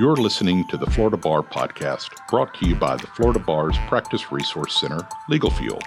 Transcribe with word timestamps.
You're 0.00 0.16
listening 0.16 0.66
to 0.68 0.78
the 0.78 0.86
Florida 0.86 1.18
Bar 1.18 1.42
Podcast, 1.42 2.26
brought 2.30 2.54
to 2.54 2.66
you 2.66 2.74
by 2.74 2.96
the 2.96 3.06
Florida 3.06 3.38
Bar's 3.38 3.76
Practice 3.86 4.32
Resource 4.32 4.80
Center, 4.80 5.06
Legal 5.28 5.50
Fuel, 5.50 5.78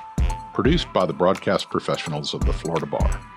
produced 0.54 0.94
by 0.94 1.08
the 1.08 1.14
broadcast 1.14 1.72
professionals 1.72 2.36
of 2.36 2.46
the 2.46 2.54
Florida 2.54 2.86
Bar. 2.86 3.33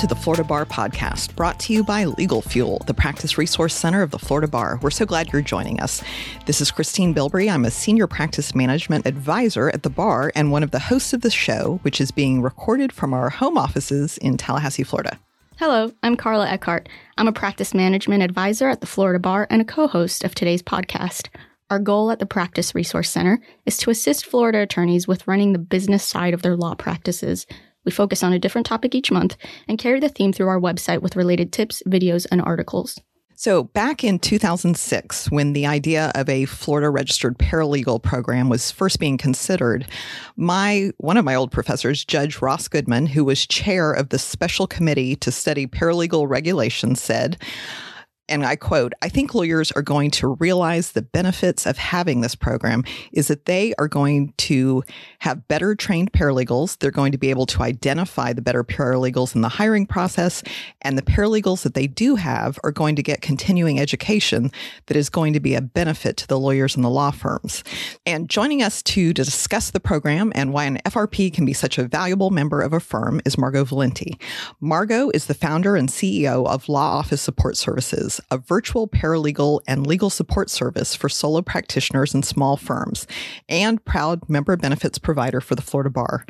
To 0.00 0.06
the 0.06 0.16
Florida 0.16 0.44
Bar 0.44 0.64
Podcast, 0.64 1.36
brought 1.36 1.60
to 1.60 1.74
you 1.74 1.84
by 1.84 2.06
Legal 2.06 2.40
Fuel, 2.40 2.82
the 2.86 2.94
practice 2.94 3.36
resource 3.36 3.74
center 3.74 4.00
of 4.00 4.12
the 4.12 4.18
Florida 4.18 4.48
Bar. 4.48 4.78
We're 4.80 4.88
so 4.88 5.04
glad 5.04 5.30
you're 5.30 5.42
joining 5.42 5.78
us. 5.78 6.02
This 6.46 6.62
is 6.62 6.70
Christine 6.70 7.14
Bilbrey. 7.14 7.52
I'm 7.52 7.66
a 7.66 7.70
senior 7.70 8.06
practice 8.06 8.54
management 8.54 9.04
advisor 9.04 9.68
at 9.68 9.82
the 9.82 9.90
bar 9.90 10.32
and 10.34 10.50
one 10.50 10.62
of 10.62 10.70
the 10.70 10.78
hosts 10.78 11.12
of 11.12 11.20
the 11.20 11.30
show, 11.30 11.80
which 11.82 12.00
is 12.00 12.12
being 12.12 12.40
recorded 12.40 12.94
from 12.94 13.12
our 13.12 13.28
home 13.28 13.58
offices 13.58 14.16
in 14.16 14.38
Tallahassee, 14.38 14.84
Florida. 14.84 15.20
Hello, 15.58 15.92
I'm 16.02 16.16
Karla 16.16 16.48
Eckardt. 16.48 16.86
I'm 17.18 17.28
a 17.28 17.32
practice 17.32 17.74
management 17.74 18.22
advisor 18.22 18.70
at 18.70 18.80
the 18.80 18.86
Florida 18.86 19.18
Bar 19.18 19.48
and 19.50 19.60
a 19.60 19.66
co 19.66 19.86
host 19.86 20.24
of 20.24 20.34
today's 20.34 20.62
podcast. 20.62 21.28
Our 21.68 21.78
goal 21.78 22.10
at 22.10 22.20
the 22.20 22.26
Practice 22.26 22.74
Resource 22.74 23.10
Center 23.10 23.38
is 23.66 23.76
to 23.76 23.90
assist 23.90 24.24
Florida 24.24 24.60
attorneys 24.60 25.06
with 25.06 25.28
running 25.28 25.52
the 25.52 25.58
business 25.58 26.02
side 26.02 26.32
of 26.32 26.40
their 26.40 26.56
law 26.56 26.74
practices 26.74 27.46
we 27.84 27.92
focus 27.92 28.22
on 28.22 28.32
a 28.32 28.38
different 28.38 28.66
topic 28.66 28.94
each 28.94 29.10
month 29.10 29.36
and 29.68 29.78
carry 29.78 30.00
the 30.00 30.08
theme 30.08 30.32
through 30.32 30.48
our 30.48 30.60
website 30.60 31.02
with 31.02 31.16
related 31.16 31.52
tips, 31.52 31.82
videos, 31.86 32.26
and 32.30 32.40
articles. 32.42 33.00
So, 33.40 33.64
back 33.64 34.04
in 34.04 34.18
2006, 34.18 35.30
when 35.30 35.54
the 35.54 35.64
idea 35.64 36.12
of 36.14 36.28
a 36.28 36.44
Florida 36.44 36.90
registered 36.90 37.38
paralegal 37.38 38.02
program 38.02 38.50
was 38.50 38.70
first 38.70 39.00
being 39.00 39.16
considered, 39.16 39.86
my 40.36 40.92
one 40.98 41.16
of 41.16 41.24
my 41.24 41.34
old 41.34 41.50
professors, 41.50 42.04
Judge 42.04 42.42
Ross 42.42 42.68
Goodman, 42.68 43.06
who 43.06 43.24
was 43.24 43.46
chair 43.46 43.92
of 43.92 44.10
the 44.10 44.18
special 44.18 44.66
committee 44.66 45.16
to 45.16 45.32
study 45.32 45.66
paralegal 45.66 46.28
regulations, 46.28 47.00
said, 47.00 47.38
and 48.30 48.46
I 48.46 48.54
quote, 48.54 48.92
I 49.02 49.08
think 49.08 49.34
lawyers 49.34 49.72
are 49.72 49.82
going 49.82 50.12
to 50.12 50.28
realize 50.28 50.92
the 50.92 51.02
benefits 51.02 51.66
of 51.66 51.76
having 51.76 52.20
this 52.20 52.36
program 52.36 52.84
is 53.12 53.26
that 53.26 53.46
they 53.46 53.74
are 53.76 53.88
going 53.88 54.32
to 54.38 54.84
have 55.18 55.48
better 55.48 55.74
trained 55.74 56.12
paralegals. 56.12 56.78
They're 56.78 56.92
going 56.92 57.10
to 57.10 57.18
be 57.18 57.30
able 57.30 57.46
to 57.46 57.62
identify 57.62 58.32
the 58.32 58.40
better 58.40 58.62
paralegals 58.62 59.34
in 59.34 59.40
the 59.40 59.48
hiring 59.48 59.84
process. 59.84 60.44
And 60.80 60.96
the 60.96 61.02
paralegals 61.02 61.62
that 61.62 61.74
they 61.74 61.88
do 61.88 62.14
have 62.14 62.58
are 62.62 62.70
going 62.70 62.94
to 62.96 63.02
get 63.02 63.20
continuing 63.20 63.80
education 63.80 64.52
that 64.86 64.96
is 64.96 65.10
going 65.10 65.32
to 65.32 65.40
be 65.40 65.56
a 65.56 65.60
benefit 65.60 66.16
to 66.18 66.28
the 66.28 66.38
lawyers 66.38 66.76
and 66.76 66.84
the 66.84 66.88
law 66.88 67.10
firms. 67.10 67.64
And 68.06 68.30
joining 68.30 68.62
us 68.62 68.80
to 68.84 69.12
discuss 69.12 69.72
the 69.72 69.80
program 69.80 70.30
and 70.36 70.52
why 70.52 70.66
an 70.66 70.78
FRP 70.86 71.34
can 71.34 71.44
be 71.44 71.52
such 71.52 71.78
a 71.78 71.88
valuable 71.88 72.30
member 72.30 72.62
of 72.62 72.72
a 72.72 72.80
firm 72.80 73.20
is 73.24 73.36
Margo 73.36 73.64
Valenti. 73.64 74.16
Margo 74.60 75.10
is 75.10 75.26
the 75.26 75.34
founder 75.34 75.74
and 75.74 75.88
CEO 75.88 76.46
of 76.46 76.68
Law 76.68 76.98
Office 76.98 77.20
Support 77.20 77.56
Services 77.56 78.19
a 78.30 78.38
virtual 78.38 78.88
paralegal 78.88 79.60
and 79.66 79.86
legal 79.86 80.10
support 80.10 80.50
service 80.50 80.94
for 80.94 81.08
solo 81.08 81.42
practitioners 81.42 82.14
and 82.14 82.24
small 82.24 82.56
firms, 82.56 83.06
and 83.48 83.84
proud 83.84 84.28
member 84.28 84.56
benefits 84.56 84.98
provider 84.98 85.40
for 85.40 85.54
the 85.54 85.62
Florida 85.62 85.90
Bar. 85.90 86.24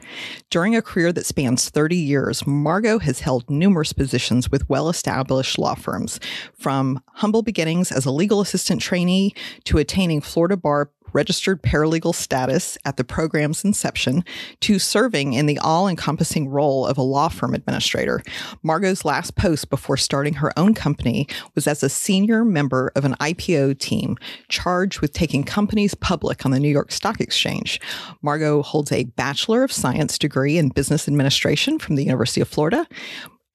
During 0.50 0.76
a 0.76 0.82
career 0.82 1.12
that 1.12 1.26
spans 1.26 1.68
30 1.68 1.96
years, 1.96 2.46
Margo 2.46 2.98
has 2.98 3.20
held 3.20 3.48
numerous 3.48 3.92
positions 3.92 4.50
with 4.50 4.68
well 4.68 4.88
established 4.88 5.58
law 5.58 5.74
firms, 5.74 6.20
from 6.54 7.02
humble 7.14 7.42
beginnings 7.42 7.92
as 7.92 8.06
a 8.06 8.10
legal 8.10 8.40
assistant 8.40 8.80
trainee 8.80 9.34
to 9.64 9.78
attaining 9.78 10.20
Florida 10.20 10.56
Bar 10.56 10.90
registered 11.12 11.62
paralegal 11.62 12.14
status 12.14 12.76
at 12.84 12.96
the 12.96 13.04
program's 13.04 13.64
inception 13.64 14.24
to 14.60 14.78
serving 14.78 15.32
in 15.32 15.46
the 15.46 15.58
all 15.58 15.88
encompassing 15.88 16.48
role 16.48 16.86
of 16.86 16.98
a 16.98 17.02
law 17.02 17.28
firm 17.28 17.54
administrator. 17.54 18.22
Margo's 18.62 19.04
last 19.04 19.36
post 19.36 19.70
before 19.70 19.96
starting 19.96 20.34
her 20.34 20.56
own 20.58 20.74
company 20.74 21.26
was 21.54 21.66
as 21.66 21.82
a 21.82 21.88
senior 21.88 22.44
member 22.44 22.92
of 22.96 23.04
an 23.04 23.14
IPO 23.20 23.78
team 23.78 24.16
charged 24.48 25.00
with 25.00 25.12
taking 25.12 25.44
companies 25.44 25.94
public 25.94 26.44
on 26.44 26.50
the 26.50 26.60
New 26.60 26.68
York 26.68 26.92
Stock 26.92 27.20
Exchange. 27.20 27.80
Margo 28.22 28.62
holds 28.62 28.92
a 28.92 29.04
Bachelor 29.04 29.62
of 29.62 29.72
Science 29.72 30.18
degree 30.18 30.58
in 30.58 30.68
Business 30.68 31.08
Administration 31.08 31.78
from 31.78 31.96
the 31.96 32.04
University 32.04 32.40
of 32.40 32.48
Florida 32.48 32.86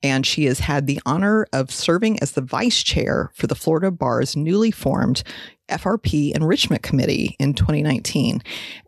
and 0.05 0.23
she 0.23 0.45
has 0.45 0.59
had 0.59 0.85
the 0.85 1.01
honor 1.03 1.47
of 1.51 1.71
serving 1.71 2.19
as 2.21 2.33
the 2.33 2.41
vice 2.41 2.83
chair 2.83 3.31
for 3.33 3.47
the 3.47 3.55
Florida 3.55 3.89
Bar's 3.89 4.35
newly 4.35 4.69
formed 4.69 5.23
FRP 5.67 6.35
Enrichment 6.35 6.83
Committee 6.83 7.35
in 7.39 7.53
2019 7.53 8.41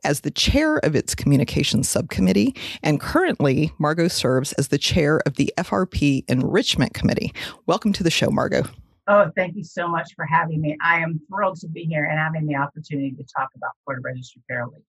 as 0.04 0.22
the 0.22 0.32
chair 0.32 0.78
of 0.78 0.96
its 0.96 1.16
communications 1.16 1.90
subcommittee. 1.90 2.56
And 2.84 3.00
currently, 3.00 3.72
Margo 3.80 4.08
serves 4.08 4.54
as 4.54 4.70
the 4.70 4.78
chair 4.78 5.22
of 5.26 5.36
the 5.36 5.54
FRP 5.58 6.24
Enrichment 6.28 6.94
Committee. 6.94 7.34
Welcome 7.66 7.94
to 7.94 8.04
the 8.04 8.12
show, 8.12 8.30
Margo. 8.30 8.64
Oh, 9.08 9.32
thank 9.36 9.56
you 9.56 9.64
so 9.64 9.88
much 9.88 10.14
for 10.16 10.26
having 10.26 10.60
me. 10.60 10.76
I 10.84 11.00
am 11.00 11.22
thrilled 11.30 11.60
to 11.62 11.68
be 11.68 11.86
here 11.86 12.06
and 12.06 12.20
having 12.20 12.46
the 12.46 12.56
opportunity 12.56 13.12
to 13.12 13.24
talk 13.24 13.50
about 13.56 13.72
Florida 13.86 14.02
Registered 14.04 14.44
Paralegals. 14.52 14.84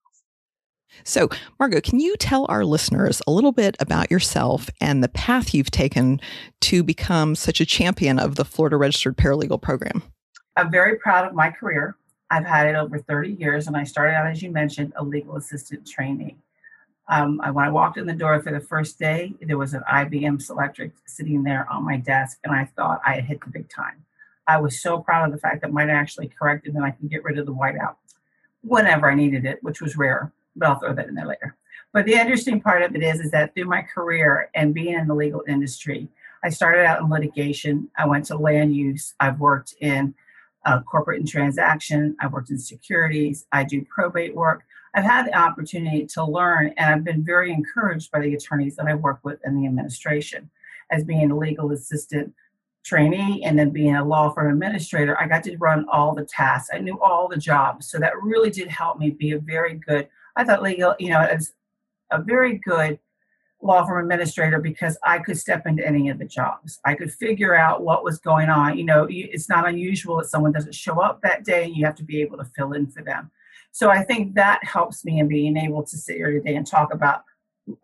So, 1.05 1.29
Margo, 1.59 1.81
can 1.81 2.01
you 2.01 2.17
tell 2.17 2.47
our 2.49 2.65
listeners 2.65 3.23
a 3.27 3.31
little 3.31 3.53
bit 3.53 3.77
about 3.79 4.11
yourself 4.11 4.71
and 4.81 5.05
the 5.05 5.09
path 5.09 5.55
you've 5.55 5.71
taken 5.71 6.21
to 6.63 6.83
become 6.83 7.35
such 7.35 7.61
a 7.61 7.67
champion 7.67 8.19
of 8.19 8.37
the 8.37 8.45
Florida 8.45 8.77
Registered 8.77 9.17
Paralegal 9.17 9.61
Program? 9.61 10.03
I'm 10.59 10.73
very 10.73 10.97
proud 10.97 11.25
of 11.25 11.35
my 11.35 11.51
career. 11.51 11.97
I've 12.33 12.45
had 12.45 12.67
it 12.67 12.75
over 12.75 12.99
30 12.99 13.35
years, 13.35 13.69
and 13.69 13.77
I 13.77 13.85
started 13.85 14.15
out, 14.15 14.27
as 14.27 14.43
you 14.43 14.51
mentioned, 14.51 14.93
a 14.97 15.05
legal 15.05 15.37
assistant 15.37 15.87
trainee. 15.87 16.37
Um, 17.09 17.41
I, 17.45 17.53
when 17.53 17.65
I 17.65 17.71
walked 17.71 17.97
in 17.97 18.09
the 18.09 18.13
door 18.13 18.43
for 18.43 18.51
the 18.51 18.59
first 18.59 18.99
day, 18.99 19.33
there 19.41 19.57
was 19.57 19.73
an 19.73 19.85
IBM 19.89 20.45
Selectric 20.45 20.91
sitting 21.07 21.45
there 21.45 21.71
on 21.71 21.85
my 21.85 21.97
desk, 21.99 22.39
and 22.43 22.53
I 22.53 22.65
thought 22.65 23.01
I 23.07 23.15
had 23.15 23.25
hit 23.25 23.41
the 23.41 23.51
big 23.51 23.71
time. 23.71 24.05
I 24.49 24.59
was 24.59 24.83
so 24.83 24.99
proud 24.99 25.27
of 25.27 25.33
the 25.33 25.41
fact 25.41 25.63
that 25.63 25.73
mine 25.73 25.91
actually 25.91 26.29
corrected 26.37 26.75
and 26.75 26.85
I 26.85 26.91
could 26.91 27.09
get 27.09 27.23
rid 27.23 27.39
of 27.39 27.47
the 27.47 27.55
whiteout 27.55 27.95
whenever 28.63 29.09
I 29.09 29.15
needed 29.15 29.45
it, 29.47 29.63
which 29.63 29.81
was 29.81 29.97
rare, 29.97 30.33
but 30.57 30.69
I'll 30.69 30.81
throw 30.81 30.93
that 30.93 31.07
in 31.07 31.15
there 31.15 31.27
later. 31.27 31.57
But 31.93 32.05
the 32.05 32.15
interesting 32.15 32.61
part 32.61 32.83
of 32.83 32.97
it 32.97 33.03
is, 33.03 33.21
is 33.21 33.31
that 33.31 33.55
through 33.55 33.67
my 33.67 33.83
career 33.83 34.51
and 34.55 34.75
being 34.75 34.95
in 34.95 35.07
the 35.07 35.15
legal 35.15 35.45
industry, 35.47 36.09
I 36.43 36.49
started 36.49 36.85
out 36.85 37.01
in 37.01 37.09
litigation. 37.09 37.91
I 37.97 38.07
went 38.07 38.25
to 38.27 38.37
land 38.37 38.75
use. 38.75 39.15
I've 39.21 39.39
worked 39.39 39.75
in 39.81 40.15
uh, 40.65 40.81
corporate 40.83 41.21
and 41.21 41.29
transaction. 41.29 42.17
I've 42.21 42.33
worked 42.33 42.51
in 42.51 42.59
securities. 42.59 43.47
I 43.53 43.65
do 43.65 43.85
probate 43.89 44.35
work. 44.35 44.65
I've 44.95 45.05
had 45.05 45.27
the 45.27 45.39
opportunity 45.39 46.07
to 46.07 46.25
learn, 46.25 46.73
and 46.77 46.95
I've 46.95 47.05
been 47.05 47.25
very 47.25 47.53
encouraged 47.53 48.11
by 48.11 48.21
the 48.21 48.35
attorneys 48.35 48.77
that 48.77 48.87
I 48.87 48.95
work 48.95 49.21
with 49.23 49.39
in 49.45 49.55
the 49.55 49.67
administration. 49.67 50.51
As 50.91 51.05
being 51.05 51.31
a 51.31 51.37
legal 51.37 51.71
assistant 51.73 52.33
trainee 52.85 53.45
and 53.45 53.59
then 53.59 53.71
being 53.71 53.97
a 53.97 54.05
law 54.05 54.31
firm 54.31 54.51
administrator, 54.51 55.21
I 55.21 55.29
got 55.29 55.45
to 55.45 55.57
run 55.59 55.87
all 55.93 56.15
the 56.15 56.25
tasks. 56.25 56.71
I 56.73 56.79
knew 56.79 56.99
all 57.01 57.29
the 57.29 57.37
jobs. 57.37 57.91
So 57.91 57.99
that 57.99 58.21
really 58.23 58.51
did 58.51 58.69
help 58.69 58.99
me 58.99 59.11
be 59.11 59.33
a 59.33 59.39
very 59.39 59.75
good, 59.75 60.09
I 60.37 60.45
thought 60.45 60.63
legal, 60.63 60.95
you 60.99 61.11
know, 61.11 61.21
as 61.21 61.53
a 62.11 62.23
very 62.23 62.57
good 62.59 62.99
law 63.61 63.85
firm 63.85 64.05
administrator 64.05 64.61
because 64.61 64.97
I 65.05 65.19
could 65.19 65.37
step 65.37 65.67
into 65.67 65.87
any 65.87 66.09
of 66.09 66.19
the 66.19 66.25
jobs. 66.25 66.79
I 66.85 66.95
could 66.95 67.13
figure 67.13 67.57
out 67.57 67.83
what 67.83 68.05
was 68.05 68.19
going 68.19 68.49
on. 68.49 68.79
You 68.79 68.85
know, 68.85 69.07
it's 69.11 69.49
not 69.49 69.69
unusual 69.69 70.19
that 70.19 70.29
someone 70.29 70.53
doesn't 70.53 70.75
show 70.75 71.01
up 71.01 71.21
that 71.23 71.45
day 71.45 71.65
and 71.65 71.77
you 71.77 71.85
have 71.85 71.97
to 71.97 72.05
be 72.05 72.21
able 72.21 72.39
to 72.39 72.45
fill 72.57 72.73
in 72.73 72.87
for 72.87 73.03
them. 73.03 73.31
So 73.73 73.91
I 73.91 74.03
think 74.03 74.35
that 74.35 74.63
helps 74.65 75.05
me 75.05 75.19
in 75.19 75.29
being 75.29 75.57
able 75.57 75.83
to 75.83 75.97
sit 75.97 76.17
here 76.17 76.31
today 76.31 76.57
and 76.57 76.67
talk 76.67 76.93
about 76.93 77.23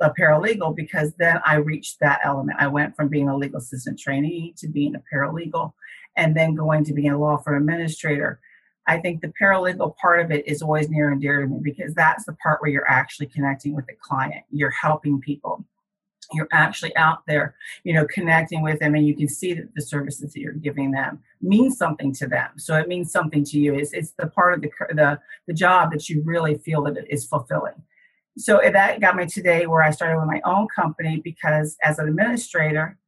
a 0.01 0.11
paralegal 0.11 0.75
because 0.75 1.13
then 1.19 1.41
I 1.45 1.57
reached 1.57 2.01
that 2.01 2.21
element. 2.25 2.59
I 2.61 2.69
went 2.69 2.97
from 2.97 3.09
being 3.09 3.29
a 3.29 3.37
legal 3.37 3.59
assistant 3.59 3.99
trainee 3.99 4.55
to 4.59 4.69
being 4.69 4.95
a 4.95 5.03
paralegal 5.13 5.73
and 6.17 6.37
then 6.37 6.55
going 6.55 6.85
to 6.85 6.95
being 6.95 7.11
a 7.11 7.19
law 7.19 7.37
firm 7.37 7.69
administrator. 7.69 8.41
I 8.87 8.99
think 8.99 9.21
the 9.21 9.33
paralegal 9.41 9.97
part 9.97 10.21
of 10.21 10.31
it 10.31 10.47
is 10.47 10.63
always 10.63 10.91
near 10.91 11.11
and 11.11 11.21
dear 11.21 11.41
to 11.41 11.47
me 11.47 11.61
because 11.63 11.95
that's 11.95 12.25
the 12.25 12.35
part 12.35 12.61
where 12.61 12.71
you're 12.71 12.89
actually 12.89 13.27
connecting 13.27 13.75
with 13.75 13.87
the 13.87 13.95
client. 13.95 14.45
You're 14.51 14.71
helping 14.71 15.21
people. 15.21 15.65
You're 16.33 16.49
actually 16.53 16.95
out 16.97 17.27
there, 17.27 17.55
you 17.85 17.93
know, 17.93 18.07
connecting 18.07 18.63
with 18.63 18.81
them, 18.81 18.95
and 18.95 19.07
you 19.07 19.15
can 19.15 19.29
see 19.29 19.55
that 19.55 19.75
the 19.75 19.83
services 19.83 20.33
that 20.33 20.41
you're 20.41 20.53
giving 20.53 20.91
them 20.91 21.23
means 21.41 21.77
something 21.77 22.15
to 22.15 22.27
them. 22.27 22.51
So 22.57 22.77
it 22.77 22.89
means 22.89 23.13
something 23.13 23.45
to 23.45 23.59
you. 23.59 23.75
It's, 23.75 23.93
it's 23.93 24.13
the 24.13 24.29
part 24.29 24.55
of 24.55 24.63
the, 24.63 24.71
the 24.95 25.21
the 25.47 25.55
job 25.55 25.93
that 25.93 26.09
you 26.09 26.23
really 26.23 26.57
feel 26.57 26.83
that 26.85 26.97
it 26.97 27.07
is 27.11 27.27
fulfilling. 27.27 27.75
So 28.37 28.61
that 28.65 29.01
got 29.01 29.17
me 29.17 29.27
today 29.27 29.67
where 29.67 29.83
I 29.83 29.91
started 29.91 30.19
with 30.19 30.27
my 30.27 30.41
own 30.45 30.67
company 30.75 31.21
because 31.23 31.77
as 31.83 31.99
an 31.99 32.09
administrator, 32.09 32.99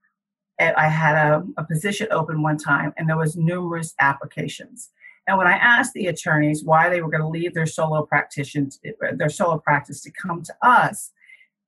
eh, 0.61 0.73
I 0.77 0.89
had 0.89 1.17
a, 1.17 1.45
a 1.57 1.65
position 1.65 2.09
open 2.11 2.43
one 2.43 2.59
time, 2.59 2.93
and 2.97 3.09
there 3.09 3.17
was 3.17 3.35
numerous 3.35 3.95
applications 3.99 4.91
and 5.27 5.39
when 5.39 5.47
I 5.47 5.55
asked 5.55 5.93
the 5.93 6.07
attorneys 6.07 6.65
why 6.65 6.89
they 6.89 7.01
were 7.01 7.11
going 7.11 7.23
to 7.23 7.29
leave 7.29 7.55
their 7.55 7.67
solo 7.67 8.07
practitioners, 8.07 8.79
their 9.15 9.29
solo 9.29 9.59
practice 9.59 10.01
to 10.03 10.13
come 10.13 10.43
to 10.43 10.55
us, 10.63 11.13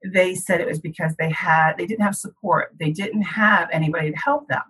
they 0.05 0.35
said 0.35 0.61
it 0.61 0.69
was 0.69 0.79
because 0.79 1.15
they 1.19 1.31
had 1.31 1.75
they 1.77 1.87
didn't 1.87 2.05
have 2.05 2.15
support. 2.15 2.75
They 2.79 2.93
didn't 2.93 3.23
have 3.23 3.69
anybody 3.73 4.13
to 4.13 4.17
help 4.17 4.49
them. 4.49 4.63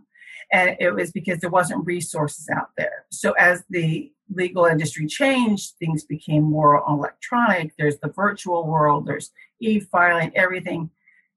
And 0.50 0.76
it 0.80 0.94
was 0.94 1.12
because 1.12 1.40
there 1.40 1.50
wasn't 1.50 1.84
resources 1.84 2.48
out 2.48 2.70
there. 2.78 3.04
So 3.10 3.32
as 3.32 3.64
the 3.68 4.10
legal 4.30 4.64
industry 4.64 5.06
changed, 5.06 5.74
things 5.78 6.04
became 6.04 6.42
more 6.42 6.82
electronic. 6.88 7.72
There's 7.76 7.98
the 7.98 8.08
virtual 8.08 8.66
world, 8.66 9.06
there's 9.06 9.30
e-filing, 9.60 10.32
everything 10.34 10.90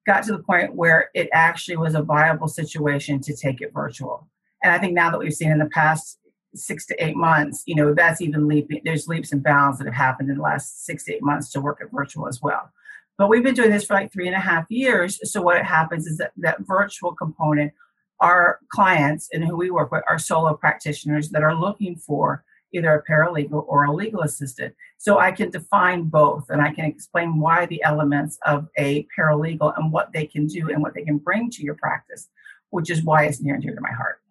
got 0.08 0.24
to 0.24 0.32
the 0.32 0.44
point 0.44 0.76
where 0.76 1.10
it 1.14 1.30
actually 1.34 1.78
was 1.78 1.96
a 1.96 2.02
viable 2.02 2.48
situation 2.48 3.20
to 3.22 3.36
take 3.36 3.62
it 3.62 3.74
virtual. 3.74 4.30
And 4.64 4.72
I 4.72 4.80
think 4.80 4.94
now 4.94 5.12
that 5.12 5.20
we've 5.20 5.34
seen 5.34 5.52
in 5.52 5.60
the 5.60 5.70
past 5.74 6.20
six 6.54 6.86
to 6.88 7.04
eight 7.04 7.16
months, 7.16 7.64
you 7.66 7.76
know, 7.76 7.94
that's 7.94 8.22
even 8.22 8.48
leaping, 8.48 8.82
there's 8.84 9.08
leaps 9.08 9.32
and 9.32 9.44
bounds 9.44 9.78
that 9.78 9.86
have 9.86 9.94
happened 9.94 10.30
in 10.30 10.38
the 10.38 10.42
last 10.42 10.86
six 10.86 11.06
to 11.06 11.14
eight 11.14 11.24
months 11.24 11.52
to 11.52 11.62
work 11.62 11.80
at 11.82 11.92
virtual 11.92 12.28
as 12.28 12.42
well. 12.42 12.72
But 13.18 13.30
we've 13.30 13.44
been 13.44 13.56
doing 13.56 13.72
this 13.72 13.86
for 13.86 13.94
like 13.94 14.12
three 14.12 14.28
and 14.28 14.36
a 14.36 14.40
half 14.40 14.66
years. 14.70 15.20
So 15.32 15.42
what 15.42 15.64
happens 15.64 16.08
is 16.08 16.18
that 16.18 16.32
that 16.38 16.62
virtual 16.62 17.14
component, 17.14 17.72
our 18.20 18.60
clients 18.70 19.30
and 19.32 19.44
who 19.44 19.56
we 19.56 19.72
work 19.72 19.92
with 19.92 20.04
are 20.08 20.20
solo 20.20 20.54
practitioners 20.56 21.30
that 21.30 21.44
are 21.44 21.56
looking 21.56 21.96
for 21.96 22.44
either 22.74 22.94
a 22.94 23.04
paralegal 23.04 23.66
or 23.68 23.84
a 23.84 23.94
legal 23.94 24.22
assistant. 24.22 24.74
So 24.98 25.20
I 25.20 25.32
can 25.32 25.50
define 25.50 26.04
both 26.04 26.50
and 26.50 26.62
I 26.62 26.74
can 26.74 26.86
explain 26.86 27.40
why 27.40 27.66
the 27.66 27.84
elements 27.84 28.40
of 28.46 28.68
a 28.78 29.06
paralegal 29.18 29.78
and 29.78 29.92
what 29.92 30.14
they 30.14 30.26
can 30.26 30.48
do 30.48 30.70
and 30.70 30.82
what 30.82 30.94
they 30.94 31.04
can 31.04 31.18
bring 31.18 31.50
to 31.52 31.64
your 31.64 31.76
practice, 31.76 32.30
which 32.70 32.90
is 32.90 33.04
why 33.04 33.26
it's 33.26 33.42
near 33.42 33.56
and 33.56 33.64
dear 33.64 33.76
to 33.76 33.82
my 33.82 33.92
heart. 33.92 34.22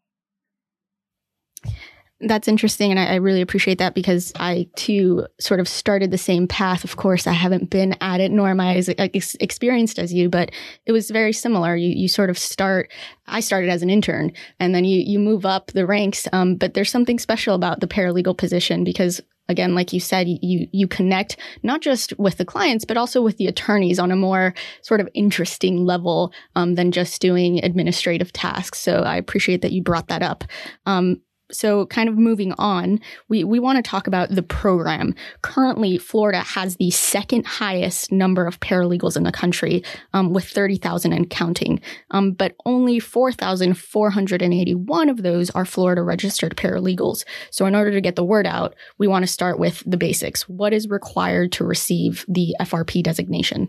That's 2.23 2.49
interesting. 2.49 2.91
And 2.91 3.01
I, 3.01 3.07
I, 3.07 3.15
really 3.15 3.41
appreciate 3.41 3.79
that 3.79 3.95
because 3.95 4.31
I 4.39 4.69
too 4.77 5.27
sort 5.41 5.59
of 5.59 5.67
started 5.67 6.11
the 6.11 6.19
same 6.19 6.47
path. 6.47 6.85
Of 6.85 6.97
course, 6.97 7.27
I 7.27 7.33
haven't 7.33 7.71
been 7.71 7.97
at 8.03 8.21
it, 8.21 8.31
nor 8.31 8.51
am 8.51 8.61
I 8.61 8.77
as 8.77 8.91
ex- 8.99 9.37
experienced 9.37 9.99
as 9.99 10.13
you, 10.13 10.29
but 10.29 10.51
it 10.85 10.93
was 10.93 11.11
very 11.11 11.33
similar. 11.33 11.75
You, 11.77 11.89
you 11.89 12.09
sort 12.09 12.29
of 12.29 12.39
start, 12.39 12.93
I 13.27 13.41
started 13.41 13.71
as 13.71 13.83
an 13.83 13.89
intern 13.89 14.33
and 14.59 14.75
then 14.75 14.85
you, 14.85 15.03
you 15.03 15.19
move 15.19 15.47
up 15.47 15.69
the 15.69 15.87
ranks. 15.87 16.29
Um, 16.31 16.57
but 16.57 16.75
there's 16.75 16.91
something 16.91 17.19
special 17.19 17.55
about 17.55 17.81
the 17.81 17.89
paralegal 17.89 18.37
position 18.37 18.85
because 18.85 19.23
again, 19.49 19.75
like 19.75 19.95
you 19.95 20.01
said, 20.01 20.29
you, 20.29 20.69
you 20.73 20.87
connect 20.87 21.39
not 21.63 21.81
just 21.81 22.17
with 22.19 22.37
the 22.37 22.45
clients, 22.45 22.85
but 22.85 22.99
also 22.99 23.23
with 23.23 23.39
the 23.39 23.47
attorneys 23.47 23.99
on 23.99 24.13
a 24.13 24.17
more 24.17 24.53
sort 24.83 25.01
of 25.01 25.09
interesting 25.15 25.87
level 25.87 26.35
um, 26.55 26.75
than 26.75 26.93
just 26.93 27.21
doing 27.23 27.65
administrative 27.65 28.31
tasks. 28.31 28.79
So 28.79 29.01
I 29.01 29.17
appreciate 29.17 29.63
that 29.63 29.73
you 29.73 29.83
brought 29.83 30.09
that 30.09 30.23
up. 30.23 30.45
Um, 30.85 31.23
so 31.53 31.87
kind 31.87 32.09
of 32.09 32.17
moving 32.17 32.53
on, 32.53 33.01
we, 33.29 33.45
we 33.45 33.59
want 33.59 33.77
to 33.77 33.83
talk 33.83 34.07
about 34.07 34.31
the 34.31 34.43
program. 34.43 35.15
Currently, 35.43 35.99
Florida 35.99 36.41
has 36.41 36.77
the 36.77 36.91
second 36.91 37.47
highest 37.47 38.13
number 38.13 38.47
of 38.47 38.61
paralegals 38.61 39.17
in 39.17 39.25
the 39.25 39.33
country, 39.33 39.83
um, 40.13 40.33
with 40.33 40.45
30,000 40.45 41.13
and 41.13 41.31
counting. 41.31 41.81
Um, 42.11 42.33
but 42.33 42.55
only 42.65 42.99
4,481 42.99 45.09
of 45.09 45.23
those 45.23 45.51
are 45.51 45.65
Florida 45.65 46.03
registered 46.03 46.57
paralegals. 46.57 47.25
So 47.51 47.67
in 47.67 47.75
order 47.75 47.93
to 47.93 48.01
get 48.01 48.17
the 48.17 48.25
word 48.25 48.47
out, 48.47 48.75
we 48.99 49.07
want 49.07 49.25
to 49.25 49.33
start 49.33 49.59
with 49.59 49.83
the 49.87 49.97
basics. 49.97 50.49
What 50.49 50.73
is 50.73 50.89
required 50.89 51.53
to 51.53 51.65
receive 51.65 52.25
the 52.29 52.55
FRP 52.61 53.03
designation? 53.03 53.69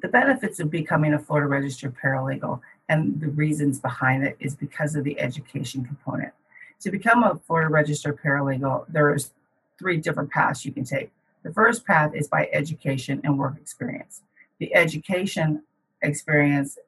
The 0.00 0.08
benefits 0.08 0.58
of 0.58 0.70
becoming 0.70 1.14
a 1.14 1.18
Florida 1.18 1.48
registered 1.48 1.94
paralegal 1.96 2.60
and 2.88 3.20
the 3.20 3.28
reasons 3.28 3.78
behind 3.78 4.24
it 4.24 4.36
is 4.40 4.54
because 4.54 4.96
of 4.96 5.04
the 5.04 5.18
education 5.20 5.84
component 5.84 6.32
to 6.82 6.90
become 6.90 7.22
a 7.22 7.40
Florida 7.46 7.70
registered 7.70 8.20
paralegal, 8.20 8.86
there's 8.88 9.32
three 9.78 9.98
different 9.98 10.30
paths 10.30 10.64
you 10.64 10.72
can 10.72 10.84
take. 10.84 11.10
The 11.42 11.52
first 11.52 11.86
path 11.86 12.14
is 12.14 12.28
by 12.28 12.48
education 12.52 13.20
and 13.24 13.38
work 13.38 13.56
experience. 13.56 14.22
The 14.58 14.74
education 14.74 15.62
experience 16.02 16.78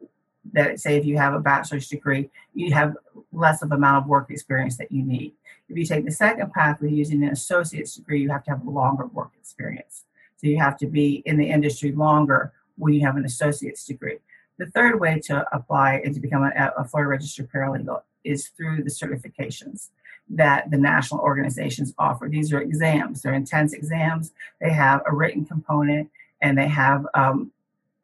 that 0.52 0.78
say 0.78 0.96
if 0.96 1.06
you 1.06 1.16
have 1.16 1.34
a 1.34 1.40
bachelor's 1.40 1.88
degree, 1.88 2.30
you 2.54 2.72
have 2.74 2.96
less 3.32 3.62
of 3.62 3.72
amount 3.72 4.04
of 4.04 4.08
work 4.08 4.30
experience 4.30 4.76
that 4.76 4.92
you 4.92 5.02
need. 5.02 5.32
If 5.68 5.76
you 5.76 5.86
take 5.86 6.04
the 6.04 6.12
second 6.12 6.52
path 6.52 6.80
with 6.80 6.92
using 6.92 7.22
an 7.24 7.30
associate's 7.30 7.94
degree, 7.94 8.20
you 8.20 8.30
have 8.30 8.44
to 8.44 8.50
have 8.50 8.66
a 8.66 8.70
longer 8.70 9.06
work 9.06 9.30
experience. 9.38 10.04
So 10.36 10.48
you 10.48 10.58
have 10.58 10.76
to 10.78 10.86
be 10.86 11.22
in 11.24 11.38
the 11.38 11.48
industry 11.48 11.92
longer 11.92 12.52
when 12.76 12.92
you 12.92 13.00
have 13.06 13.16
an 13.16 13.24
associate's 13.24 13.84
degree. 13.86 14.18
The 14.58 14.66
third 14.66 15.00
way 15.00 15.20
to 15.24 15.46
apply 15.54 16.02
and 16.04 16.14
to 16.14 16.20
become 16.20 16.42
a, 16.42 16.72
a 16.76 16.84
Florida 16.84 17.08
registered 17.08 17.50
paralegal 17.50 18.02
is 18.24 18.48
through 18.48 18.82
the 18.82 18.90
certifications 18.90 19.90
that 20.30 20.70
the 20.70 20.78
national 20.78 21.20
organizations 21.20 21.94
offer. 21.98 22.28
These 22.28 22.52
are 22.52 22.60
exams, 22.60 23.22
they're 23.22 23.34
intense 23.34 23.72
exams. 23.72 24.32
They 24.60 24.70
have 24.70 25.02
a 25.06 25.14
written 25.14 25.44
component 25.44 26.10
and 26.40 26.56
they 26.56 26.68
have 26.68 27.06
um, 27.14 27.52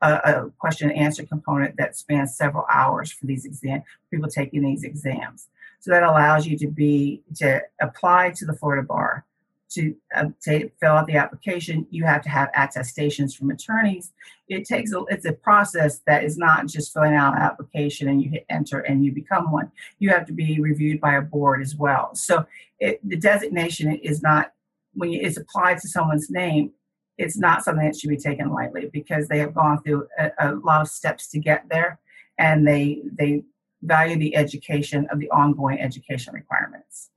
a, 0.03 0.13
a, 0.13 0.51
question 0.59 0.91
and 0.91 0.99
answer 0.99 1.25
component 1.25 1.77
that 1.77 1.97
spans 1.97 2.35
several 2.35 2.67
hours 2.71 3.11
for 3.11 3.27
these 3.27 3.45
exams, 3.45 3.85
people 4.11 4.29
taking 4.29 4.63
these 4.63 4.85
exams. 4.85 5.49
So 5.81 5.91
that 5.91 6.03
allows 6.03 6.47
you 6.47 6.59
to 6.59 6.67
be 6.67 7.23
to 7.37 7.63
apply 7.81 8.31
to 8.37 8.45
the 8.45 8.53
Florida 8.53 8.83
Bar 8.83 9.25
to, 9.71 9.95
uh, 10.15 10.27
to 10.43 10.71
fill 10.81 10.93
out 10.93 11.07
the 11.07 11.17
application, 11.17 11.87
you 11.91 12.05
have 12.05 12.23
to 12.23 12.29
have 12.29 12.51
attestations 12.57 13.35
from 13.35 13.51
attorneys. 13.51 14.13
It 14.49 14.65
takes 14.67 14.93
a, 14.93 15.05
it's 15.09 15.27
a 15.27 15.33
process 15.33 16.01
that 16.07 16.25
is 16.25 16.37
not 16.37 16.67
just 16.67 16.93
filling 16.93 17.15
out 17.15 17.37
an 17.37 17.43
application 17.43 18.09
and 18.09 18.23
you 18.23 18.31
hit 18.31 18.47
enter 18.51 18.81
and 18.81 19.05
you 19.05 19.13
become 19.13 19.53
one. 19.53 19.71
You 19.99 20.11
have 20.11 20.27
to 20.27 20.33
be 20.33 20.61
reviewed 20.61 21.01
by 21.01 21.15
a 21.15 21.23
board 21.23 21.63
as 21.63 21.77
well. 21.77 22.15
So 22.15 22.47
it, 22.81 23.01
the 23.09 23.17
designation 23.17 23.95
is 23.97 24.23
not 24.23 24.53
when 24.95 25.13
it's 25.13 25.37
applied 25.37 25.79
to 25.81 25.89
someone's 25.89 26.31
name. 26.31 26.73
It's 27.19 27.39
not 27.39 27.63
something 27.63 27.85
that 27.85 27.97
should 27.97 28.11
be 28.11 28.17
taken 28.17 28.51
lightly 28.51 28.89
because 28.93 29.29
they 29.29 29.39
have 29.39 29.55
gone 29.55 29.83
through 29.83 30.09
a, 30.19 30.31
a 30.39 30.55
lot 30.55 30.81
of 30.81 30.89
steps 30.89 31.29
to 31.29 31.39
get 31.39 31.69
there, 31.69 32.01
and 32.39 32.67
they 32.67 33.03
they 33.13 33.43
value 33.83 34.17
the 34.17 34.37
education 34.37 35.07
of 35.13 35.21
the 35.21 35.31
ongoing 35.31 35.81
education 35.81 36.35
requirements. 36.35 37.10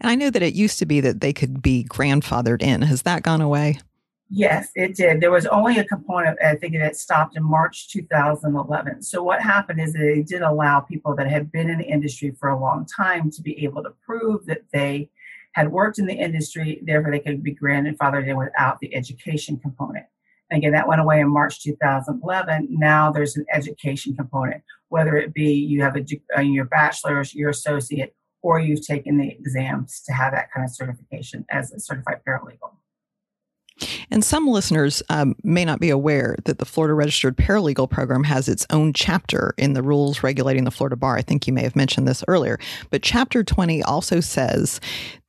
And 0.00 0.10
I 0.10 0.14
know 0.14 0.30
that 0.30 0.42
it 0.42 0.54
used 0.54 0.78
to 0.80 0.86
be 0.86 1.00
that 1.00 1.20
they 1.20 1.32
could 1.32 1.62
be 1.62 1.84
grandfathered 1.84 2.62
in. 2.62 2.82
Has 2.82 3.02
that 3.02 3.22
gone 3.22 3.40
away? 3.40 3.78
Yes, 4.32 4.70
it 4.76 4.94
did. 4.94 5.20
There 5.20 5.32
was 5.32 5.46
only 5.46 5.78
a 5.78 5.84
component, 5.84 6.38
I 6.40 6.54
think 6.54 6.74
that 6.74 6.96
stopped 6.96 7.36
in 7.36 7.42
March 7.42 7.88
2011. 7.88 9.02
So, 9.02 9.24
what 9.24 9.42
happened 9.42 9.80
is 9.80 9.92
they 9.92 10.22
did 10.22 10.42
allow 10.42 10.78
people 10.78 11.16
that 11.16 11.28
had 11.28 11.50
been 11.50 11.68
in 11.68 11.78
the 11.78 11.84
industry 11.84 12.30
for 12.38 12.48
a 12.48 12.58
long 12.58 12.86
time 12.86 13.32
to 13.32 13.42
be 13.42 13.64
able 13.64 13.82
to 13.82 13.90
prove 14.06 14.46
that 14.46 14.62
they 14.72 15.10
had 15.52 15.72
worked 15.72 15.98
in 15.98 16.06
the 16.06 16.14
industry, 16.14 16.80
therefore, 16.84 17.10
they 17.10 17.18
could 17.18 17.42
be 17.42 17.54
grandfathered 17.54 18.28
in 18.28 18.36
without 18.36 18.78
the 18.78 18.94
education 18.94 19.58
component. 19.58 20.06
Again, 20.52 20.72
that 20.72 20.88
went 20.88 21.00
away 21.00 21.20
in 21.20 21.28
March 21.28 21.62
2011. 21.62 22.68
Now 22.70 23.12
there's 23.12 23.36
an 23.36 23.46
education 23.52 24.16
component, 24.16 24.62
whether 24.88 25.16
it 25.16 25.32
be 25.32 25.52
you 25.52 25.82
have 25.82 25.96
a, 25.96 26.04
uh, 26.36 26.40
your 26.40 26.64
bachelor's, 26.64 27.34
your 27.34 27.50
associate, 27.50 28.14
or 28.42 28.58
you've 28.58 28.86
taken 28.86 29.18
the 29.18 29.28
exams 29.30 30.02
to 30.06 30.12
have 30.12 30.32
that 30.32 30.50
kind 30.52 30.64
of 30.64 30.70
certification 30.70 31.44
as 31.50 31.72
a 31.72 31.80
certified 31.80 32.20
paralegal. 32.26 32.72
And 34.10 34.24
some 34.24 34.46
listeners 34.46 35.02
um, 35.08 35.36
may 35.42 35.64
not 35.64 35.80
be 35.80 35.90
aware 35.90 36.36
that 36.44 36.58
the 36.58 36.64
Florida 36.64 36.94
Registered 36.94 37.36
Paralegal 37.36 37.88
Program 37.88 38.24
has 38.24 38.48
its 38.48 38.66
own 38.70 38.92
chapter 38.92 39.54
in 39.56 39.72
the 39.72 39.82
rules 39.82 40.22
regulating 40.22 40.64
the 40.64 40.70
Florida 40.70 40.96
Bar. 40.96 41.16
I 41.16 41.22
think 41.22 41.46
you 41.46 41.52
may 41.52 41.62
have 41.62 41.76
mentioned 41.76 42.06
this 42.06 42.24
earlier. 42.28 42.58
But 42.90 43.02
Chapter 43.02 43.42
20 43.42 43.82
also 43.82 44.20
says 44.20 44.80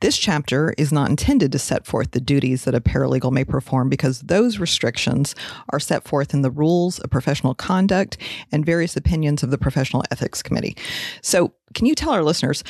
this 0.02 0.18
chapter 0.18 0.74
is 0.78 0.92
not 0.92 1.10
intended 1.10 1.52
to 1.52 1.60
set 1.60 1.86
forth 1.86 2.12
the 2.12 2.20
duties 2.20 2.64
that 2.66 2.76
a 2.76 2.82
paralegal 2.82 3.32
may 3.32 3.46
perform 3.46 3.90
because 3.90 4.22
those 4.22 4.60
restrictions 4.60 5.36
are 5.70 5.80
set 5.80 6.08
forth 6.08 6.34
in 6.34 6.42
the 6.42 6.52
rules 6.52 7.00
of 7.00 7.10
professional 7.10 7.54
conduct 7.54 8.18
and 8.52 8.66
various 8.66 8.96
opinions 8.96 9.44
of 9.44 9.52
the 9.52 9.58
Professional 9.58 10.04
Ethics 10.12 10.42
Committee. 10.42 10.76
So, 11.22 11.54
can 11.74 11.86
you 11.86 11.96
tell 11.96 12.12
our 12.12 12.24
listeners 12.24 12.66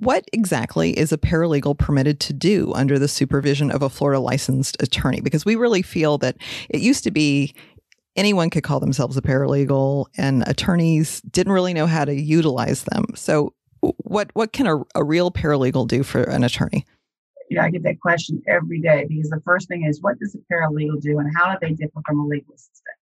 what 0.00 0.24
exactly 0.32 0.98
is 0.98 1.12
a 1.12 1.18
paralegal 1.18 1.76
permitted 1.78 2.20
to 2.20 2.32
do 2.32 2.72
under 2.74 2.98
the 2.98 3.08
supervision 3.08 3.70
of 3.70 3.82
a 3.82 3.90
Florida 3.90 4.18
licensed 4.18 4.82
attorney? 4.82 5.20
Because 5.20 5.44
we 5.44 5.56
really 5.56 5.82
feel 5.82 6.16
that 6.18 6.36
it 6.70 6.80
used 6.80 7.04
to 7.04 7.10
be 7.10 7.54
anyone 8.16 8.48
could 8.48 8.64
call 8.64 8.80
themselves 8.80 9.16
a 9.18 9.22
paralegal 9.22 10.06
and 10.16 10.42
attorneys 10.48 11.20
didn't 11.22 11.52
really 11.52 11.74
know 11.74 11.86
how 11.86 12.06
to 12.06 12.14
utilize 12.14 12.84
them. 12.84 13.04
So 13.14 13.52
what 13.80 14.30
what 14.32 14.52
can 14.52 14.66
a, 14.66 14.78
a 14.94 15.04
real 15.04 15.30
paralegal 15.30 15.86
do 15.86 16.02
for 16.02 16.22
an 16.22 16.44
attorney? 16.44 16.86
Yeah, 17.50 17.64
I 17.64 17.70
get 17.70 17.82
that 17.82 18.00
question 18.00 18.42
every 18.48 18.80
day 18.80 19.04
because 19.06 19.28
the 19.28 19.42
first 19.44 19.68
thing 19.68 19.84
is 19.84 20.00
what 20.00 20.18
does 20.18 20.34
a 20.34 20.38
paralegal 20.52 21.02
do 21.02 21.18
and 21.18 21.30
how 21.36 21.52
do 21.52 21.58
they 21.60 21.74
differ 21.74 22.00
from 22.06 22.20
a 22.20 22.26
legal 22.26 22.54
assistant? 22.54 22.96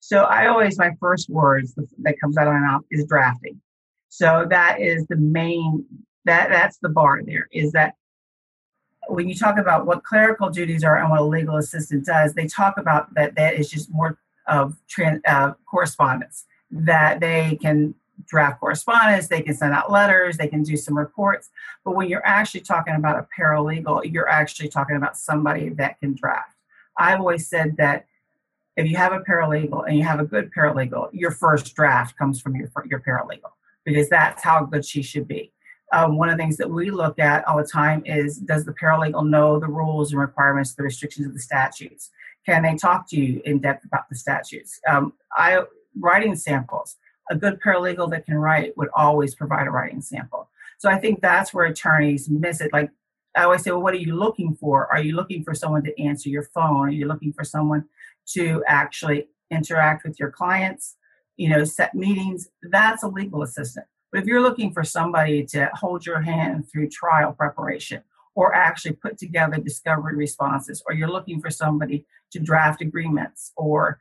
So 0.00 0.22
I 0.22 0.46
always 0.46 0.78
my 0.78 0.92
first 0.98 1.28
words 1.28 1.74
that 1.74 2.14
comes 2.20 2.38
out 2.38 2.46
of 2.46 2.54
my 2.54 2.60
mouth 2.60 2.82
is 2.90 3.04
drafting. 3.06 3.60
So 4.08 4.46
that 4.48 4.80
is 4.80 5.06
the 5.08 5.16
main 5.16 5.84
that 6.28 6.50
that's 6.50 6.78
the 6.78 6.88
bar 6.88 7.22
there 7.24 7.48
is 7.52 7.72
that 7.72 7.94
when 9.08 9.28
you 9.28 9.34
talk 9.34 9.58
about 9.58 9.86
what 9.86 10.04
clerical 10.04 10.50
duties 10.50 10.84
are 10.84 10.98
and 10.98 11.10
what 11.10 11.20
a 11.20 11.24
legal 11.24 11.56
assistant 11.56 12.04
does, 12.04 12.34
they 12.34 12.46
talk 12.46 12.76
about 12.76 13.12
that 13.14 13.34
that 13.36 13.54
is 13.54 13.70
just 13.70 13.90
more 13.90 14.18
of 14.46 14.76
trans, 14.88 15.20
uh, 15.26 15.52
correspondence 15.66 16.44
that 16.70 17.20
they 17.20 17.58
can 17.60 17.94
draft 18.26 18.60
correspondence, 18.60 19.28
they 19.28 19.40
can 19.40 19.54
send 19.54 19.72
out 19.72 19.90
letters, 19.90 20.36
they 20.36 20.48
can 20.48 20.62
do 20.62 20.76
some 20.76 20.96
reports. 20.96 21.50
But 21.84 21.94
when 21.94 22.08
you're 22.08 22.26
actually 22.26 22.60
talking 22.60 22.94
about 22.94 23.18
a 23.18 23.26
paralegal, 23.38 24.12
you're 24.12 24.28
actually 24.28 24.68
talking 24.68 24.96
about 24.96 25.16
somebody 25.16 25.70
that 25.70 25.98
can 26.00 26.14
draft. 26.14 26.56
I've 26.96 27.20
always 27.20 27.48
said 27.48 27.76
that 27.78 28.06
if 28.76 28.86
you 28.86 28.96
have 28.96 29.12
a 29.12 29.20
paralegal 29.20 29.86
and 29.86 29.96
you 29.96 30.04
have 30.04 30.20
a 30.20 30.24
good 30.24 30.50
paralegal, 30.56 31.10
your 31.12 31.30
first 31.30 31.74
draft 31.74 32.16
comes 32.18 32.40
from 32.40 32.56
your 32.56 32.70
your 32.86 33.00
paralegal 33.00 33.52
because 33.84 34.08
that's 34.08 34.42
how 34.42 34.64
good 34.64 34.84
she 34.84 35.02
should 35.02 35.26
be. 35.26 35.52
Um, 35.92 36.18
one 36.18 36.28
of 36.28 36.36
the 36.36 36.42
things 36.42 36.58
that 36.58 36.70
we 36.70 36.90
look 36.90 37.18
at 37.18 37.46
all 37.48 37.56
the 37.56 37.64
time 37.66 38.02
is 38.04 38.36
does 38.38 38.64
the 38.64 38.72
paralegal 38.72 39.28
know 39.28 39.58
the 39.58 39.66
rules 39.66 40.12
and 40.12 40.20
requirements, 40.20 40.74
the 40.74 40.82
restrictions 40.82 41.26
of 41.26 41.32
the 41.32 41.40
statutes? 41.40 42.10
Can 42.44 42.62
they 42.62 42.76
talk 42.76 43.08
to 43.10 43.16
you 43.16 43.42
in 43.44 43.58
depth 43.58 43.84
about 43.84 44.08
the 44.08 44.14
statutes? 44.14 44.80
Um, 44.88 45.14
I 45.32 45.62
writing 45.98 46.36
samples. 46.36 46.96
A 47.30 47.36
good 47.36 47.60
paralegal 47.60 48.10
that 48.10 48.24
can 48.24 48.36
write 48.36 48.76
would 48.76 48.88
always 48.94 49.34
provide 49.34 49.66
a 49.66 49.70
writing 49.70 50.00
sample. 50.00 50.48
So 50.78 50.88
I 50.88 50.98
think 50.98 51.20
that's 51.20 51.52
where 51.52 51.66
attorneys 51.66 52.28
miss 52.28 52.60
it. 52.60 52.72
Like 52.72 52.90
I 53.36 53.44
always 53.44 53.62
say, 53.62 53.70
well, 53.70 53.82
what 53.82 53.94
are 53.94 53.98
you 53.98 54.16
looking 54.16 54.54
for? 54.54 54.86
Are 54.86 55.00
you 55.00 55.14
looking 55.14 55.44
for 55.44 55.54
someone 55.54 55.82
to 55.84 56.02
answer 56.02 56.28
your 56.28 56.44
phone? 56.44 56.88
Are 56.88 56.90
you 56.90 57.06
looking 57.06 57.32
for 57.32 57.44
someone 57.44 57.84
to 58.28 58.64
actually 58.66 59.28
interact 59.50 60.04
with 60.04 60.18
your 60.18 60.30
clients? 60.30 60.96
You 61.36 61.50
know, 61.50 61.64
set 61.64 61.94
meetings. 61.94 62.48
That's 62.62 63.02
a 63.02 63.08
legal 63.08 63.42
assistant. 63.42 63.86
But 64.10 64.22
if 64.22 64.26
you're 64.26 64.42
looking 64.42 64.72
for 64.72 64.84
somebody 64.84 65.44
to 65.46 65.70
hold 65.74 66.06
your 66.06 66.20
hand 66.20 66.70
through 66.70 66.88
trial 66.88 67.32
preparation 67.32 68.02
or 68.34 68.54
actually 68.54 68.92
put 68.92 69.18
together 69.18 69.56
discovery 69.56 70.16
responses, 70.16 70.82
or 70.86 70.94
you're 70.94 71.10
looking 71.10 71.40
for 71.40 71.50
somebody 71.50 72.06
to 72.30 72.38
draft 72.38 72.80
agreements, 72.80 73.52
or 73.56 73.98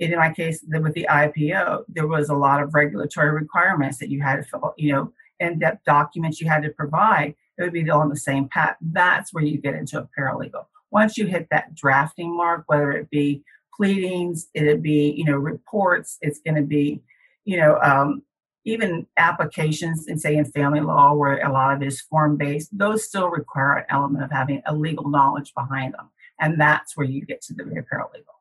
in 0.00 0.16
my 0.16 0.32
case 0.32 0.64
with 0.68 0.94
the 0.94 1.06
IPO, 1.08 1.84
there 1.88 2.06
was 2.06 2.30
a 2.30 2.34
lot 2.34 2.62
of 2.62 2.74
regulatory 2.74 3.30
requirements 3.30 3.98
that 3.98 4.10
you 4.10 4.20
had 4.22 4.36
to 4.36 4.42
fill, 4.42 4.74
you 4.76 4.92
know, 4.92 5.12
in-depth 5.38 5.84
documents 5.84 6.40
you 6.40 6.48
had 6.48 6.62
to 6.62 6.70
provide. 6.70 7.34
It 7.58 7.62
would 7.62 7.72
be 7.72 7.88
on 7.90 8.08
the 8.08 8.16
same 8.16 8.48
path. 8.48 8.76
That's 8.80 9.32
where 9.32 9.44
you 9.44 9.58
get 9.58 9.74
into 9.74 10.00
a 10.00 10.08
paralegal. 10.18 10.66
Once 10.90 11.16
you 11.16 11.26
hit 11.26 11.46
that 11.50 11.74
drafting 11.74 12.36
mark, 12.36 12.64
whether 12.66 12.90
it 12.92 13.08
be 13.10 13.44
pleadings, 13.76 14.48
it'd 14.54 14.82
be, 14.82 15.12
you 15.16 15.24
know, 15.24 15.36
reports, 15.36 16.18
it's 16.22 16.40
going 16.40 16.56
to 16.56 16.62
be, 16.62 17.02
you 17.44 17.56
know, 17.56 17.78
um, 17.82 18.22
even 18.64 19.06
applications 19.16 20.06
and 20.06 20.20
say 20.20 20.36
in 20.36 20.44
family 20.44 20.80
law 20.80 21.14
where 21.14 21.44
a 21.46 21.52
lot 21.52 21.74
of 21.74 21.82
it 21.82 21.86
is 21.86 22.00
form 22.02 22.36
based 22.36 22.76
those 22.76 23.04
still 23.04 23.28
require 23.28 23.78
an 23.78 23.84
element 23.88 24.24
of 24.24 24.30
having 24.30 24.62
a 24.66 24.74
legal 24.74 25.08
knowledge 25.08 25.52
behind 25.54 25.94
them 25.94 26.10
and 26.40 26.60
that's 26.60 26.96
where 26.96 27.06
you 27.06 27.24
get 27.24 27.40
to 27.40 27.54
the 27.54 27.62
paralegal 27.62 28.40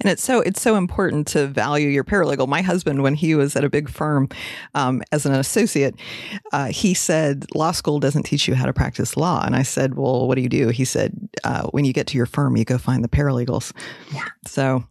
and 0.00 0.10
it's 0.10 0.22
so 0.22 0.40
it's 0.40 0.60
so 0.60 0.76
important 0.76 1.26
to 1.28 1.46
value 1.46 1.88
your 1.88 2.04
paralegal. 2.04 2.48
My 2.48 2.62
husband, 2.62 3.02
when 3.02 3.14
he 3.14 3.34
was 3.34 3.56
at 3.56 3.64
a 3.64 3.70
big 3.70 3.88
firm 3.88 4.28
um, 4.74 5.02
as 5.12 5.26
an 5.26 5.32
associate, 5.32 5.94
uh, 6.52 6.66
he 6.66 6.94
said 6.94 7.46
law 7.54 7.72
school 7.72 7.98
doesn't 7.98 8.24
teach 8.24 8.46
you 8.46 8.54
how 8.54 8.66
to 8.66 8.72
practice 8.72 9.16
law. 9.16 9.42
And 9.44 9.56
I 9.56 9.62
said, 9.62 9.94
well, 9.94 10.28
what 10.28 10.36
do 10.36 10.42
you 10.42 10.48
do? 10.48 10.68
He 10.68 10.84
said, 10.84 11.28
uh, 11.42 11.66
when 11.68 11.84
you 11.84 11.92
get 11.92 12.06
to 12.08 12.16
your 12.16 12.26
firm, 12.26 12.56
you 12.56 12.64
go 12.64 12.78
find 12.78 13.02
the 13.02 13.08
paralegals. 13.08 13.72
Yeah. 14.12 14.26
So 14.46 14.84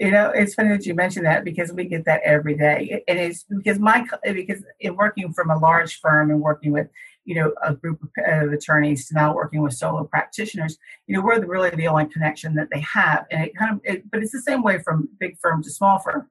you 0.00 0.10
know, 0.10 0.30
it's 0.30 0.54
funny 0.54 0.70
that 0.70 0.86
you 0.86 0.94
mentioned 0.94 1.24
that 1.26 1.44
because 1.44 1.72
we 1.72 1.84
get 1.84 2.04
that 2.06 2.20
every 2.24 2.56
day, 2.56 3.04
and 3.06 3.18
it's 3.18 3.44
because 3.44 3.78
my 3.78 4.04
because 4.24 4.64
in 4.80 4.96
working 4.96 5.32
from 5.32 5.50
a 5.50 5.58
large 5.58 6.00
firm 6.00 6.30
and 6.30 6.40
working 6.40 6.72
with 6.72 6.88
you 7.24 7.36
know 7.36 7.54
a 7.62 7.74
group 7.74 8.02
of 8.02 8.52
attorneys 8.52 9.06
to 9.08 9.14
now 9.14 9.34
working 9.34 9.62
with 9.62 9.74
solo 9.74 10.04
practitioners, 10.04 10.78
you 11.06 11.14
know, 11.14 11.22
we're 11.22 11.44
really 11.46 11.70
the 11.70 11.86
only 11.86 12.06
connection 12.06 12.54
that 12.56 12.70
they 12.72 12.80
have, 12.80 13.26
and 13.30 13.44
it 13.44 13.56
kind 13.56 13.74
of. 13.74 13.80
It, 13.84 14.10
but 14.10 14.20
it's 14.20 14.32
the 14.32 14.42
same 14.42 14.62
way 14.62 14.80
from 14.82 15.08
big 15.20 15.38
firm 15.40 15.62
to 15.62 15.70
small 15.70 16.00
firm. 16.00 16.28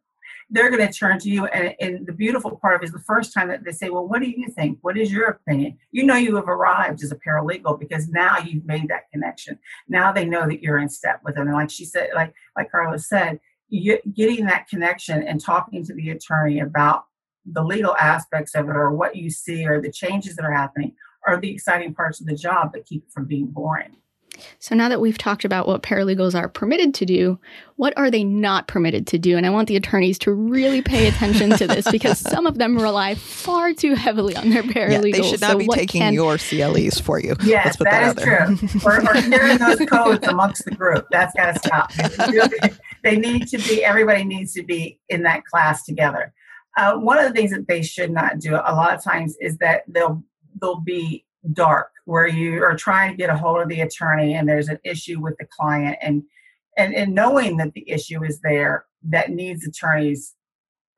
They're 0.50 0.70
going 0.70 0.86
to 0.86 0.93
turn 0.93 1.20
to 1.20 1.29
you, 1.29 1.46
and, 1.46 1.74
and 1.79 2.05
the 2.05 2.12
beautiful 2.12 2.58
part 2.58 2.75
of 2.75 2.82
it 2.82 2.86
is 2.88 2.91
the 2.91 3.00
first 3.00 3.34
time 3.34 3.48
that 3.48 3.63
they 3.63 3.72
say, 3.72 3.89
"Well, 3.89 4.05
what 4.05 4.22
do 4.22 4.29
you 4.29 4.50
think? 4.50 4.79
What 4.82 4.98
is 4.98 5.10
your 5.10 5.29
opinion?" 5.29 5.77
You 5.91 6.03
know, 6.03 6.15
you 6.15 6.36
have 6.36 6.50
arrived 6.50 7.01
as 7.01 7.13
a 7.13 7.15
paralegal 7.15 7.79
because 7.79 8.10
now 8.10 8.39
you've 8.39 8.65
made 8.65 8.89
that 8.89 9.10
connection. 9.10 9.58
Now 9.88 10.12
they 10.12 10.25
know 10.25 10.46
that 10.48 10.62
you're 10.62 10.79
in 10.79 10.89
step 10.89 11.22
with 11.24 11.36
them, 11.36 11.48
and 11.48 11.55
like 11.55 11.72
she 11.72 11.86
said, 11.86 12.10
like 12.13 12.34
like 12.58 12.70
Carlos 12.70 13.08
said 13.08 13.39
getting 13.72 14.46
that 14.46 14.67
connection 14.67 15.24
and 15.24 15.41
talking 15.41 15.86
to 15.86 15.93
the 15.93 16.12
attorney 16.12 16.60
about 16.60 17.05
the 17.46 17.63
legal 17.63 17.96
aspects 17.98 18.55
of 18.55 18.70
it 18.70 18.75
or 18.75 18.91
what 18.91 19.15
you 19.15 19.29
see 19.29 19.65
or 19.65 19.82
the 19.82 19.91
changes 19.91 20.36
that 20.36 20.46
are 20.46 20.53
happening 20.53 20.93
are 21.27 21.39
the 21.39 21.51
exciting 21.51 21.93
parts 21.93 22.22
of 22.22 22.27
the 22.27 22.36
job 22.36 22.74
that 22.74 22.86
keep 22.86 23.03
it 23.03 23.12
from 23.12 23.25
being 23.25 23.48
boring. 23.48 23.96
So 24.60 24.75
now 24.75 24.90
that 24.90 25.02
we've 25.02 25.18
talked 25.18 25.46
about 25.46 25.68
what 25.68 25.84
paralegals 25.84 26.36
are 26.36 26.48
permitted 26.48 26.94
to 26.96 27.06
do, 27.06 27.40
what 27.75 27.98
are 27.98 28.10
they 28.10 28.24
not 28.24 28.68
permitted 28.68 29.08
to 29.08 29.18
do? 29.18 29.38
And 29.38 29.46
I 29.46 29.50
want 29.50 29.68
the 29.68 29.75
attorneys 29.75 30.18
to 30.20 30.32
really 30.32 30.82
pay 30.82 31.08
attention 31.08 31.52
to 31.58 31.68
this 31.68 31.90
because 31.92 32.20
some 32.32 32.46
of 32.46 32.58
them 32.58 32.78
rely 32.78 33.16
far 33.16 33.74
too 33.74 33.96
heavily 33.96 34.36
on 34.36 34.50
their 34.50 34.63
paralegals. 34.63 34.92
Yeah, 34.92 35.22
they 35.22 35.30
should 35.30 35.42
not 35.42 35.52
so 35.52 35.58
be 35.58 35.68
taking 35.68 36.02
can... 36.02 36.13
your 36.13 36.38
CLEs 36.38 37.00
for 37.00 37.20
you. 37.20 37.36
Yes, 37.44 37.78
that, 37.78 38.16
that 38.16 38.18
is 38.18 38.80
true. 38.80 38.86
or, 38.86 39.02
or 39.02 39.22
sharing 39.22 39.58
those 39.58 39.80
codes 39.88 40.28
amongst 40.28 40.66
the 40.66 40.72
group. 40.72 41.08
That's 41.12 41.34
got 41.36 41.54
to 41.54 41.60
stop. 41.60 41.92
they 43.04 43.18
need 43.18 43.48
to 43.48 43.58
be. 43.58 43.84
Everybody 43.84 44.24
needs 44.24 44.54
to 44.54 44.63
be 44.63 45.00
in 45.10 45.24
that 45.24 45.46
class 45.46 45.84
together. 45.84 46.34
Uh, 46.78 46.96
one 46.96 47.20
of 47.20 47.25
the 47.25 47.34
things 47.34 47.52
that 47.52 47.68
they 47.68 47.84
should 47.84 48.12
not 48.12 48.40
do 48.40 48.56
a 48.56 48.74
lot 48.74 48.94
of 48.96 49.04
times 49.04 49.36
is 49.40 49.58
that 49.58 49.84
they'll 49.88 50.24
they'll 50.60 50.80
be 50.80 51.25
dark 51.52 51.90
where 52.06 52.28
you 52.28 52.64
are 52.64 52.76
trying 52.76 53.12
to 53.12 53.18
get 53.18 53.30
a 53.30 53.38
hold 53.38 53.62
of 53.62 53.68
the 53.68 53.82
attorney 53.82 54.36
and 54.36 54.48
there's 54.48 54.70
an 54.70 54.80
issue 54.84 55.20
with 55.20 55.36
the 55.38 55.46
client 55.46 55.98
and 56.02 56.24
and, 56.76 56.96
and 56.96 57.14
knowing 57.14 57.58
that 57.58 57.74
the 57.74 57.88
issue 57.88 58.24
is 58.24 58.40
there 58.42 58.86
that 59.04 59.30
needs 59.30 59.66
attorneys 59.68 60.36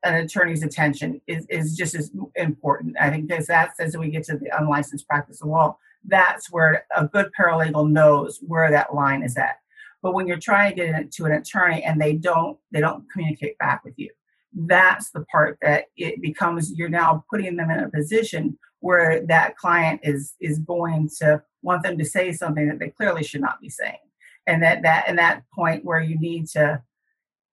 an 0.04 0.14
attorney's 0.14 0.62
attention 0.62 1.20
is, 1.26 1.46
is 1.48 1.76
just 1.76 1.94
as 1.94 2.12
important. 2.36 2.96
I 3.00 3.10
think 3.10 3.26
because 3.26 3.46
that's 3.46 3.80
as 3.80 3.96
we 3.96 4.08
get 4.08 4.24
to 4.24 4.36
the 4.36 4.56
unlicensed 4.56 5.08
practice 5.08 5.42
of 5.42 5.48
law, 5.48 5.76
that's 6.04 6.50
where 6.52 6.84
a 6.96 7.06
good 7.06 7.30
paralegal 7.38 7.90
knows 7.90 8.38
where 8.46 8.70
that 8.70 8.94
line 8.94 9.22
is 9.22 9.36
at. 9.36 9.56
But 10.02 10.14
when 10.14 10.28
you're 10.28 10.38
trying 10.38 10.70
to 10.70 10.76
get 10.76 10.94
it 10.94 11.10
to 11.12 11.24
an 11.24 11.32
attorney 11.32 11.82
and 11.82 12.00
they 12.00 12.12
don't 12.12 12.58
they 12.70 12.80
don't 12.80 13.10
communicate 13.10 13.58
back 13.58 13.84
with 13.84 13.94
you, 13.96 14.10
that's 14.54 15.10
the 15.10 15.24
part 15.24 15.58
that 15.62 15.86
it 15.96 16.22
becomes 16.22 16.72
you're 16.76 16.88
now 16.88 17.24
putting 17.28 17.56
them 17.56 17.70
in 17.70 17.80
a 17.80 17.90
position 17.90 18.56
where 18.86 19.26
that 19.26 19.56
client 19.56 20.00
is 20.04 20.34
is 20.40 20.60
going 20.60 21.10
to 21.18 21.42
want 21.62 21.82
them 21.82 21.98
to 21.98 22.04
say 22.04 22.32
something 22.32 22.68
that 22.68 22.78
they 22.78 22.88
clearly 22.88 23.24
should 23.24 23.40
not 23.40 23.60
be 23.60 23.68
saying. 23.68 23.98
And 24.46 24.62
that 24.62 24.82
that 24.82 25.04
and 25.08 25.18
that 25.18 25.42
point 25.52 25.84
where 25.84 26.00
you 26.00 26.18
need 26.18 26.46
to 26.50 26.82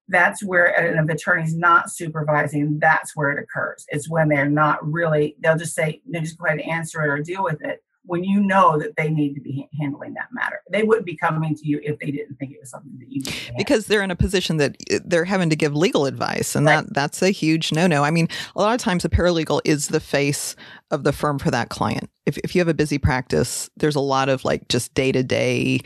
that's 0.10 0.44
where 0.44 0.66
an 0.66 1.10
attorney's 1.10 1.56
not 1.56 1.90
supervising 1.90 2.78
that's 2.80 3.16
where 3.16 3.32
it 3.32 3.44
occurs. 3.44 3.86
It's 3.90 4.10
when 4.10 4.30
they're 4.30 4.50
not 4.50 4.80
really 4.86 5.36
they'll 5.40 5.58
just 5.58 5.74
say 5.74 6.02
no 6.06 6.20
just 6.20 6.38
go 6.38 6.46
ahead 6.46 6.60
and 6.60 6.70
answer 6.70 7.04
it 7.04 7.10
or 7.10 7.20
deal 7.24 7.44
with 7.44 7.62
it 7.64 7.84
when 8.06 8.24
you 8.24 8.42
know 8.42 8.78
that 8.78 8.96
they 8.98 9.10
need 9.10 9.34
to 9.34 9.42
be 9.42 9.68
handling 9.80 10.14
that 10.14 10.28
matter. 10.32 10.62
They 10.70 10.84
wouldn't 10.84 11.06
be 11.06 11.16
coming 11.16 11.56
to 11.56 11.68
you 11.68 11.80
if 11.84 12.00
they 12.00 12.12
didn't 12.12 12.36
think 12.36 12.52
it 12.52 12.60
was 12.60 12.70
something 12.70 12.98
that 13.00 13.10
you 13.10 13.24
because 13.58 13.86
they're 13.88 14.02
in 14.02 14.12
a 14.12 14.16
position 14.16 14.58
that 14.58 14.76
eh, 14.90 15.00
they're 15.04 15.26
having 15.26 15.50
to 15.50 15.56
give 15.56 15.76
legal 15.76 16.06
advice, 16.06 16.56
and 16.56 16.66
right. 16.66 16.86
that 16.86 16.94
that's 16.94 17.22
a 17.22 17.30
huge 17.30 17.72
no 17.72 17.88
no. 17.88 18.04
I 18.04 18.12
mean, 18.12 18.28
a 18.56 18.62
lot 18.62 18.74
of 18.74 18.82
times 18.82 19.06
a 19.06 19.10
paralegal 19.10 19.62
is 19.64 19.88
the 19.88 20.00
face 20.00 20.56
of 20.92 21.04
the 21.04 21.14
firm 21.14 21.40
for 21.40 21.52
that 21.52 21.70
client. 21.70 22.10
If 22.26 22.38
if 22.40 22.56
you 22.56 22.60
have 22.60 22.68
a 22.68 22.74
busy 22.74 22.98
practice, 22.98 23.70
there's 23.78 23.96
a 23.96 24.02
lot 24.02 24.30
of 24.30 24.44
like 24.44 24.68
just 24.68 24.94
day 24.94 25.12
to 25.12 25.24
day. 25.24 25.80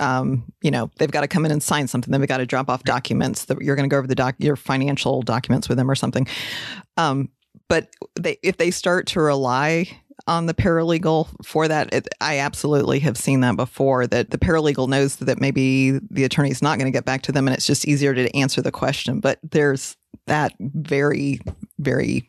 Um, 0.00 0.44
you 0.60 0.72
know, 0.72 0.90
they've 0.98 1.10
got 1.10 1.20
to 1.20 1.28
come 1.28 1.44
in 1.44 1.52
and 1.52 1.62
sign 1.62 1.86
something. 1.86 2.10
Then 2.10 2.20
we 2.20 2.26
got 2.26 2.38
to 2.38 2.46
drop 2.46 2.68
off 2.68 2.82
documents 2.82 3.44
that 3.44 3.60
you're 3.60 3.76
going 3.76 3.88
to 3.88 3.92
go 3.92 3.98
over 3.98 4.08
the 4.08 4.16
doc, 4.16 4.34
your 4.38 4.56
financial 4.56 5.22
documents 5.22 5.68
with 5.68 5.78
them 5.78 5.88
or 5.88 5.94
something. 5.94 6.26
Um, 6.96 7.30
but 7.68 7.88
they, 8.18 8.38
if 8.42 8.56
they 8.56 8.70
start 8.70 9.06
to 9.08 9.20
rely 9.20 9.88
on 10.26 10.46
the 10.46 10.54
paralegal 10.54 11.28
for 11.44 11.68
that. 11.68 11.92
It, 11.92 12.08
I 12.20 12.38
absolutely 12.38 12.98
have 13.00 13.16
seen 13.16 13.40
that 13.40 13.56
before 13.56 14.06
that 14.06 14.30
the 14.30 14.38
paralegal 14.38 14.88
knows 14.88 15.16
that 15.16 15.40
maybe 15.40 15.98
the 16.10 16.24
attorney 16.24 16.50
is 16.50 16.62
not 16.62 16.78
going 16.78 16.90
to 16.90 16.96
get 16.96 17.04
back 17.04 17.22
to 17.22 17.32
them 17.32 17.46
and 17.46 17.56
it's 17.56 17.66
just 17.66 17.86
easier 17.86 18.14
to 18.14 18.34
answer 18.36 18.62
the 18.62 18.72
question. 18.72 19.20
But 19.20 19.38
there's 19.42 19.96
that 20.26 20.54
very, 20.58 21.40
very, 21.78 22.28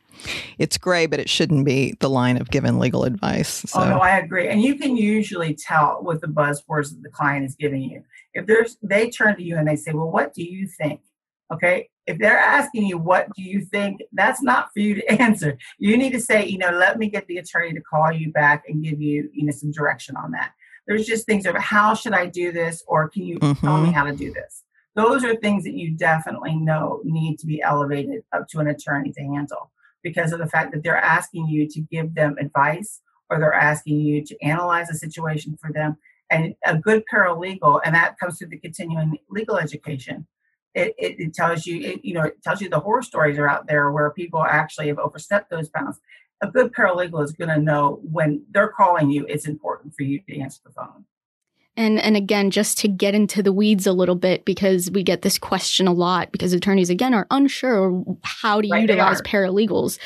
it's 0.57 0.77
gray, 0.77 1.05
but 1.05 1.19
it 1.19 1.29
shouldn't 1.29 1.65
be 1.65 1.95
the 1.99 2.09
line 2.09 2.37
of 2.37 2.49
giving 2.49 2.79
legal 2.79 3.05
advice. 3.05 3.63
So. 3.67 3.79
Oh, 3.79 3.89
no, 3.89 3.99
I 3.99 4.17
agree. 4.17 4.49
And 4.49 4.61
you 4.61 4.75
can 4.75 4.97
usually 4.97 5.55
tell 5.55 5.99
with 6.03 6.21
the 6.21 6.27
buzzwords 6.27 6.89
that 6.89 7.01
the 7.03 7.09
client 7.09 7.45
is 7.45 7.55
giving 7.55 7.81
you. 7.81 8.03
If 8.33 8.45
there's, 8.45 8.77
they 8.81 9.09
turn 9.09 9.37
to 9.37 9.43
you 9.43 9.57
and 9.57 9.67
they 9.67 9.77
say, 9.77 9.93
well, 9.93 10.11
what 10.11 10.33
do 10.33 10.43
you 10.43 10.67
think? 10.67 10.99
Okay. 11.53 11.89
If 12.07 12.19
they're 12.19 12.39
asking 12.39 12.85
you, 12.85 12.97
what 12.97 13.27
do 13.35 13.41
you 13.41 13.61
think? 13.61 14.01
That's 14.13 14.41
not 14.41 14.69
for 14.73 14.79
you 14.79 14.95
to 14.95 15.11
answer. 15.21 15.57
You 15.79 15.97
need 15.97 16.11
to 16.13 16.21
say, 16.21 16.45
you 16.45 16.57
know, 16.57 16.71
let 16.71 16.99
me 16.99 17.09
get 17.09 17.27
the 17.27 17.37
attorney 17.37 17.73
to 17.73 17.81
call 17.81 18.11
you 18.11 18.31
back 18.31 18.63
and 18.67 18.83
give 18.83 19.01
you, 19.01 19.29
you 19.33 19.45
know, 19.45 19.51
some 19.51 19.71
direction 19.71 20.15
on 20.15 20.31
that. 20.31 20.51
There's 20.87 21.05
just 21.05 21.25
things 21.25 21.45
of 21.45 21.55
how 21.55 21.95
should 21.95 22.13
I 22.13 22.27
do 22.27 22.51
this 22.51 22.83
or 22.87 23.09
can 23.09 23.23
you 23.23 23.39
mm-hmm. 23.39 23.65
tell 23.65 23.77
me 23.77 23.89
mm-hmm. 23.89 23.93
how 23.93 24.03
to 24.05 24.15
do 24.15 24.31
this? 24.31 24.63
Those 24.95 25.23
are 25.25 25.35
things 25.35 25.63
that 25.65 25.73
you 25.73 25.91
definitely 25.91 26.55
know 26.55 27.01
need 27.03 27.37
to 27.39 27.47
be 27.47 27.61
elevated 27.61 28.23
up 28.31 28.47
to 28.49 28.59
an 28.59 28.67
attorney 28.67 29.11
to 29.11 29.21
handle 29.21 29.71
because 30.03 30.31
of 30.31 30.39
the 30.39 30.47
fact 30.47 30.71
that 30.71 30.83
they're 30.83 30.95
asking 30.95 31.47
you 31.47 31.67
to 31.67 31.81
give 31.81 32.13
them 32.15 32.35
advice 32.39 33.01
or 33.29 33.39
they're 33.39 33.53
asking 33.53 33.99
you 33.99 34.23
to 34.23 34.41
analyze 34.41 34.89
a 34.89 34.93
situation 34.93 35.57
for 35.59 35.73
them. 35.73 35.97
And 36.31 36.55
a 36.65 36.77
good 36.77 37.03
paralegal, 37.11 37.81
and 37.85 37.93
that 37.93 38.17
comes 38.17 38.37
through 38.37 38.49
the 38.49 38.59
continuing 38.59 39.17
legal 39.29 39.57
education, 39.57 40.25
it, 40.75 40.93
it, 40.97 41.19
it 41.19 41.33
tells 41.33 41.65
you, 41.65 41.81
it, 41.81 42.05
you 42.05 42.13
know, 42.13 42.23
it 42.23 42.43
tells 42.43 42.61
you 42.61 42.69
the 42.69 42.79
horror 42.79 43.01
stories 43.01 43.39
are 43.39 43.47
out 43.47 43.65
there 43.65 43.91
where 43.91 44.11
people 44.11 44.43
actually 44.43 44.87
have 44.87 44.99
overstepped 44.99 45.49
those 45.49 45.69
bounds. 45.69 45.99
A 46.41 46.47
good 46.47 46.73
paralegal 46.73 47.23
is 47.23 47.31
going 47.31 47.49
to 47.49 47.61
know 47.61 48.01
when 48.03 48.43
they're 48.51 48.67
calling 48.67 49.09
you, 49.09 49.25
it's 49.27 49.47
important 49.47 49.93
for 49.95 50.03
you 50.03 50.19
to 50.27 50.39
answer 50.39 50.59
the 50.65 50.71
phone. 50.71 51.05
And 51.77 51.99
and 51.99 52.15
again, 52.15 52.51
just 52.51 52.77
to 52.79 52.87
get 52.87 53.13
into 53.15 53.43
the 53.43 53.51
weeds 53.51 53.85
a 53.85 53.91
little 53.91 54.15
bit, 54.15 54.45
because 54.45 54.89
we 54.91 55.03
get 55.03 55.23
this 55.23 55.37
question 55.37 55.87
a 55.87 55.93
lot, 55.93 56.31
because 56.31 56.53
attorneys 56.53 56.89
again 56.89 57.13
are 57.13 57.27
unsure 57.31 58.03
how 58.23 58.61
to 58.61 58.69
right, 58.69 58.81
utilize 58.81 59.21
paralegals. 59.23 59.97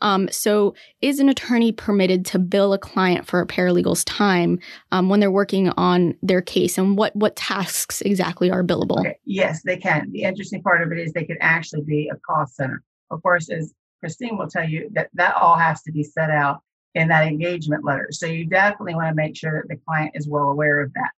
Um, 0.00 0.28
so, 0.30 0.74
is 1.00 1.18
an 1.18 1.28
attorney 1.28 1.72
permitted 1.72 2.24
to 2.26 2.38
bill 2.38 2.72
a 2.72 2.78
client 2.78 3.26
for 3.26 3.40
a 3.40 3.46
paralegal's 3.46 4.04
time 4.04 4.60
um, 4.92 5.08
when 5.08 5.18
they're 5.18 5.30
working 5.30 5.70
on 5.70 6.14
their 6.22 6.40
case, 6.42 6.78
and 6.78 6.96
what 6.96 7.14
what 7.16 7.34
tasks 7.34 8.02
exactly 8.02 8.50
are 8.50 8.62
billable? 8.62 9.00
Okay. 9.00 9.18
Yes, 9.24 9.62
they 9.64 9.76
can. 9.76 10.10
The 10.12 10.22
interesting 10.22 10.62
part 10.62 10.82
of 10.82 10.92
it 10.92 10.98
is 10.98 11.12
they 11.12 11.24
can 11.24 11.38
actually 11.40 11.82
be 11.82 12.08
a 12.08 12.16
cost 12.18 12.54
center. 12.54 12.82
Of 13.10 13.22
course, 13.22 13.50
as 13.50 13.74
Christine 14.00 14.38
will 14.38 14.48
tell 14.48 14.68
you, 14.68 14.90
that 14.92 15.08
that 15.14 15.34
all 15.34 15.56
has 15.56 15.82
to 15.82 15.92
be 15.92 16.04
set 16.04 16.30
out 16.30 16.62
in 16.96 17.08
that 17.08 17.26
engagement 17.26 17.84
letter. 17.84 18.08
So 18.10 18.24
you 18.26 18.46
definitely 18.46 18.94
want 18.94 19.08
to 19.08 19.14
make 19.14 19.36
sure 19.36 19.60
that 19.60 19.68
the 19.68 19.80
client 19.86 20.12
is 20.14 20.26
well 20.26 20.48
aware 20.48 20.80
of 20.80 20.92
that. 20.94 21.10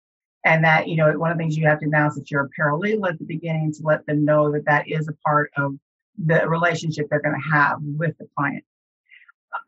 And 0.43 0.65
that, 0.65 0.89
you 0.89 0.97
know, 0.97 1.13
one 1.19 1.31
of 1.31 1.37
the 1.37 1.43
things 1.43 1.57
you 1.57 1.67
have 1.67 1.81
to 1.81 1.87
announce 1.87 2.15
that 2.15 2.31
you're 2.31 2.49
a 2.49 2.61
paralegal 2.61 3.11
at 3.11 3.19
the 3.19 3.25
beginning 3.25 3.73
to 3.75 3.83
let 3.83 4.07
them 4.07 4.25
know 4.25 4.51
that 4.53 4.65
that 4.65 4.89
is 4.89 5.07
a 5.07 5.13
part 5.29 5.51
of 5.57 5.75
the 6.25 6.49
relationship 6.49 7.09
they're 7.11 7.21
going 7.21 7.35
to 7.35 7.51
have 7.51 7.79
with 7.83 8.17
the 8.19 8.27
client. 8.35 8.65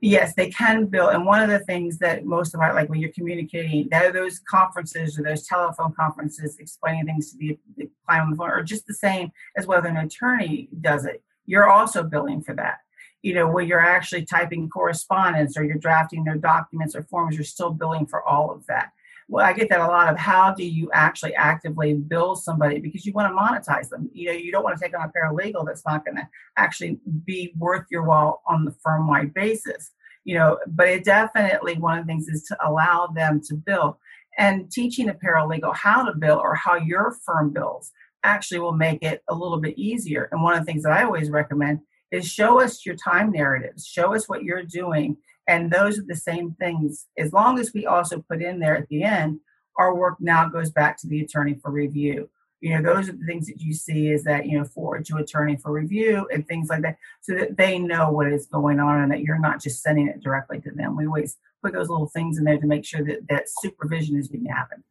Yes, 0.01 0.33
they 0.35 0.49
can 0.49 0.87
bill. 0.87 1.09
And 1.09 1.27
one 1.27 1.43
of 1.43 1.51
the 1.51 1.65
things 1.67 1.99
that 1.99 2.25
most 2.25 2.55
of 2.55 2.61
our, 2.61 2.73
like 2.75 2.89
when 2.89 3.01
you're 3.01 3.13
communicating, 3.13 3.89
that 3.91 4.07
are 4.07 4.13
those 4.13 4.39
conferences 4.39 5.19
or 5.19 5.25
those 5.25 5.47
telephone 5.47 5.93
conferences 5.93 6.57
explaining 6.59 7.05
things 7.05 7.33
to 7.33 7.39
the, 7.39 7.59
the 7.77 7.91
client 8.07 8.25
on 8.25 8.31
the 8.31 8.37
phone 8.37 8.51
are 8.51 8.63
just 8.63 8.87
the 8.87 8.95
same 8.95 9.31
as 9.59 9.67
whether 9.67 9.89
an 9.89 9.97
attorney 9.99 10.69
does 10.81 11.05
it. 11.05 11.23
You're 11.45 11.69
also 11.69 12.03
billing 12.03 12.43
for 12.43 12.55
that 12.55 12.79
you 13.23 13.35
know, 13.35 13.49
where 13.49 13.65
you're 13.65 13.81
actually 13.81 14.25
typing 14.25 14.69
correspondence 14.69 15.57
or 15.57 15.65
you're 15.65 15.77
drafting 15.77 16.25
their 16.25 16.37
documents 16.37 16.95
or 16.95 17.03
forms, 17.05 17.35
you're 17.35 17.45
still 17.45 17.71
billing 17.71 18.07
for 18.07 18.23
all 18.27 18.51
of 18.51 18.67
that. 18.67 18.91
Well, 19.31 19.45
I 19.45 19.53
get 19.53 19.69
that 19.69 19.81
a 19.81 19.87
lot 19.87 20.11
of 20.11 20.19
how 20.19 20.55
do 20.55 20.65
you 20.65 20.89
actually 20.95 21.35
actively 21.35 21.93
bill 21.93 22.35
somebody 22.35 22.81
because 22.81 23.05
you 23.05 23.13
want 23.13 23.31
to 23.31 23.37
monetize 23.37 23.91
them. 23.91 24.09
You 24.15 24.29
know, 24.29 24.33
you 24.33 24.51
don't 24.51 24.65
want 24.65 24.79
to 24.79 24.83
take 24.83 24.99
on 24.99 25.07
a 25.07 25.13
paralegal 25.13 25.67
that's 25.67 25.85
not 25.85 26.05
going 26.05 26.17
to 26.17 26.27
actually 26.57 26.99
be 27.27 27.53
worth 27.59 27.85
your 27.91 28.05
while 28.05 28.41
on 28.47 28.65
the 28.65 28.75
firm 28.83 29.07
wide 29.07 29.35
basis. 29.35 29.93
You 30.25 30.37
know, 30.37 30.59
but 30.67 30.89
it 30.89 31.05
definitely 31.05 31.75
one 31.75 31.99
of 31.99 32.07
the 32.07 32.11
things 32.11 32.29
is 32.29 32.45
to 32.45 32.57
allow 32.67 33.09
them 33.09 33.41
to 33.49 33.55
bill 33.55 33.99
and 34.39 34.71
teaching 34.71 35.11
a 35.11 35.15
paralegal 35.15 35.75
how 35.75 36.05
to 36.05 36.15
bill 36.15 36.39
or 36.39 36.55
how 36.55 36.77
your 36.77 37.17
firm 37.27 37.53
bills 37.53 37.93
actually 38.25 38.61
will 38.61 38.73
make 38.73 39.03
it 39.03 39.23
a 39.29 39.35
little 39.35 39.59
bit 39.59 39.79
easier. 39.79 40.29
And 40.33 40.43
one 40.43 40.55
of 40.55 40.61
the 40.61 40.65
things 40.65 40.83
that 40.85 40.93
I 40.93 41.05
always 41.05 41.31
recommend 41.31 41.81
is 42.11 42.27
show 42.27 42.61
us 42.61 42.87
your 42.87 42.97
time 42.97 43.31
narratives, 43.31 43.87
show 43.87 44.15
us 44.15 44.29
what 44.29 44.43
you're 44.43 44.63
doing. 44.63 45.17
And 45.47 45.71
those 45.71 45.99
are 45.99 46.05
the 46.07 46.17
same 46.17 46.53
things. 46.61 47.07
As 47.17 47.33
long 47.33 47.59
as 47.59 47.73
we 47.73 47.87
also 47.87 48.23
put 48.29 48.43
in 48.43 48.59
there 48.59 48.77
at 48.77 48.89
the 48.89 49.03
end, 49.03 49.41
our 49.79 49.95
work 49.95 50.17
now 50.21 50.49
goes 50.49 50.71
back 50.71 50.99
to 50.99 51.07
the 51.07 51.21
attorney 51.21 51.55
for 51.55 51.71
review. 51.71 52.29
You 52.61 52.75
know, 52.75 52.93
those 52.93 53.09
are 53.09 53.13
the 53.13 53.25
things 53.25 53.47
that 53.47 53.61
you 53.61 53.73
see 53.73 54.11
is 54.11 54.25
that, 54.25 54.47
you 54.47 54.59
know, 54.59 54.65
forward 54.65 55.05
to 55.07 55.17
attorney 55.19 55.57
for 55.57 55.71
review 55.71 56.27
and 56.33 56.47
things 56.47 56.69
like 56.69 56.83
that, 56.83 56.97
so 57.21 57.35
that 57.35 57.57
they 57.57 57.79
know 57.79 58.11
what 58.11 58.33
is 58.33 58.47
going 58.47 58.81
on 58.81 59.01
and 59.01 59.13
that 59.13 59.21
you're 59.21 59.39
not 59.39 59.63
just 59.63 59.81
sending 59.81 60.09
it 60.09 60.21
directly 60.21 60.61
to 60.63 60.73
them. 60.73 60.97
We 60.97 61.07
always 61.07 61.37
put 61.63 61.73
those 61.73 61.89
little 61.89 62.09
things 62.09 62.37
in 62.37 62.45
there 62.45 62.59
to 62.59 62.67
make 62.67 62.85
sure 62.85 63.05
that 63.05 63.29
that 63.29 63.49
supervision 63.49 64.19
is 64.19 64.29
being 64.29 64.47
happened. 64.47 64.83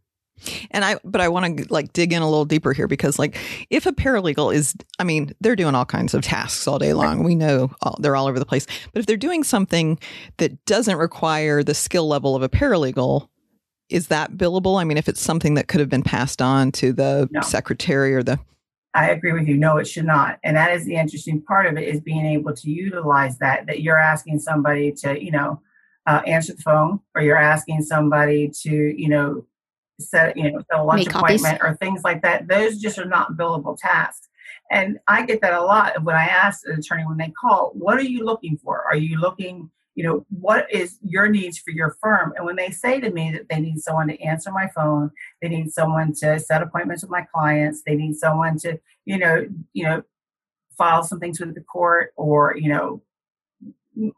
And 0.72 0.86
I, 0.86 1.00
but 1.04 1.22
I 1.22 1.30
want 1.30 1.58
to 1.58 1.74
like 1.74 1.94
dig 1.94 2.14
in 2.14 2.22
a 2.22 2.30
little 2.30 2.46
deeper 2.46 2.74
here 2.74 2.88
because, 2.88 3.18
like, 3.18 3.38
if 3.70 3.86
a 3.86 3.92
paralegal 3.92 4.54
is, 4.54 4.76
I 5.00 5.04
mean, 5.04 5.34
they're 5.42 5.56
doing 5.56 5.76
all 5.76 5.86
kinds 5.86 6.14
of 6.14 6.22
tasks 6.22 6.68
all 6.68 6.80
day 6.80 6.94
long. 6.94 7.24
We 7.24 7.36
know 7.36 7.72
all, 7.82 7.98
they're 8.00 8.16
all 8.16 8.28
over 8.28 8.40
the 8.40 8.46
place. 8.46 8.66
But 8.94 9.00
if 9.00 9.06
they're 9.06 9.18
doing 9.18 9.44
something 9.44 10.00
that 10.38 10.64
doesn't 10.66 10.98
require 10.98 11.64
the 11.64 11.74
skill 11.74 12.08
level 12.08 12.36
of 12.36 12.44
a 12.44 12.50
paralegal, 12.50 13.30
is 13.90 14.08
that 14.08 14.34
billable? 14.34 14.80
I 14.80 14.84
mean, 14.84 14.98
if 14.98 15.08
it's 15.08 15.22
something 15.22 15.54
that 15.56 15.68
could 15.68 15.80
have 15.80 15.90
been 15.90 16.04
passed 16.04 16.42
on 16.42 16.72
to 16.74 16.94
the 16.94 17.30
no. 17.32 17.42
secretary 17.42 18.14
or 18.14 18.24
the. 18.24 18.40
I 18.94 19.10
agree 19.12 19.34
with 19.34 19.48
you. 19.48 19.58
No, 19.58 19.78
it 19.78 19.88
should 19.88 20.06
not. 20.06 20.40
And 20.44 20.58
that 20.58 20.72
is 20.72 20.86
the 20.86 20.96
interesting 20.96 21.42
part 21.42 21.68
of 21.68 21.78
it 21.78 21.88
is 21.88 22.02
being 22.02 22.26
able 22.26 22.54
to 22.54 22.70
utilize 22.70 23.38
that, 23.38 23.68
that 23.68 23.82
you're 23.82 23.98
asking 23.98 24.40
somebody 24.40 24.92
to, 25.04 25.24
you 25.24 25.32
know, 25.32 25.62
uh, 26.08 26.22
answer 26.26 26.54
the 26.54 26.62
phone 26.62 27.00
or 27.14 27.22
you're 27.22 27.38
asking 27.38 27.84
somebody 27.84 28.52
to, 28.62 28.72
you 28.72 29.10
know, 29.10 29.46
set, 30.00 30.38
you 30.38 30.52
know, 30.52 30.60
set 30.60 30.80
a 30.80 30.84
lunch 30.84 31.06
Make 31.06 31.16
appointment 31.16 31.60
copies. 31.60 31.74
or 31.74 31.78
things 31.78 32.04
like 32.04 32.22
that. 32.22 32.48
Those 32.48 32.78
just 32.78 33.00
are 33.00 33.06
not 33.06 33.34
billable 33.34 33.78
tasks. 33.78 34.28
And 34.72 35.00
I 35.08 35.26
get 35.26 35.42
that 35.42 35.54
a 35.54 35.62
lot 35.62 36.04
when 36.04 36.16
I 36.16 36.26
ask 36.26 36.68
an 36.68 36.80
attorney 36.80 37.06
when 37.06 37.18
they 37.18 37.32
call, 37.40 37.72
what 37.74 37.98
are 37.98 38.02
you 38.02 38.26
looking 38.26 38.58
for? 38.58 38.84
Are 38.84 38.98
you 38.98 39.20
looking, 39.20 39.72
you 39.96 40.04
know, 40.04 40.26
what 40.30 40.72
is 40.72 40.98
your 41.02 41.30
needs 41.30 41.58
for 41.58 41.72
your 41.72 41.98
firm? 42.02 42.34
And 42.36 42.46
when 42.46 42.58
they 42.58 42.72
say 42.72 43.00
to 43.00 43.10
me 43.10 43.32
that 43.32 43.48
they 43.50 43.60
need 43.60 43.80
someone 43.80 44.08
to 44.10 44.22
answer 44.22 44.52
my 44.52 44.68
phone, 44.76 45.12
they 45.42 45.48
need 45.48 45.72
someone 45.72 46.14
to 46.16 46.40
set 46.40 46.62
appointments 46.62 47.02
with 47.02 47.12
my 47.12 47.26
clients, 47.34 47.84
they 47.86 47.96
need 47.96 48.16
someone 48.16 48.58
to, 48.60 48.80
you 49.06 49.18
know, 49.18 49.48
you 49.74 49.84
know, 49.84 50.04
file 50.78 51.04
some 51.04 51.20
things 51.20 51.40
with 51.40 51.56
the 51.56 51.62
court 51.62 52.14
or, 52.18 52.56
you 52.58 52.70
know, 52.70 53.02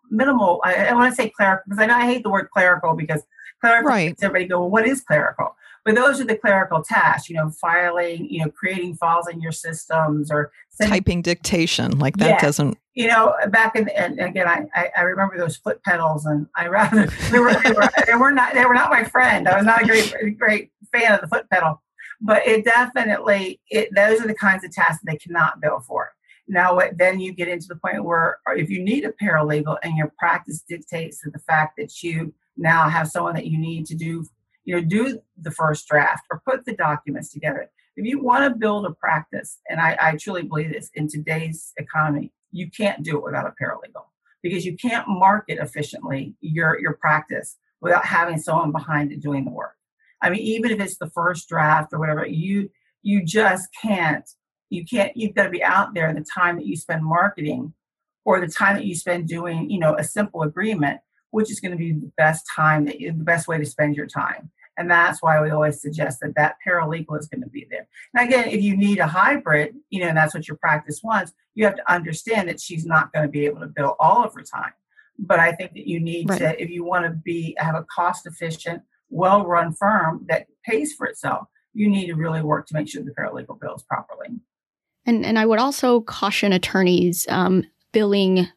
minimal 0.10 0.60
I, 0.66 0.88
I 0.88 0.94
want 0.94 1.10
to 1.10 1.16
say 1.16 1.30
clerical 1.30 1.64
because 1.70 1.82
I 1.82 1.86
know 1.86 1.96
I 1.96 2.06
hate 2.06 2.24
the 2.24 2.30
word 2.30 2.50
clerical 2.52 2.96
because 2.96 3.24
clerical 3.62 3.90
right. 3.90 4.16
everybody 4.22 4.46
go, 4.46 4.60
well, 4.60 4.70
what 4.70 4.88
is 4.88 5.02
clerical? 5.02 5.56
But 5.90 5.96
those 5.96 6.22
are 6.22 6.24
the 6.24 6.38
clerical 6.38 6.84
tasks, 6.84 7.32
you 7.32 7.36
know, 7.36 7.50
filing, 7.50 8.30
you 8.30 8.46
know, 8.46 8.52
creating 8.52 8.94
files 8.98 9.28
in 9.28 9.42
your 9.42 9.52
systems 9.52 10.30
or 10.30 10.52
sending, 10.70 10.94
typing 10.94 11.22
dictation. 11.24 11.98
Like 11.98 12.18
that 12.18 12.30
yeah. 12.30 12.40
doesn't. 12.40 12.78
You 12.94 13.08
know, 13.08 13.34
back 13.48 13.76
in 13.76 13.90
and 13.90 14.20
again, 14.20 14.48
I, 14.48 14.92
I 14.96 15.02
remember 15.02 15.40
those 15.40 15.58
foot 15.58 15.82
pedals, 15.82 16.28
and 16.28 16.46
I 16.56 16.68
rather 16.68 17.08
they 17.32 17.40
were, 17.40 17.56
they 17.64 17.72
were 17.72 17.90
they 18.06 18.14
were 18.14 18.32
not 18.32 18.54
they 18.54 18.68
were 18.68 18.76
not 18.76 18.92
my 18.92 19.04
friend. 19.04 19.48
I 19.48 19.58
was 19.58 19.66
not 19.66 19.82
a 19.82 19.86
great 19.88 20.38
great 20.38 20.70
fan 20.94 21.12
of 21.12 21.22
the 21.22 21.28
foot 21.28 21.50
pedal, 21.50 21.82
but 22.22 22.46
it 22.46 22.66
definitely 22.66 23.60
it 23.72 23.90
those 23.96 24.22
are 24.22 24.28
the 24.28 24.36
kinds 24.36 24.64
of 24.64 24.72
tasks 24.72 25.02
they 25.08 25.18
cannot 25.18 25.60
bill 25.60 25.80
for. 25.80 26.12
Now, 26.48 26.76
what, 26.76 27.00
then 27.00 27.20
you 27.20 27.34
get 27.34 27.48
into 27.48 27.66
the 27.68 27.78
point 27.78 28.04
where 28.04 28.38
uh, 28.48 28.54
if 28.54 28.70
you 28.70 28.84
need 28.84 29.06
a 29.06 29.14
paralegal 29.14 29.78
and 29.82 29.98
your 29.98 30.14
practice 30.20 30.64
dictates 30.70 31.20
to 31.22 31.32
the 31.32 31.40
fact 31.40 31.78
that 31.80 32.04
you 32.04 32.32
now 32.58 32.90
have 32.90 33.08
someone 33.08 33.34
that 33.34 33.48
you 33.48 33.58
need 33.58 33.88
to 33.88 33.96
do 33.96 34.28
you 34.70 34.76
know, 34.76 34.82
do 34.82 35.20
the 35.42 35.50
first 35.50 35.88
draft 35.88 36.28
or 36.30 36.44
put 36.46 36.64
the 36.64 36.76
documents 36.76 37.34
together. 37.34 37.72
If 37.96 38.06
you 38.06 38.22
want 38.22 38.44
to 38.44 38.56
build 38.56 38.86
a 38.86 38.92
practice, 38.92 39.58
and 39.68 39.82
I, 39.82 39.98
I 40.00 40.16
truly 40.16 40.44
believe 40.44 40.72
this 40.72 40.92
in 40.94 41.08
today's 41.08 41.74
economy, 41.78 42.32
you 42.52 42.70
can't 42.70 43.02
do 43.02 43.18
it 43.18 43.24
without 43.24 43.48
a 43.48 43.54
paralegal 43.60 44.06
because 44.44 44.68
you 44.68 44.78
can't 44.78 45.08
market 45.08 45.58
efficiently 45.58 46.36
your, 46.42 46.80
your 46.80 46.94
practice 46.94 47.58
without 47.82 48.06
having 48.06 48.38
someone 48.38 48.72
behind 48.72 49.12
it 49.12 49.22
doing 49.22 49.44
the 49.44 49.50
work. 49.50 49.74
I 50.22 50.30
mean, 50.30 50.42
even 50.42 50.70
if 50.70 50.80
it's 50.80 50.98
the 50.98 51.10
first 51.10 51.50
draft 51.50 51.92
or 51.92 51.98
whatever, 51.98 52.28
you 52.28 52.70
you 53.02 53.26
just 53.26 53.70
can't. 53.82 54.30
You 54.70 54.86
can't. 54.86 55.18
You've 55.18 55.34
got 55.34 55.46
to 55.46 55.50
be 55.50 55.64
out 55.64 55.96
there. 55.96 56.10
in 56.10 56.16
The 56.16 56.26
time 56.32 56.58
that 56.58 56.68
you 56.68 56.76
spend 56.76 57.04
marketing, 57.04 57.74
or 58.24 58.40
the 58.40 58.54
time 58.54 58.76
that 58.76 58.86
you 58.86 58.94
spend 58.94 59.28
doing, 59.28 59.68
you 59.72 59.80
know, 59.80 59.96
a 59.96 60.04
simple 60.04 60.44
agreement, 60.44 61.00
which 61.32 61.50
is 61.50 61.60
going 61.60 61.72
to 61.72 61.78
be 61.78 61.94
the 61.94 62.12
best 62.18 62.46
time 62.56 62.86
that 62.86 63.00
you, 63.00 63.14
the 63.14 63.24
best 63.24 63.48
way 63.48 63.58
to 63.58 63.66
spend 63.66 63.96
your 63.96 64.06
time. 64.06 64.52
And 64.80 64.90
that's 64.90 65.22
why 65.22 65.42
we 65.42 65.50
always 65.50 65.82
suggest 65.82 66.22
that 66.22 66.36
that 66.36 66.56
paralegal 66.66 67.20
is 67.20 67.28
going 67.28 67.44
to 67.44 67.50
be 67.50 67.68
there. 67.70 67.86
Now, 68.14 68.24
again, 68.24 68.48
if 68.48 68.62
you 68.62 68.78
need 68.78 69.00
a 69.00 69.08
hybrid, 69.08 69.76
you 69.90 70.00
know, 70.00 70.08
and 70.08 70.18
that's 70.18 70.34
what 70.34 70.48
your 70.48 70.56
practice 70.56 71.02
wants, 71.04 71.34
you 71.54 71.66
have 71.66 71.76
to 71.76 71.92
understand 71.92 72.48
that 72.48 72.62
she's 72.62 72.86
not 72.86 73.12
going 73.12 73.26
to 73.26 73.30
be 73.30 73.46
able 73.46 73.60
to 73.60 73.68
bill 73.68 73.98
all 74.00 74.24
of 74.24 74.34
her 74.36 74.42
time. 74.42 74.72
But 75.20 75.40
I 75.40 75.52
think 75.52 75.74
that 75.74 75.86
you 75.86 76.00
need 76.00 76.30
right. 76.30 76.40
to, 76.40 76.64
if 76.64 76.70
you 76.70 76.86
want 76.86 77.04
to 77.04 77.12
be 77.12 77.58
have 77.60 77.76
a 77.76 77.86
cost 77.94 78.26
efficient, 78.26 78.82
well 79.10 79.46
run 79.46 79.74
firm 79.74 80.26
that 80.30 80.48
pays 80.66 80.94
for 80.94 81.08
itself, 81.08 81.50
you 81.74 81.90
need 81.90 82.08
to 82.08 82.14
really 82.14 82.42
work 82.42 82.66
to 82.68 82.74
make 82.74 82.88
sure 82.88 83.04
the 83.04 83.12
paralegal 83.12 83.60
bills 83.60 83.84
properly. 83.84 84.30
And 85.06 85.26
and 85.26 85.38
I 85.38 85.46
would 85.46 85.60
also 85.60 86.00
caution 86.00 86.54
attorneys 86.54 87.28
um, 87.28 87.66
billing 87.92 88.48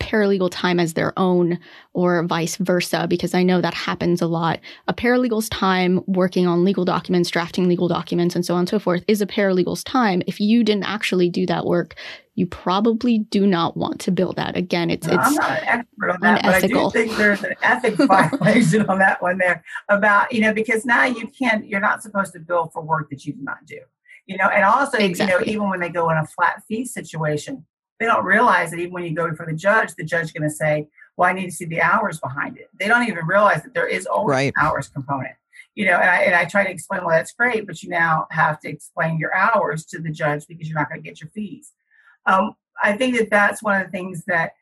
paralegal 0.00 0.50
time 0.50 0.80
as 0.80 0.94
their 0.94 1.16
own 1.18 1.58
or 1.92 2.24
vice 2.24 2.56
versa, 2.56 3.06
because 3.08 3.34
I 3.34 3.42
know 3.42 3.60
that 3.60 3.74
happens 3.74 4.20
a 4.20 4.26
lot. 4.26 4.58
A 4.88 4.94
paralegal's 4.94 5.48
time 5.48 6.00
working 6.06 6.46
on 6.46 6.64
legal 6.64 6.84
documents, 6.84 7.30
drafting 7.30 7.68
legal 7.68 7.86
documents, 7.86 8.34
and 8.34 8.44
so 8.44 8.54
on 8.54 8.60
and 8.60 8.68
so 8.68 8.78
forth 8.78 9.04
is 9.06 9.20
a 9.20 9.26
paralegal's 9.26 9.84
time. 9.84 10.22
If 10.26 10.40
you 10.40 10.64
didn't 10.64 10.84
actually 10.84 11.28
do 11.28 11.46
that 11.46 11.66
work, 11.66 11.94
you 12.34 12.46
probably 12.46 13.18
do 13.18 13.46
not 13.46 13.76
want 13.76 14.00
to 14.00 14.10
bill 14.10 14.32
that. 14.32 14.56
Again, 14.56 14.88
it's, 14.88 15.06
no, 15.06 15.14
it's 15.14 15.26
I'm 15.26 15.34
not 15.34 15.50
an 15.50 15.68
expert 15.68 16.10
on 16.10 16.20
that, 16.22 16.44
unethical. 16.44 16.90
but 16.90 16.98
I 16.98 17.02
do 17.02 17.08
think 17.08 17.18
there's 17.18 17.44
an 17.44 17.54
ethics 17.62 18.04
violation 18.06 18.86
on 18.86 18.98
that 18.98 19.20
one 19.20 19.38
there 19.38 19.62
about, 19.88 20.32
you 20.32 20.40
know, 20.40 20.54
because 20.54 20.86
now 20.86 21.04
you 21.04 21.28
can't, 21.28 21.66
you're 21.66 21.80
not 21.80 22.02
supposed 22.02 22.32
to 22.32 22.40
bill 22.40 22.70
for 22.72 22.82
work 22.82 23.10
that 23.10 23.24
you 23.26 23.34
did 23.34 23.44
not 23.44 23.66
do. 23.66 23.78
You 24.26 24.36
know, 24.36 24.48
and 24.48 24.64
also, 24.64 24.96
exactly. 24.96 25.34
you 25.34 25.38
know, 25.38 25.52
even 25.52 25.70
when 25.70 25.80
they 25.80 25.88
go 25.88 26.08
in 26.10 26.16
a 26.16 26.26
flat 26.26 26.62
fee 26.68 26.84
situation, 26.84 27.66
they 28.00 28.06
don't 28.06 28.24
realize 28.24 28.70
that 28.70 28.80
even 28.80 28.92
when 28.92 29.04
you 29.04 29.14
go 29.14 29.28
before 29.28 29.46
the 29.46 29.52
judge, 29.52 29.94
the 29.94 30.04
judge 30.04 30.24
is 30.24 30.32
going 30.32 30.48
to 30.48 30.54
say, 30.54 30.88
well, 31.16 31.28
I 31.28 31.34
need 31.34 31.46
to 31.46 31.52
see 31.52 31.66
the 31.66 31.82
hours 31.82 32.18
behind 32.18 32.56
it. 32.56 32.70
They 32.80 32.88
don't 32.88 33.06
even 33.06 33.26
realize 33.26 33.62
that 33.62 33.74
there 33.74 33.86
is 33.86 34.06
always 34.06 34.34
right. 34.34 34.52
an 34.56 34.64
hours 34.64 34.88
component. 34.88 35.34
You 35.74 35.84
know, 35.84 35.96
and 35.96 36.10
I, 36.10 36.22
and 36.22 36.34
I 36.34 36.46
try 36.46 36.64
to 36.64 36.70
explain, 36.70 37.02
well, 37.02 37.10
that's 37.10 37.32
great, 37.32 37.66
but 37.66 37.82
you 37.82 37.90
now 37.90 38.26
have 38.30 38.58
to 38.60 38.68
explain 38.68 39.18
your 39.18 39.34
hours 39.34 39.84
to 39.86 40.00
the 40.00 40.10
judge 40.10 40.46
because 40.48 40.66
you're 40.66 40.78
not 40.78 40.88
going 40.88 41.02
to 41.02 41.08
get 41.08 41.20
your 41.20 41.30
fees. 41.30 41.72
Um, 42.26 42.54
I 42.82 42.94
think 42.94 43.16
that 43.18 43.30
that's 43.30 43.62
one 43.62 43.78
of 43.78 43.86
the 43.86 43.90
things 43.90 44.24
that 44.24 44.52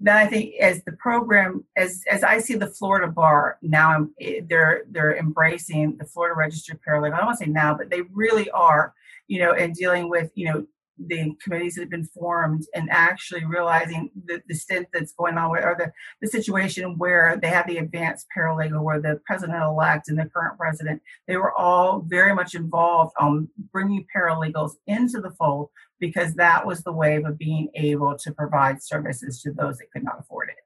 then 0.00 0.16
I 0.16 0.26
think 0.26 0.54
as 0.56 0.82
the 0.82 0.92
program, 0.92 1.64
as 1.76 2.02
as 2.10 2.24
I 2.24 2.38
see 2.38 2.54
the 2.54 2.66
Florida 2.66 3.06
bar 3.06 3.58
now, 3.62 4.08
they're 4.48 4.82
they're 4.90 5.16
embracing 5.16 5.96
the 5.96 6.04
Florida 6.04 6.34
Registered 6.34 6.80
Paralegal. 6.82 7.14
I 7.14 7.18
don't 7.18 7.26
want 7.26 7.38
to 7.38 7.44
say 7.44 7.50
now, 7.50 7.74
but 7.74 7.88
they 7.88 8.02
really 8.12 8.50
are, 8.50 8.94
you 9.28 9.38
know, 9.38 9.52
and 9.52 9.74
dealing 9.74 10.10
with 10.10 10.32
you 10.34 10.46
know 10.46 10.66
the 11.06 11.34
committees 11.42 11.74
that 11.74 11.82
have 11.82 11.90
been 11.90 12.06
formed 12.06 12.64
and 12.74 12.88
actually 12.90 13.44
realizing 13.44 14.10
the, 14.26 14.42
the 14.48 14.54
stint 14.54 14.86
that's 14.92 15.12
going 15.12 15.36
on 15.36 15.50
or 15.50 15.76
the, 15.78 15.92
the 16.20 16.28
situation 16.28 16.98
where 16.98 17.38
they 17.40 17.48
have 17.48 17.66
the 17.66 17.78
advanced 17.78 18.26
paralegal 18.36 18.82
where 18.82 19.00
the 19.00 19.20
president-elect 19.26 20.08
and 20.08 20.18
the 20.18 20.26
current 20.26 20.58
president 20.58 21.00
they 21.26 21.36
were 21.36 21.52
all 21.58 22.00
very 22.06 22.34
much 22.34 22.54
involved 22.54 23.12
on 23.18 23.48
bringing 23.72 24.06
paralegals 24.14 24.72
into 24.86 25.20
the 25.20 25.30
fold 25.32 25.68
because 25.98 26.34
that 26.34 26.66
was 26.66 26.82
the 26.82 26.92
way 26.92 27.16
of 27.16 27.38
being 27.38 27.68
able 27.74 28.16
to 28.18 28.32
provide 28.32 28.82
services 28.82 29.40
to 29.40 29.52
those 29.52 29.78
that 29.78 29.90
could 29.92 30.02
not 30.02 30.18
afford 30.18 30.48
it. 30.48 30.56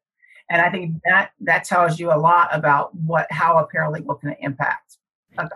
And 0.50 0.62
i 0.62 0.70
think 0.70 0.96
that 1.04 1.30
that 1.40 1.64
tells 1.64 1.98
you 1.98 2.12
a 2.12 2.18
lot 2.18 2.48
about 2.52 2.94
what 2.94 3.26
how 3.30 3.58
a 3.58 3.66
paralegal 3.68 4.20
can 4.20 4.36
impact 4.40 4.98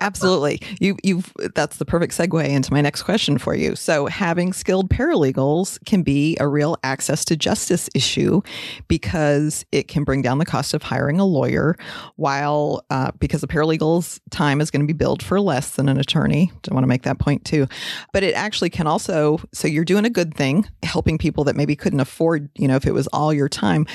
Absolutely. 0.01 0.61
You 0.81 0.97
you've 1.03 1.33
that's 1.55 1.77
the 1.77 1.85
perfect 1.85 2.17
segue 2.17 2.49
into 2.49 2.73
my 2.73 2.81
next 2.81 3.03
question 3.03 3.39
for 3.39 3.55
you. 3.55 3.77
So 3.77 4.07
having 4.07 4.53
skilled 4.53 4.91
paralegals 4.91 5.83
can 5.87 6.03
be 6.03 6.37
a 6.41 6.49
real 6.49 6.77
access 6.85 7.25
to 7.27 7.37
justice 7.37 7.89
issue 7.95 8.43
because 8.89 9.65
it 9.73 9.89
can 9.89 10.05
bring 10.05 10.23
down 10.23 10.39
the 10.39 10.47
cost 10.47 10.75
of 10.75 10.83
hiring 10.83 11.19
a 11.19 11.25
lawyer 11.25 11.77
while 12.17 12.85
uh, 12.91 13.11
because 13.19 13.43
a 13.43 13.47
paralegal's 13.47 14.21
time 14.31 14.61
is 14.61 14.71
going 14.71 14.81
to 14.81 14.87
be 14.87 14.93
billed 14.93 15.23
for 15.23 15.41
less 15.41 15.71
than 15.73 15.89
an 15.89 15.99
attorney. 15.99 16.51
I 16.71 16.75
want 16.75 16.85
to 16.85 16.89
make 16.89 17.03
that 17.03 17.19
point 17.19 17.45
too. 17.45 17.67
But 18.13 18.23
it 18.23 18.35
actually 18.35 18.71
can 18.71 18.87
also 18.87 19.41
so 19.53 19.69
you're 19.69 19.85
doing 19.85 20.05
a 20.05 20.11
good 20.11 20.35
thing 20.35 20.69
helping 20.83 21.19
people 21.19 21.45
that 21.45 21.57
maybe 21.57 21.77
couldn't 21.77 22.01
afford, 22.01 22.49
you 22.57 22.69
know, 22.69 22.77
if 22.77 22.87
it 22.87 22.93
was 22.93 23.07
all 23.09 23.33
your 23.33 23.49
time. 23.49 23.87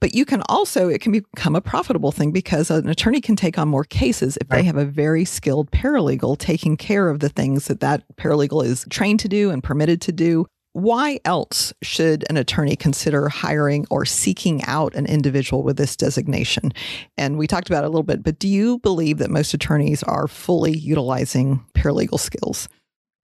But 0.00 0.14
you 0.14 0.24
can 0.24 0.42
also 0.48 0.88
it 0.88 1.00
can 1.00 1.12
become 1.12 1.56
a 1.56 1.60
profitable 1.60 2.12
thing 2.12 2.32
because 2.32 2.70
an 2.70 2.88
attorney 2.88 3.20
can 3.20 3.36
take 3.36 3.58
on 3.58 3.68
more 3.68 3.84
cases 3.84 4.36
if 4.40 4.50
right. 4.50 4.58
they 4.58 4.62
have 4.64 4.76
a 4.76 4.84
very 4.84 5.24
skilled 5.28 5.70
paralegal 5.70 6.38
taking 6.38 6.76
care 6.76 7.08
of 7.08 7.20
the 7.20 7.28
things 7.28 7.66
that 7.66 7.80
that 7.80 8.04
paralegal 8.16 8.64
is 8.64 8.86
trained 8.90 9.20
to 9.20 9.28
do 9.28 9.50
and 9.50 9.62
permitted 9.62 10.00
to 10.02 10.12
do. 10.12 10.46
Why 10.72 11.18
else 11.24 11.72
should 11.82 12.24
an 12.30 12.36
attorney 12.36 12.76
consider 12.76 13.28
hiring 13.28 13.86
or 13.90 14.04
seeking 14.04 14.62
out 14.64 14.94
an 14.94 15.06
individual 15.06 15.62
with 15.62 15.76
this 15.76 15.96
designation? 15.96 16.72
And 17.16 17.38
we 17.38 17.46
talked 17.46 17.68
about 17.68 17.84
it 17.84 17.86
a 17.86 17.90
little 17.90 18.02
bit, 18.02 18.22
but 18.22 18.38
do 18.38 18.46
you 18.46 18.78
believe 18.78 19.18
that 19.18 19.30
most 19.30 19.54
attorneys 19.54 20.02
are 20.04 20.28
fully 20.28 20.76
utilizing 20.76 21.64
paralegal 21.74 22.20
skills? 22.20 22.68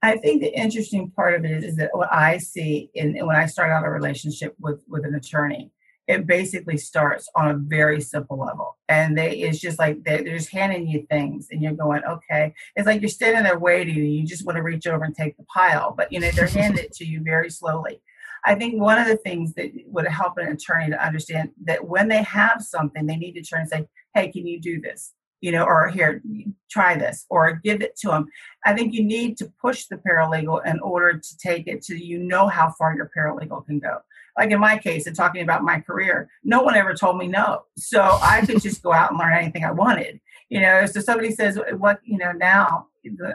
I 0.03 0.17
think 0.19 0.43
the 0.43 0.55
interesting 0.55 1.11
part 1.12 1.35
of 1.35 1.45
it 1.45 1.51
is, 1.51 1.64
is 1.64 1.77
that 1.77 1.90
what 1.93 2.12
I 2.12 2.37
see 2.37 2.90
in 2.95 3.14
when 3.27 3.37
I 3.37 3.47
start 3.47 3.71
out 3.71 3.87
a 3.87 3.90
relationship 3.90 4.55
with 4.61 4.83
with 4.87 5.07
an 5.07 5.14
attorney 5.14 5.71
it 6.07 6.27
basically 6.27 6.77
starts 6.77 7.29
on 7.35 7.49
a 7.49 7.57
very 7.57 8.01
simple 8.01 8.38
level. 8.38 8.77
And 8.88 9.17
they 9.17 9.38
it's 9.38 9.59
just 9.59 9.79
like 9.79 10.05
they're, 10.05 10.23
they're 10.23 10.37
just 10.37 10.53
handing 10.53 10.87
you 10.87 11.07
things 11.09 11.49
and 11.51 11.62
you're 11.62 11.73
going 11.73 12.05
okay. 12.05 12.53
It's 12.77 12.87
like 12.87 13.01
you're 13.01 13.09
standing 13.09 13.45
there 13.45 13.59
waiting 13.59 13.97
and 13.97 14.14
you 14.14 14.27
just 14.27 14.45
want 14.45 14.57
to 14.57 14.62
reach 14.62 14.87
over 14.87 15.05
and 15.05 15.14
take 15.14 15.37
the 15.37 15.45
pile 15.45 15.95
but 15.97 16.12
you 16.12 16.21
know 16.21 16.31
they're 16.31 16.47
handing 16.47 16.85
it 16.85 16.93
to 16.95 17.05
you 17.05 17.23
very 17.23 17.51
slowly. 17.51 18.03
I 18.47 18.55
think 18.55 18.81
one 18.81 18.99
of 18.99 19.07
the 19.07 19.17
things 19.17 19.55
that 19.55 19.71
would 19.87 20.07
help 20.07 20.37
an 20.37 20.49
attorney 20.49 20.90
to 20.90 21.05
understand 21.05 21.51
that 21.64 21.88
when 21.88 22.09
they 22.09 22.23
have 22.23 22.62
something 22.62 23.07
they 23.07 23.17
need 23.17 23.33
to 23.33 23.43
turn 23.43 23.62
and 23.62 23.71
say 23.71 23.87
hey 24.14 24.31
can 24.31 24.47
you 24.47 24.61
do 24.61 24.81
this? 24.81 25.14
You 25.40 25.53
know 25.53 25.64
or 25.64 25.88
here 25.88 26.23
try 26.71 26.97
this 26.97 27.25
or 27.31 27.61
give 27.62 27.83
it 27.83 27.97
to 27.97 28.09
them 28.09 28.27
i 28.64 28.73
think 28.75 28.95
you 28.95 29.05
need 29.05 29.37
to 29.37 29.53
push 29.61 29.87
the 29.87 29.97
paralegal 29.97 30.64
in 30.67 30.81
order 30.81 31.19
to 31.19 31.38
take 31.38 31.69
it 31.69 31.83
to 31.83 31.95
you 31.97 32.19
know 32.19 32.49
how 32.49 32.73
far 32.79 32.97
your 32.97 33.11
paralegal 33.17 33.64
can 33.67 33.79
go 33.79 33.99
like 34.38 34.51
in 34.51 34.61
my 34.61 34.79
case 34.79 35.07
and 35.07 35.16
talking 35.16 35.42
about 35.42 35.62
my 35.62 35.81
career 35.81 36.29
no 36.42 36.62
one 36.62 36.75
ever 36.77 36.94
told 36.94 37.18
me 37.18 37.27
no. 37.27 37.64
So 37.77 38.01
i 38.23 38.44
could 38.44 38.62
just 38.62 38.83
go 38.83 38.92
out 38.92 39.11
and 39.11 39.18
learn 39.18 39.35
anything 39.35 39.64
i 39.64 39.70
wanted. 39.70 40.20
You 40.49 40.61
know 40.61 40.87
so 40.87 41.01
somebody 41.01 41.31
says 41.31 41.59
what 41.79 42.01
you 42.05 42.18
know 42.18 42.33
now 42.33 42.88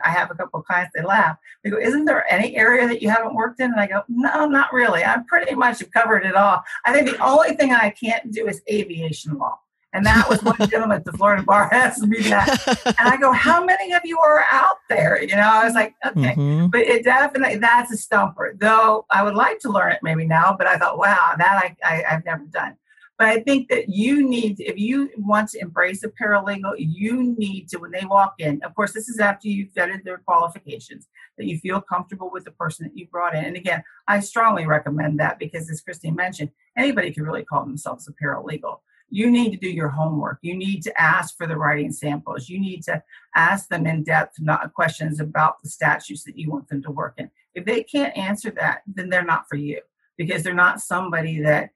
i 0.04 0.10
have 0.10 0.32
a 0.32 0.36
couple 0.36 0.60
of 0.60 0.66
clients 0.66 0.92
they 0.96 1.04
laugh. 1.04 1.38
They 1.64 1.70
go 1.70 1.78
isn't 1.78 2.06
there 2.06 2.32
any 2.32 2.56
area 2.56 2.88
that 2.88 3.02
you 3.02 3.10
haven't 3.10 3.36
worked 3.36 3.60
in? 3.60 3.72
And 3.72 3.80
i 3.80 3.88
go 3.88 4.04
no 4.08 4.48
not 4.48 4.74
really. 4.74 5.04
I 5.04 5.18
pretty 5.28 5.56
much 5.56 5.80
have 5.80 5.92
covered 5.92 6.26
it 6.26 6.36
all. 6.36 6.62
I 6.86 6.94
think 6.94 7.10
the 7.10 7.24
only 7.24 7.56
thing 7.56 7.74
i 7.74 7.90
can't 7.90 8.32
do 8.32 8.48
is 8.48 8.62
aviation 8.70 9.38
law 9.38 9.60
and 9.94 10.06
that 10.06 10.30
was 10.30 10.44
one 10.44 10.58
gentleman 10.70 10.98
at 10.98 11.06
the 11.06 11.14
Florida 11.14 11.42
bar 11.42 11.70
asked 11.74 12.06
me 12.06 12.20
that. 12.30 12.96
And 13.00 13.10
I 13.10 13.18
go, 13.18 13.32
How 13.32 13.64
many 13.64 13.94
of 13.94 14.02
you 14.04 14.20
are 14.20 14.46
out 14.52 14.78
there? 14.88 15.22
You 15.22 15.36
know, 15.36 15.50
I 15.50 15.66
was 15.66 15.74
like, 15.74 15.96
Okay. 16.06 16.36
Mm-hmm. 16.36 16.68
But 16.68 16.82
it 16.82 17.04
definitely, 17.04 17.58
that's 17.58 17.92
a 17.92 17.98
stumper. 17.98 18.56
Though 18.60 19.06
I 19.10 19.24
would 19.24 19.36
like 19.36 19.60
to 19.60 19.70
learn 19.70 19.92
it 19.92 20.00
maybe 20.04 20.26
now, 20.26 20.56
but 20.58 20.68
I 20.68 20.78
thought, 20.78 20.98
wow, 20.98 21.34
that 21.38 21.58
I, 21.64 21.76
I, 21.84 22.04
have 22.08 22.26
never 22.26 22.46
done. 22.46 22.78
But 23.18 23.28
I 23.28 23.42
think 23.42 23.68
that 23.68 23.90
you 23.90 24.28
need, 24.28 24.62
if 24.62 24.78
you 24.78 25.10
want 25.18 25.50
to 25.50 25.60
embrace 25.60 26.04
a 26.04 26.10
paralegal, 26.10 26.76
you 26.78 27.36
need 27.38 27.68
to, 27.70 27.78
when 27.78 27.92
they 27.92 28.06
walk 28.06 28.36
in, 28.40 28.62
of 28.64 28.74
course, 28.76 28.94
this 28.94 29.10
is 29.10 29.20
after 29.20 29.50
you've 29.50 29.74
vetted 29.74 30.06
their 30.06 30.20
qualifications, 30.20 31.08
that 31.38 31.46
you 31.46 31.58
feel 31.58 31.82
comfortable 31.82 32.30
with 32.32 32.46
the 32.46 32.52
person 32.52 32.86
that 32.86 32.98
you 32.98 33.08
brought 33.08 33.36
in. 33.36 33.44
And 33.44 33.58
again, 33.58 33.84
I 34.08 34.22
strongly 34.22 34.66
recommend 34.66 35.20
that 35.20 35.38
because, 35.38 35.70
as 35.70 35.82
Christine 35.82 36.16
mentioned, 36.16 36.52
anybody 36.78 37.12
can 37.12 37.24
really 37.24 37.44
call 37.44 37.66
themselves 37.66 38.08
a 38.08 38.14
paralegal 38.24 38.80
you 39.10 39.30
need 39.30 39.52
to 39.52 39.58
do 39.58 39.70
your 39.70 39.90
homework. 39.90 40.40
You 40.42 40.56
need 40.56 40.84
to 40.84 41.02
ask 41.02 41.36
for 41.38 41.48
the 41.48 41.58
writing 41.58 41.92
samples. 41.92 42.48
You 42.48 42.60
need 42.60 42.84
to 42.84 43.02
ask 43.36 43.68
them 43.68 43.88
in 43.88 44.04
depth 44.04 44.38
questions 44.74 45.20
about 45.20 45.62
the 45.64 45.70
statutes 45.70 46.24
that 46.24 46.38
you 46.38 46.52
want 46.52 46.68
them 46.68 46.82
to 46.84 46.92
work 46.92 47.16
in. 47.18 47.30
If 47.56 47.66
they 47.66 47.84
can't 47.84 48.16
answer 48.16 48.52
that, 48.52 48.82
then 48.88 49.10
they're 49.10 49.24
not 49.24 49.46
for 49.50 49.56
you 49.56 49.82
because 50.18 50.44
they're 50.44 50.54
not 50.54 50.82
somebody 50.82 51.42
that 51.42 51.72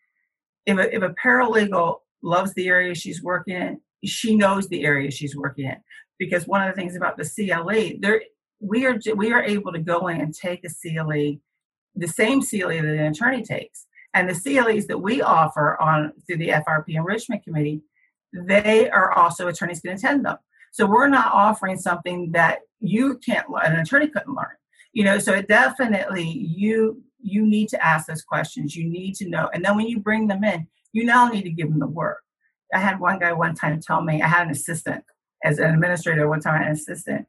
if 0.65 0.77
a, 0.77 0.95
if 0.95 1.01
a 1.01 1.15
paralegal 1.23 1.99
loves 2.21 2.53
the 2.53 2.67
area 2.67 2.93
she's 2.93 3.23
working 3.23 3.55
in, 3.55 3.81
she 4.05 4.35
knows 4.35 4.67
the 4.67 4.85
area 4.85 5.09
she's 5.09 5.35
working 5.35 5.65
in. 5.65 5.77
Because 6.19 6.47
one 6.47 6.61
of 6.61 6.73
the 6.73 6.79
things 6.79 6.95
about 6.95 7.17
the 7.17 7.25
CLE, 7.25 7.97
there 7.99 8.21
we 8.59 8.85
are 8.85 8.97
we 9.15 9.33
are 9.33 9.43
able 9.43 9.73
to 9.73 9.79
go 9.79 10.07
in 10.07 10.21
and 10.21 10.33
take 10.33 10.63
a 10.63 10.69
CLE, 10.69 11.37
the 11.95 12.07
same 12.07 12.41
CLE 12.41 12.69
that 12.69 12.85
an 12.85 13.11
attorney 13.11 13.43
takes 13.43 13.87
and 14.13 14.29
the 14.29 14.33
CLEs 14.33 14.87
that 14.87 14.99
we 14.99 15.21
offer 15.21 15.79
on 15.81 16.13
through 16.25 16.37
the 16.37 16.49
FRP 16.49 16.95
Enrichment 16.95 17.43
Committee, 17.43 17.81
they 18.33 18.89
are 18.89 19.11
also 19.11 19.47
attorneys 19.47 19.81
can 19.81 19.91
attend 19.91 20.25
them. 20.25 20.37
So 20.71 20.85
we're 20.85 21.07
not 21.07 21.33
offering 21.33 21.77
something 21.77 22.31
that 22.31 22.59
you 22.79 23.19
can't 23.19 23.47
an 23.63 23.79
attorney 23.79 24.07
couldn't 24.07 24.33
learn. 24.33 24.55
You 24.91 25.03
know, 25.05 25.19
so 25.19 25.33
it 25.33 25.47
definitely 25.47 26.27
you 26.27 27.03
you 27.19 27.45
need 27.47 27.69
to 27.69 27.83
ask 27.85 28.07
those 28.07 28.21
questions. 28.21 28.75
You 28.75 28.85
need 28.85 29.15
to 29.15 29.29
know, 29.29 29.49
and 29.53 29.63
then 29.63 29.75
when 29.75 29.87
you 29.87 29.99
bring 29.99 30.27
them 30.27 30.43
in, 30.43 30.67
you 30.91 31.05
now 31.05 31.27
need 31.29 31.43
to 31.43 31.49
give 31.49 31.69
them 31.69 31.79
the 31.79 31.87
work. 31.87 32.21
I 32.73 32.79
had 32.79 32.99
one 32.99 33.19
guy 33.19 33.33
one 33.33 33.55
time 33.55 33.79
tell 33.79 34.01
me 34.01 34.21
I 34.21 34.27
had 34.27 34.47
an 34.47 34.51
assistant 34.51 35.03
as 35.43 35.59
an 35.59 35.73
administrator 35.73 36.27
one 36.27 36.39
time, 36.39 36.61
an 36.61 36.71
assistant, 36.71 37.27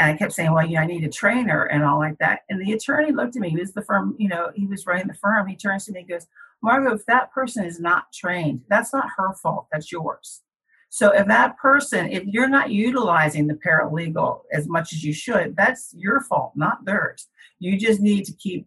and 0.00 0.10
I 0.10 0.16
kept 0.16 0.32
saying, 0.32 0.50
well, 0.50 0.66
know, 0.66 0.80
I 0.80 0.86
need 0.86 1.04
a 1.04 1.10
trainer 1.10 1.64
and 1.64 1.84
all 1.84 1.98
like 1.98 2.18
that. 2.20 2.40
And 2.48 2.58
the 2.58 2.72
attorney 2.72 3.12
looked 3.12 3.36
at 3.36 3.42
me. 3.42 3.50
He 3.50 3.56
was 3.56 3.74
the 3.74 3.82
firm, 3.82 4.16
you 4.18 4.28
know, 4.28 4.50
he 4.54 4.66
was 4.66 4.86
running 4.86 5.08
the 5.08 5.14
firm. 5.14 5.46
He 5.46 5.54
turns 5.54 5.84
to 5.84 5.92
me 5.92 6.00
and 6.00 6.08
goes, 6.08 6.26
Margo, 6.62 6.94
if 6.94 7.04
that 7.04 7.30
person 7.32 7.66
is 7.66 7.78
not 7.78 8.10
trained, 8.10 8.62
that's 8.70 8.94
not 8.94 9.10
her 9.18 9.34
fault. 9.34 9.66
That's 9.70 9.92
yours. 9.92 10.40
So 10.88 11.10
if 11.10 11.26
that 11.26 11.58
person, 11.58 12.10
if 12.10 12.24
you're 12.24 12.48
not 12.48 12.70
utilizing 12.70 13.46
the 13.46 13.54
paralegal 13.54 14.40
as 14.50 14.66
much 14.66 14.94
as 14.94 15.04
you 15.04 15.12
should, 15.12 15.54
that's 15.54 15.94
your 15.94 16.22
fault, 16.22 16.52
not 16.56 16.86
theirs. 16.86 17.28
You 17.58 17.78
just 17.78 18.00
need 18.00 18.24
to 18.24 18.32
keep 18.32 18.66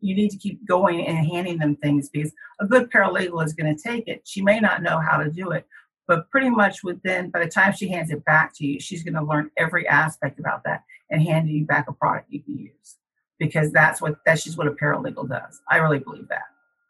you 0.00 0.14
need 0.14 0.28
to 0.28 0.36
keep 0.36 0.66
going 0.68 1.06
and 1.06 1.26
handing 1.26 1.56
them 1.56 1.76
things 1.76 2.10
because 2.10 2.30
a 2.60 2.66
good 2.66 2.90
paralegal 2.90 3.42
is 3.42 3.54
going 3.54 3.74
to 3.74 3.82
take 3.82 4.06
it. 4.06 4.20
She 4.24 4.42
may 4.42 4.60
not 4.60 4.82
know 4.82 5.00
how 5.00 5.16
to 5.16 5.30
do 5.30 5.52
it, 5.52 5.66
but 6.06 6.30
pretty 6.30 6.50
much 6.50 6.84
within, 6.84 7.30
by 7.30 7.40
the 7.40 7.50
time 7.50 7.72
she 7.72 7.88
hands 7.88 8.10
it 8.10 8.24
back 8.24 8.54
to 8.56 8.66
you, 8.66 8.80
she's 8.80 9.02
going 9.02 9.14
to 9.14 9.22
learn 9.22 9.50
every 9.56 9.86
aspect 9.88 10.38
about 10.38 10.62
that 10.64 10.84
and 11.10 11.22
hand 11.22 11.48
you 11.48 11.64
back 11.64 11.88
a 11.88 11.92
product 11.92 12.30
you 12.30 12.42
can 12.42 12.56
use 12.58 12.96
because 13.38 13.72
that's 13.72 14.00
what 14.00 14.16
that's 14.24 14.44
just 14.44 14.58
what 14.58 14.66
a 14.66 14.72
paralegal 14.72 15.28
does. 15.28 15.60
I 15.70 15.78
really 15.78 15.98
believe 15.98 16.28
that. 16.28 16.44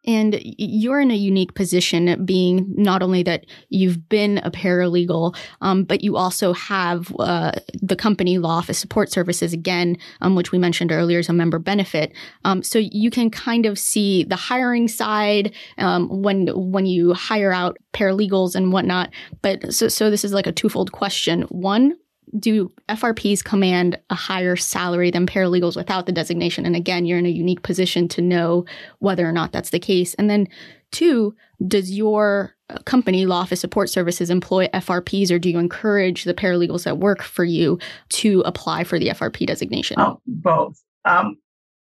And 0.07 0.39
you're 0.43 1.01
in 1.01 1.11
a 1.11 1.17
unique 1.17 1.55
position, 1.55 2.25
being 2.25 2.73
not 2.77 3.03
only 3.03 3.23
that 3.25 3.47
you've 3.69 4.09
been 4.09 4.39
a 4.39 4.51
paralegal, 4.51 5.37
um, 5.61 5.85
but 5.85 6.03
you 6.03 6.17
also 6.17 6.53
have 6.53 7.15
uh, 7.19 7.53
the 7.81 7.97
company 7.97 8.39
law 8.39 8.59
office 8.59 8.79
support 8.79 9.11
services 9.11 9.53
again, 9.53 9.97
um, 10.21 10.35
which 10.35 10.53
we 10.53 10.59
mentioned 10.59 10.93
earlier 10.93 11.19
is 11.19 11.29
a 11.29 11.33
member 11.33 11.59
benefit. 11.59 12.13
Um, 12.45 12.63
so 12.63 12.79
you 12.79 13.11
can 13.11 13.31
kind 13.31 13.67
of 13.67 13.79
see 13.79 14.25
the 14.25 14.37
hiring 14.37 14.89
side 14.89 15.55
um, 15.79 16.23
when 16.23 16.49
when 16.55 16.87
you 16.87 17.15
hire 17.15 17.53
out 17.53 17.79
paralegals 17.93 18.55
and 18.55 18.73
whatnot. 18.73 19.11
But 19.43 19.73
so 19.73 19.89
so 19.89 20.11
this 20.11 20.25
is 20.25 20.33
like 20.33 20.47
a 20.47 20.53
twofold 20.53 20.93
question. 20.93 21.43
One, 21.43 21.97
do 22.39 22.73
FRPs 22.89 23.45
command 23.45 23.99
a 24.11 24.15
higher 24.15 24.57
salary 24.57 25.11
than 25.11 25.27
paralegals 25.27 25.77
without 25.77 26.07
the 26.07 26.13
designation? 26.13 26.67
And 26.67 26.75
again, 26.75 27.07
you're 27.07 27.19
in 27.19 27.27
a 27.27 27.31
unique 27.31 27.63
position 27.63 28.09
to 28.09 28.23
know 28.23 28.65
whether 28.99 29.27
or 29.29 29.33
not 29.33 29.53
that's 29.53 29.71
the 29.71 29.79
case. 29.79 30.15
And 30.15 30.29
then 30.29 30.49
two, 30.91 31.35
does 31.67 31.93
your 31.93 32.55
company, 32.85 33.27
Law 33.27 33.41
Office 33.41 33.61
Support 33.61 33.91
Services, 33.91 34.31
employ 34.31 34.69
FRPs 34.69 35.31
or 35.31 35.39
do 35.39 35.51
you 35.51 35.59
encourage 35.59 36.25
the 36.25 36.35
paralegals 36.35 36.85
that 36.85 36.99
work 36.99 37.23
for 37.23 37.45
you 37.45 37.79
to 38.11 38.41
apply 38.47 38.85
for 38.85 38.99
the 38.99 39.09
FRP 39.09 39.47
designation? 39.47 40.01
Oh, 40.01 40.21
both. 40.27 40.83
Um, 41.05 41.37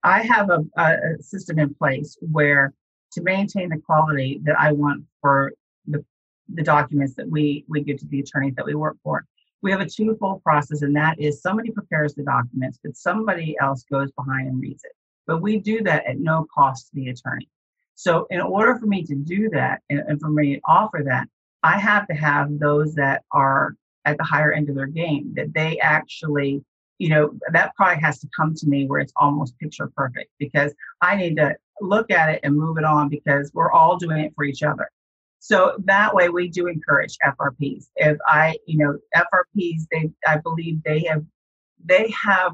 I 0.03 0.21
have 0.23 0.49
a, 0.49 0.63
a 0.77 1.21
system 1.21 1.59
in 1.59 1.73
place 1.75 2.17
where 2.21 2.73
to 3.11 3.21
maintain 3.21 3.69
the 3.69 3.77
quality 3.77 4.39
that 4.43 4.59
I 4.59 4.71
want 4.71 5.03
for 5.21 5.51
the 5.85 6.03
the 6.53 6.63
documents 6.63 7.15
that 7.15 7.29
we 7.29 7.65
we 7.69 7.81
give 7.81 7.97
to 7.99 8.05
the 8.07 8.19
attorneys 8.19 8.55
that 8.55 8.65
we 8.65 8.75
work 8.75 8.97
for. 9.03 9.25
We 9.61 9.71
have 9.71 9.81
a 9.81 9.89
twofold 9.89 10.43
process, 10.43 10.81
and 10.81 10.95
that 10.95 11.19
is 11.19 11.41
somebody 11.41 11.71
prepares 11.71 12.15
the 12.15 12.23
documents, 12.23 12.79
but 12.83 12.95
somebody 12.95 13.55
else 13.61 13.83
goes 13.83 14.11
behind 14.11 14.47
and 14.47 14.59
reads 14.59 14.83
it. 14.83 14.93
But 15.27 15.41
we 15.41 15.59
do 15.59 15.81
that 15.83 16.05
at 16.07 16.19
no 16.19 16.47
cost 16.53 16.87
to 16.87 16.95
the 16.95 17.09
attorney. 17.09 17.47
So, 17.95 18.25
in 18.31 18.41
order 18.41 18.75
for 18.77 18.87
me 18.87 19.03
to 19.03 19.15
do 19.15 19.49
that 19.49 19.81
and, 19.89 19.99
and 19.99 20.19
for 20.19 20.29
me 20.29 20.55
to 20.55 20.61
offer 20.67 21.03
that, 21.05 21.27
I 21.63 21.77
have 21.77 22.07
to 22.07 22.15
have 22.15 22.57
those 22.57 22.95
that 22.95 23.23
are 23.31 23.75
at 24.05 24.17
the 24.17 24.23
higher 24.23 24.51
end 24.51 24.69
of 24.69 24.75
their 24.75 24.87
game, 24.87 25.33
that 25.35 25.53
they 25.53 25.79
actually, 25.79 26.63
you 26.97 27.09
know, 27.09 27.31
that 27.51 27.75
product 27.75 28.01
has 28.01 28.19
to 28.19 28.27
come 28.35 28.55
to 28.55 28.67
me 28.67 28.87
where 28.87 28.99
it's 28.99 29.13
almost 29.15 29.57
picture 29.59 29.91
perfect 29.95 30.31
because 30.39 30.73
I 31.01 31.15
need 31.15 31.37
to 31.37 31.55
look 31.81 32.09
at 32.09 32.29
it 32.29 32.39
and 32.43 32.55
move 32.55 32.77
it 32.77 32.83
on 32.83 33.09
because 33.09 33.51
we're 33.53 33.71
all 33.71 33.97
doing 33.97 34.19
it 34.19 34.33
for 34.35 34.43
each 34.43 34.63
other. 34.63 34.89
So 35.43 35.73
that 35.85 36.13
way 36.13 36.29
we 36.29 36.49
do 36.49 36.67
encourage 36.67 37.17
FRPs. 37.25 37.87
If 37.95 38.19
I, 38.27 38.57
you 38.67 38.77
know, 38.77 38.99
FRPs, 39.15 39.87
they, 39.91 40.11
I 40.25 40.37
believe 40.37 40.83
they 40.83 40.99
have, 41.09 41.25
they 41.83 42.13
have 42.23 42.53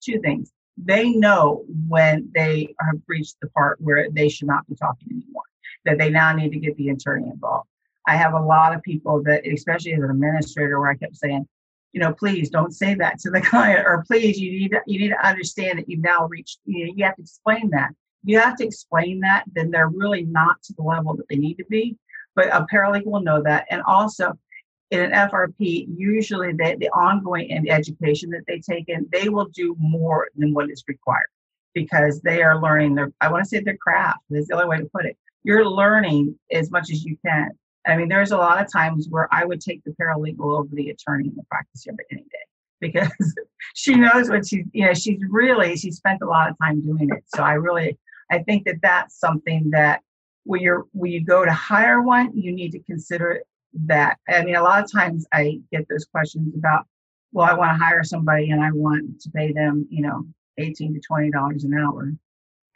two 0.00 0.20
things. 0.20 0.52
They 0.76 1.10
know 1.10 1.64
when 1.88 2.30
they 2.32 2.72
have 2.80 3.00
reached 3.08 3.34
the 3.42 3.48
part 3.48 3.80
where 3.80 4.08
they 4.12 4.28
should 4.28 4.46
not 4.46 4.64
be 4.68 4.76
talking 4.76 5.08
anymore, 5.10 5.42
that 5.86 5.98
they 5.98 6.08
now 6.08 6.32
need 6.32 6.52
to 6.52 6.60
get 6.60 6.76
the 6.76 6.90
attorney 6.90 7.30
involved. 7.30 7.68
I 8.06 8.14
have 8.14 8.32
a 8.32 8.40
lot 8.40 8.76
of 8.76 8.82
people 8.82 9.20
that, 9.24 9.44
especially 9.44 9.94
as 9.94 9.98
an 10.00 10.10
administrator, 10.10 10.78
where 10.78 10.90
I 10.90 10.94
kept 10.94 11.16
saying, 11.16 11.48
you 11.92 12.00
know, 12.00 12.14
please 12.14 12.48
don't 12.48 12.72
say 12.72 12.94
that 12.94 13.18
to 13.22 13.30
the 13.30 13.40
client, 13.50 13.84
or 13.84 14.04
please, 14.06 14.38
you 14.38 14.52
need 14.52 14.70
to, 14.70 14.80
you 14.86 15.00
need 15.00 15.08
to 15.08 15.26
understand 15.26 15.80
that 15.80 15.88
you've 15.88 15.98
now 15.98 16.28
reached. 16.28 16.60
You 16.64 16.86
know, 16.86 16.92
you 16.94 17.04
have 17.04 17.16
to 17.16 17.22
explain 17.22 17.70
that 17.70 17.90
you 18.28 18.38
have 18.38 18.56
to 18.56 18.64
explain 18.64 19.20
that, 19.20 19.44
then 19.54 19.70
they're 19.70 19.88
really 19.88 20.22
not 20.24 20.62
to 20.64 20.74
the 20.74 20.82
level 20.82 21.16
that 21.16 21.26
they 21.30 21.36
need 21.36 21.54
to 21.54 21.64
be. 21.64 21.96
But 22.34 22.48
a 22.48 22.66
paralegal 22.72 23.06
will 23.06 23.22
know 23.22 23.42
that. 23.42 23.66
And 23.70 23.82
also, 23.82 24.38
in 24.90 25.00
an 25.00 25.12
FRP, 25.12 25.86
usually 25.96 26.52
the, 26.52 26.76
the 26.78 26.88
ongoing 26.90 27.50
and 27.50 27.68
education 27.70 28.30
that 28.30 28.44
they 28.46 28.60
take 28.60 28.88
in, 28.88 29.08
they 29.10 29.28
will 29.28 29.46
do 29.46 29.74
more 29.78 30.28
than 30.36 30.52
what 30.52 30.70
is 30.70 30.84
required 30.86 31.28
because 31.74 32.20
they 32.20 32.42
are 32.42 32.60
learning 32.60 32.94
their, 32.94 33.10
I 33.20 33.30
want 33.30 33.44
to 33.44 33.48
say 33.48 33.60
their 33.60 33.76
craft. 33.76 34.18
That's 34.28 34.48
the 34.48 34.54
only 34.54 34.68
way 34.68 34.78
to 34.78 34.90
put 34.94 35.06
it. 35.06 35.16
You're 35.42 35.66
learning 35.66 36.38
as 36.52 36.70
much 36.70 36.90
as 36.90 37.04
you 37.04 37.16
can. 37.24 37.50
I 37.86 37.96
mean, 37.96 38.08
there's 38.08 38.32
a 38.32 38.36
lot 38.36 38.62
of 38.62 38.70
times 38.70 39.06
where 39.08 39.28
I 39.32 39.46
would 39.46 39.62
take 39.62 39.82
the 39.84 39.92
paralegal 39.92 40.58
over 40.58 40.68
the 40.72 40.90
attorney 40.90 41.28
in 41.28 41.34
the 41.34 41.44
practice 41.50 41.86
yard 41.86 41.98
any 42.10 42.22
day 42.22 42.46
because 42.80 43.10
she 43.74 43.94
knows 43.94 44.28
what 44.28 44.46
she's, 44.46 44.66
you 44.72 44.84
know, 44.84 44.92
she's 44.92 45.20
really, 45.30 45.76
she 45.76 45.90
spent 45.90 46.20
a 46.22 46.26
lot 46.26 46.50
of 46.50 46.56
time 46.62 46.82
doing 46.82 47.08
it. 47.10 47.24
So 47.34 47.42
I 47.42 47.54
really 47.54 47.98
I 48.30 48.40
think 48.40 48.64
that 48.66 48.80
that's 48.82 49.18
something 49.18 49.70
that 49.70 50.02
when 50.44 50.60
you're 50.60 50.86
when 50.92 51.10
you 51.10 51.24
go 51.24 51.44
to 51.44 51.52
hire 51.52 52.02
one, 52.02 52.36
you 52.36 52.52
need 52.52 52.72
to 52.72 52.80
consider 52.80 53.42
that. 53.86 54.18
I 54.28 54.44
mean, 54.44 54.56
a 54.56 54.62
lot 54.62 54.82
of 54.82 54.90
times 54.90 55.26
I 55.32 55.60
get 55.70 55.86
those 55.88 56.06
questions 56.06 56.54
about, 56.56 56.86
well, 57.32 57.46
I 57.48 57.54
want 57.54 57.78
to 57.78 57.84
hire 57.84 58.02
somebody 58.04 58.50
and 58.50 58.62
I 58.62 58.70
want 58.72 59.20
to 59.20 59.30
pay 59.30 59.52
them, 59.52 59.86
you 59.90 60.02
know, 60.02 60.24
eighteen 60.58 60.94
to 60.94 61.00
twenty 61.00 61.30
dollars 61.30 61.64
an 61.64 61.74
hour. 61.74 62.12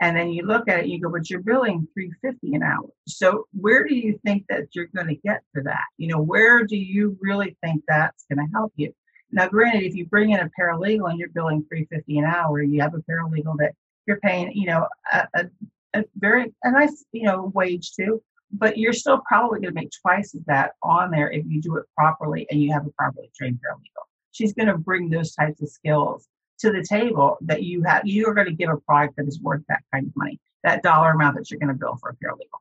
And 0.01 0.17
then 0.17 0.31
you 0.31 0.45
look 0.45 0.69
at 0.69 0.81
it, 0.81 0.87
you 0.87 1.01
go, 1.01 1.11
but 1.11 1.31
you're 1.31 1.41
billing 1.41 1.87
three 1.95 2.11
fifty 2.23 2.55
an 2.55 2.63
hour. 2.63 2.89
So 3.07 3.47
where 3.53 3.85
do 3.85 3.95
you 3.95 4.19
think 4.25 4.45
that 4.49 4.67
you're 4.73 4.89
going 4.95 5.07
to 5.07 5.15
get 5.15 5.43
for 5.53 5.63
that? 5.63 5.85
You 5.97 6.09
know, 6.09 6.21
where 6.21 6.65
do 6.65 6.77
you 6.77 7.17
really 7.21 7.57
think 7.63 7.85
that's 7.87 8.25
going 8.29 8.45
to 8.45 8.53
help 8.53 8.73
you? 8.77 8.93
Now, 9.31 9.49
granted, 9.49 9.85
if 9.85 9.95
you 9.95 10.07
bring 10.07 10.33
in 10.33 10.41
a 10.41 10.51
paralegal 10.59 11.09
and 11.09 11.19
you're 11.19 11.29
billing 11.29 11.65
three 11.69 11.87
fifty 11.87 12.19
an 12.19 12.25
hour, 12.25 12.61
you 12.61 12.81
have 12.83 12.95
a 12.95 12.99
paralegal 12.99 13.57
that 13.59 13.75
you're 14.07 14.21
paying, 14.21 14.53
you 14.53 14.67
know, 14.67 14.87
a, 15.13 15.29
a, 15.35 15.51
a 15.95 16.05
very 16.17 16.53
a 16.65 16.71
nice, 16.71 17.05
you 17.13 17.25
know, 17.25 17.51
wage 17.55 17.93
too. 17.93 18.23
But 18.55 18.77
you're 18.77 18.93
still 18.93 19.23
probably 19.27 19.61
going 19.61 19.75
to 19.75 19.81
make 19.81 19.93
twice 20.03 20.35
as 20.35 20.45
that 20.45 20.73
on 20.83 21.11
there 21.11 21.31
if 21.31 21.45
you 21.47 21.61
do 21.63 21.77
it 21.77 21.87
properly 21.97 22.47
and 22.51 22.63
you 22.63 22.71
have 22.73 22.87
a 22.87 22.91
properly 22.91 23.31
trained 23.37 23.59
paralegal. 23.65 24.05
She's 24.33 24.53
going 24.53 24.69
to 24.69 24.77
bring 24.77 25.09
those 25.09 25.35
types 25.35 25.63
of 25.63 25.71
skills 25.71 26.27
to 26.59 26.71
the 26.71 26.85
table 26.85 27.39
that 27.43 27.63
you 27.63 27.83
have. 27.83 28.07
You 28.07 28.27
are 28.29 28.35
going 28.35 28.49
to 28.49 28.53
give 28.53 28.69
a 28.69 28.77
product 28.77 29.17
that 29.17 29.27
is 29.27 29.41
worth 29.41 29.63
that 29.69 29.83
kind 29.93 30.07
of 30.07 30.17
money, 30.17 30.39
that 30.65 30.83
dollar 30.83 31.13
amount 31.13 31.37
that 31.37 31.51
you're 31.51 31.61
going 31.61 31.69
to 31.69 31.75
bill 31.75 31.97
for 32.01 32.11
a 32.11 32.15
paralegal. 32.15 32.61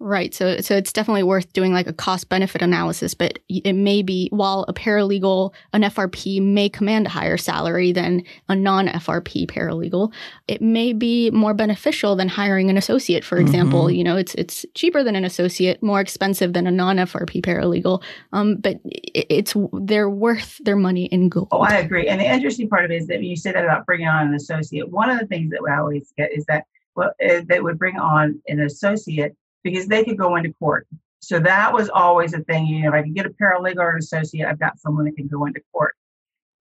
Right. 0.00 0.34
So 0.34 0.58
so 0.58 0.76
it's 0.76 0.92
definitely 0.92 1.22
worth 1.22 1.52
doing 1.52 1.72
like 1.72 1.86
a 1.86 1.92
cost 1.92 2.28
benefit 2.28 2.62
analysis, 2.62 3.14
but 3.14 3.38
it 3.48 3.74
may 3.74 4.02
be 4.02 4.28
while 4.32 4.64
a 4.66 4.74
paralegal, 4.74 5.54
an 5.72 5.82
FRP 5.82 6.42
may 6.42 6.68
command 6.68 7.06
a 7.06 7.10
higher 7.10 7.36
salary 7.36 7.92
than 7.92 8.24
a 8.48 8.56
non-FRP 8.56 9.46
paralegal, 9.46 10.12
it 10.48 10.60
may 10.60 10.92
be 10.92 11.30
more 11.30 11.54
beneficial 11.54 12.16
than 12.16 12.28
hiring 12.28 12.70
an 12.70 12.76
associate, 12.76 13.24
for 13.24 13.38
example. 13.38 13.84
Mm-hmm. 13.84 13.94
You 13.94 14.04
know, 14.04 14.16
it's 14.16 14.34
it's 14.34 14.66
cheaper 14.74 15.04
than 15.04 15.14
an 15.14 15.24
associate, 15.24 15.80
more 15.80 16.00
expensive 16.00 16.54
than 16.54 16.66
a 16.66 16.72
non-FRP 16.72 17.44
paralegal. 17.44 18.02
Um, 18.32 18.56
but 18.56 18.80
it's 18.84 19.54
they're 19.72 20.10
worth 20.10 20.58
their 20.64 20.76
money 20.76 21.04
in 21.06 21.28
gold. 21.28 21.48
Oh, 21.52 21.60
I 21.60 21.76
agree. 21.76 22.08
And 22.08 22.20
the 22.20 22.26
interesting 22.26 22.68
part 22.68 22.84
of 22.84 22.90
it 22.90 22.96
is 22.96 23.06
that 23.06 23.18
when 23.18 23.26
you 23.26 23.36
say 23.36 23.52
that 23.52 23.64
about 23.64 23.86
bringing 23.86 24.08
on 24.08 24.26
an 24.26 24.34
associate, 24.34 24.90
one 24.90 25.08
of 25.08 25.20
the 25.20 25.26
things 25.26 25.50
that 25.52 25.62
we 25.62 25.70
always 25.70 26.12
get 26.16 26.32
is 26.32 26.44
that 26.46 26.64
well, 26.96 27.12
uh, 27.24 27.40
they 27.48 27.60
would 27.60 27.78
bring 27.78 27.96
on 27.96 28.40
an 28.48 28.60
associate 28.60 29.36
because 29.64 29.86
they 29.88 30.04
could 30.04 30.18
go 30.18 30.36
into 30.36 30.52
court. 30.54 30.86
So 31.20 31.40
that 31.40 31.72
was 31.72 31.88
always 31.88 32.34
a 32.34 32.40
thing. 32.40 32.66
You 32.66 32.82
know, 32.82 32.88
if 32.88 32.94
I 32.94 33.02
can 33.02 33.14
get 33.14 33.26
a 33.26 33.30
paralegal 33.30 33.78
or 33.78 33.90
an 33.92 33.98
associate, 33.98 34.46
I've 34.46 34.60
got 34.60 34.78
someone 34.78 35.06
that 35.06 35.16
can 35.16 35.26
go 35.26 35.46
into 35.46 35.60
court. 35.72 35.96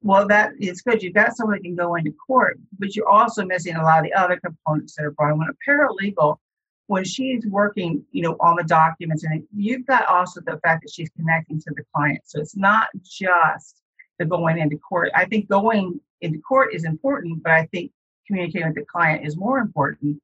Well, 0.02 0.28
that 0.28 0.54
is 0.60 0.82
good. 0.82 1.04
You've 1.04 1.14
got 1.14 1.36
someone 1.36 1.58
that 1.58 1.64
can 1.64 1.76
go 1.76 1.96
into 1.96 2.14
court, 2.14 2.60
but 2.80 2.96
you're 2.96 3.08
also 3.08 3.46
missing 3.46 3.76
a 3.76 3.84
lot 3.84 4.00
of 4.00 4.06
the 4.06 4.14
other 4.14 4.38
components 4.38 4.96
that 4.96 5.06
are 5.06 5.12
brought. 5.12 5.38
When 5.38 5.48
a 5.50 5.70
paralegal, 5.70 6.38
when 6.88 7.04
she's 7.04 7.46
working, 7.46 8.04
you 8.12 8.22
know, 8.22 8.36
on 8.40 8.56
the 8.56 8.64
documents, 8.64 9.24
and 9.24 9.44
you've 9.56 9.86
got 9.86 10.06
also 10.08 10.42
the 10.42 10.60
fact 10.64 10.84
that 10.84 10.92
she's 10.94 11.10
connecting 11.16 11.60
to 11.60 11.74
the 11.76 11.84
client. 11.94 12.22
So 12.26 12.40
it's 12.40 12.56
not 12.56 12.88
just 13.02 13.82
the 14.20 14.26
going 14.26 14.60
into 14.60 14.78
court. 14.78 15.10
I 15.16 15.26
think 15.26 15.50
going 15.50 16.00
into 16.22 16.40
court 16.40 16.74
is 16.74 16.86
important, 16.86 17.44
but 17.44 17.54
I 17.54 17.66
think 17.68 17.92
communicating 18.28 18.68
with 18.68 18.76
the 18.76 18.86
client 18.86 19.26
is 19.26 19.38
more 19.38 19.60
important 19.60 20.22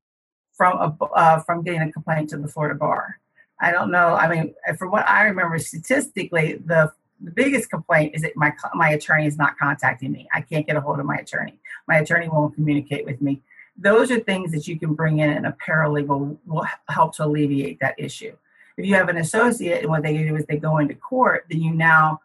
from 0.59 0.77
a, 0.77 1.05
uh, 1.05 1.39
from 1.39 1.63
getting 1.63 1.81
a 1.81 1.89
complaint 1.89 2.29
to 2.29 2.37
the 2.37 2.49
Florida 2.49 2.75
bar. 2.75 3.17
I 3.61 3.71
don't 3.71 3.91
know. 3.91 4.15
I 4.15 4.27
mean, 4.27 4.53
from 4.77 4.91
what 4.91 5.07
I 5.07 5.23
remember 5.23 5.57
statistically, 5.57 6.61
the 6.65 6.91
the 7.21 7.31
biggest 7.31 7.69
complaint 7.69 8.13
is 8.13 8.21
that 8.23 8.35
my 8.35 8.51
my 8.73 8.89
attorney 8.89 9.25
is 9.25 9.37
not 9.37 9.57
contacting 9.57 10.11
me. 10.11 10.27
I 10.33 10.41
can't 10.41 10.67
get 10.67 10.75
a 10.75 10.81
hold 10.81 10.99
of 10.99 11.05
my 11.05 11.15
attorney. 11.15 11.57
My 11.87 11.99
attorney 11.99 12.27
won't 12.27 12.55
communicate 12.55 13.05
with 13.05 13.21
me. 13.21 13.41
Those 13.77 14.11
are 14.11 14.19
things 14.19 14.51
that 14.51 14.67
you 14.67 14.77
can 14.77 14.95
bring 14.95 15.19
in, 15.19 15.29
and 15.29 15.45
a 15.45 15.55
paralegal 15.65 16.37
will 16.45 16.65
help 16.89 17.15
to 17.15 17.25
alleviate 17.25 17.79
that 17.79 17.95
issue. 17.97 18.35
If 18.77 18.85
you 18.85 18.95
have 18.95 19.07
an 19.07 19.17
associate, 19.17 19.81
and 19.81 19.89
what 19.89 20.03
they 20.03 20.17
do 20.17 20.35
is 20.35 20.45
they 20.45 20.57
go 20.57 20.79
into 20.79 20.95
court, 20.95 21.45
then 21.49 21.61
you 21.61 21.71
now 21.71 22.19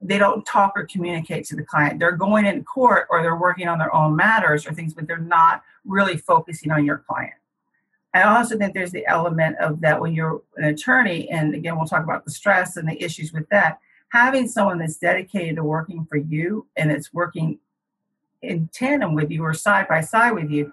they 0.00 0.18
don't 0.18 0.44
talk 0.44 0.72
or 0.74 0.86
communicate 0.86 1.44
to 1.46 1.56
the 1.56 1.64
client. 1.64 2.00
They're 2.00 2.12
going 2.12 2.46
into 2.46 2.64
court 2.64 3.06
or 3.10 3.22
they're 3.22 3.36
working 3.36 3.68
on 3.68 3.78
their 3.78 3.94
own 3.94 4.16
matters 4.16 4.66
or 4.66 4.72
things, 4.74 4.92
but 4.92 5.06
they're 5.06 5.18
not 5.18 5.62
really 5.84 6.16
focusing 6.16 6.72
on 6.72 6.84
your 6.84 6.98
client. 6.98 7.34
I 8.16 8.22
also 8.22 8.56
think 8.56 8.72
there's 8.72 8.92
the 8.92 9.06
element 9.06 9.58
of 9.58 9.82
that 9.82 10.00
when 10.00 10.14
you're 10.14 10.40
an 10.56 10.64
attorney, 10.64 11.28
and 11.28 11.54
again, 11.54 11.76
we'll 11.76 11.86
talk 11.86 12.02
about 12.02 12.24
the 12.24 12.30
stress 12.30 12.78
and 12.78 12.88
the 12.88 13.02
issues 13.02 13.30
with 13.30 13.46
that. 13.50 13.78
Having 14.08 14.48
someone 14.48 14.78
that's 14.78 14.96
dedicated 14.96 15.56
to 15.56 15.64
working 15.64 16.06
for 16.06 16.16
you 16.16 16.66
and 16.76 16.90
it's 16.90 17.12
working 17.12 17.58
in 18.40 18.70
tandem 18.72 19.14
with 19.14 19.30
you 19.30 19.42
or 19.42 19.52
side 19.52 19.86
by 19.86 20.00
side 20.00 20.30
with 20.30 20.50
you 20.50 20.72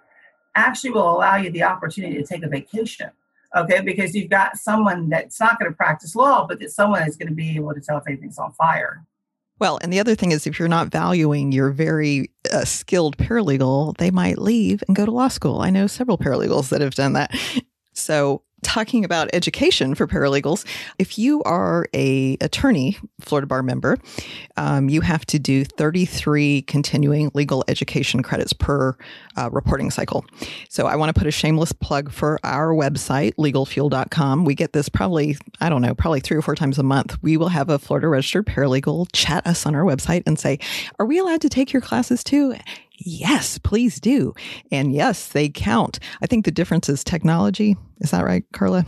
actually 0.55 0.91
will 0.91 1.17
allow 1.17 1.35
you 1.35 1.49
the 1.49 1.63
opportunity 1.63 2.15
to 2.15 2.25
take 2.25 2.43
a 2.43 2.47
vacation. 2.47 3.09
Okay, 3.55 3.81
because 3.81 4.15
you've 4.15 4.29
got 4.29 4.57
someone 4.57 5.09
that's 5.09 5.39
not 5.39 5.59
going 5.59 5.69
to 5.69 5.75
practice 5.75 6.15
law, 6.15 6.47
but 6.47 6.61
that 6.61 6.71
someone 6.71 7.05
is 7.05 7.17
going 7.17 7.27
to 7.27 7.35
be 7.35 7.55
able 7.55 7.73
to 7.73 7.81
tell 7.81 7.97
if 7.97 8.07
anything's 8.07 8.37
on 8.37 8.53
fire. 8.53 9.03
Well, 9.59 9.79
and 9.81 9.91
the 9.91 9.99
other 9.99 10.15
thing 10.15 10.31
is, 10.31 10.47
if 10.47 10.59
you're 10.59 10.69
not 10.69 10.87
valuing 10.87 11.51
your 11.51 11.71
very 11.71 12.31
uh, 12.53 12.65
skilled 12.65 13.17
paralegal, 13.17 13.97
they 13.97 14.11
might 14.11 14.37
leave 14.37 14.83
and 14.87 14.95
go 14.95 15.05
to 15.05 15.11
law 15.11 15.27
school. 15.27 15.61
I 15.61 15.69
know 15.69 15.87
several 15.87 16.17
paralegals 16.17 16.69
that 16.69 16.81
have 16.81 16.95
done 16.95 17.13
that. 17.13 17.35
So 17.95 18.41
talking 18.63 19.05
about 19.05 19.29
education 19.33 19.95
for 19.95 20.07
paralegals, 20.07 20.65
if 20.97 21.17
you 21.17 21.43
are 21.43 21.87
a 21.93 22.37
attorney, 22.41 22.97
Florida 23.21 23.47
Bar 23.47 23.63
member, 23.63 23.97
um, 24.57 24.89
you 24.89 25.01
have 25.01 25.25
to 25.27 25.39
do 25.39 25.65
33 25.65 26.63
continuing 26.63 27.31
legal 27.33 27.63
education 27.67 28.23
credits 28.23 28.53
per 28.53 28.97
uh, 29.37 29.49
reporting 29.51 29.91
cycle. 29.91 30.25
So 30.69 30.87
I 30.87 30.95
want 30.95 31.13
to 31.13 31.19
put 31.19 31.27
a 31.27 31.31
shameless 31.31 31.71
plug 31.71 32.11
for 32.11 32.39
our 32.43 32.73
website, 32.73 33.35
legalfuel.com. 33.35 34.45
We 34.45 34.55
get 34.55 34.73
this 34.73 34.89
probably, 34.89 35.37
I 35.61 35.69
don't 35.69 35.81
know, 35.81 35.93
probably 35.93 36.19
three 36.19 36.37
or 36.37 36.41
four 36.41 36.55
times 36.55 36.79
a 36.79 36.83
month. 36.83 37.21
We 37.21 37.37
will 37.37 37.49
have 37.49 37.69
a 37.69 37.79
Florida 37.79 38.07
registered 38.07 38.45
paralegal 38.45 39.07
chat 39.13 39.45
us 39.45 39.65
on 39.65 39.75
our 39.75 39.83
website 39.83 40.23
and 40.25 40.39
say, 40.39 40.59
Are 40.99 41.05
we 41.05 41.19
allowed 41.19 41.41
to 41.41 41.49
take 41.49 41.73
your 41.73 41.81
classes 41.81 42.23
too? 42.23 42.55
Yes, 42.97 43.57
please 43.57 43.99
do. 43.99 44.33
And 44.71 44.93
yes, 44.93 45.27
they 45.27 45.49
count. 45.49 45.99
I 46.21 46.27
think 46.27 46.45
the 46.45 46.51
difference 46.51 46.89
is 46.89 47.03
technology. 47.03 47.75
Is 48.03 48.11
that 48.11 48.25
right, 48.25 48.43
Karla? 48.53 48.85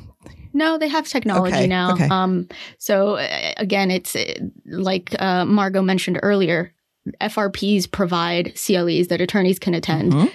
No, 0.54 0.78
they 0.78 0.88
have 0.88 1.08
technology 1.08 1.56
okay, 1.56 1.68
now. 1.68 1.94
Okay. 1.94 2.08
Um, 2.10 2.48
so 2.78 3.16
uh, 3.16 3.54
again, 3.58 3.92
it's 3.92 4.16
uh, 4.16 4.36
like 4.66 5.14
uh, 5.20 5.46
Margo 5.46 5.82
mentioned 5.82 6.20
earlier. 6.24 6.74
FRPs 7.22 7.92
provide 7.92 8.54
CLEs 8.56 9.10
that 9.10 9.22
attorneys 9.22 9.60
can 9.60 9.74
attend. 9.74 10.14
Mm-hmm. 10.14 10.28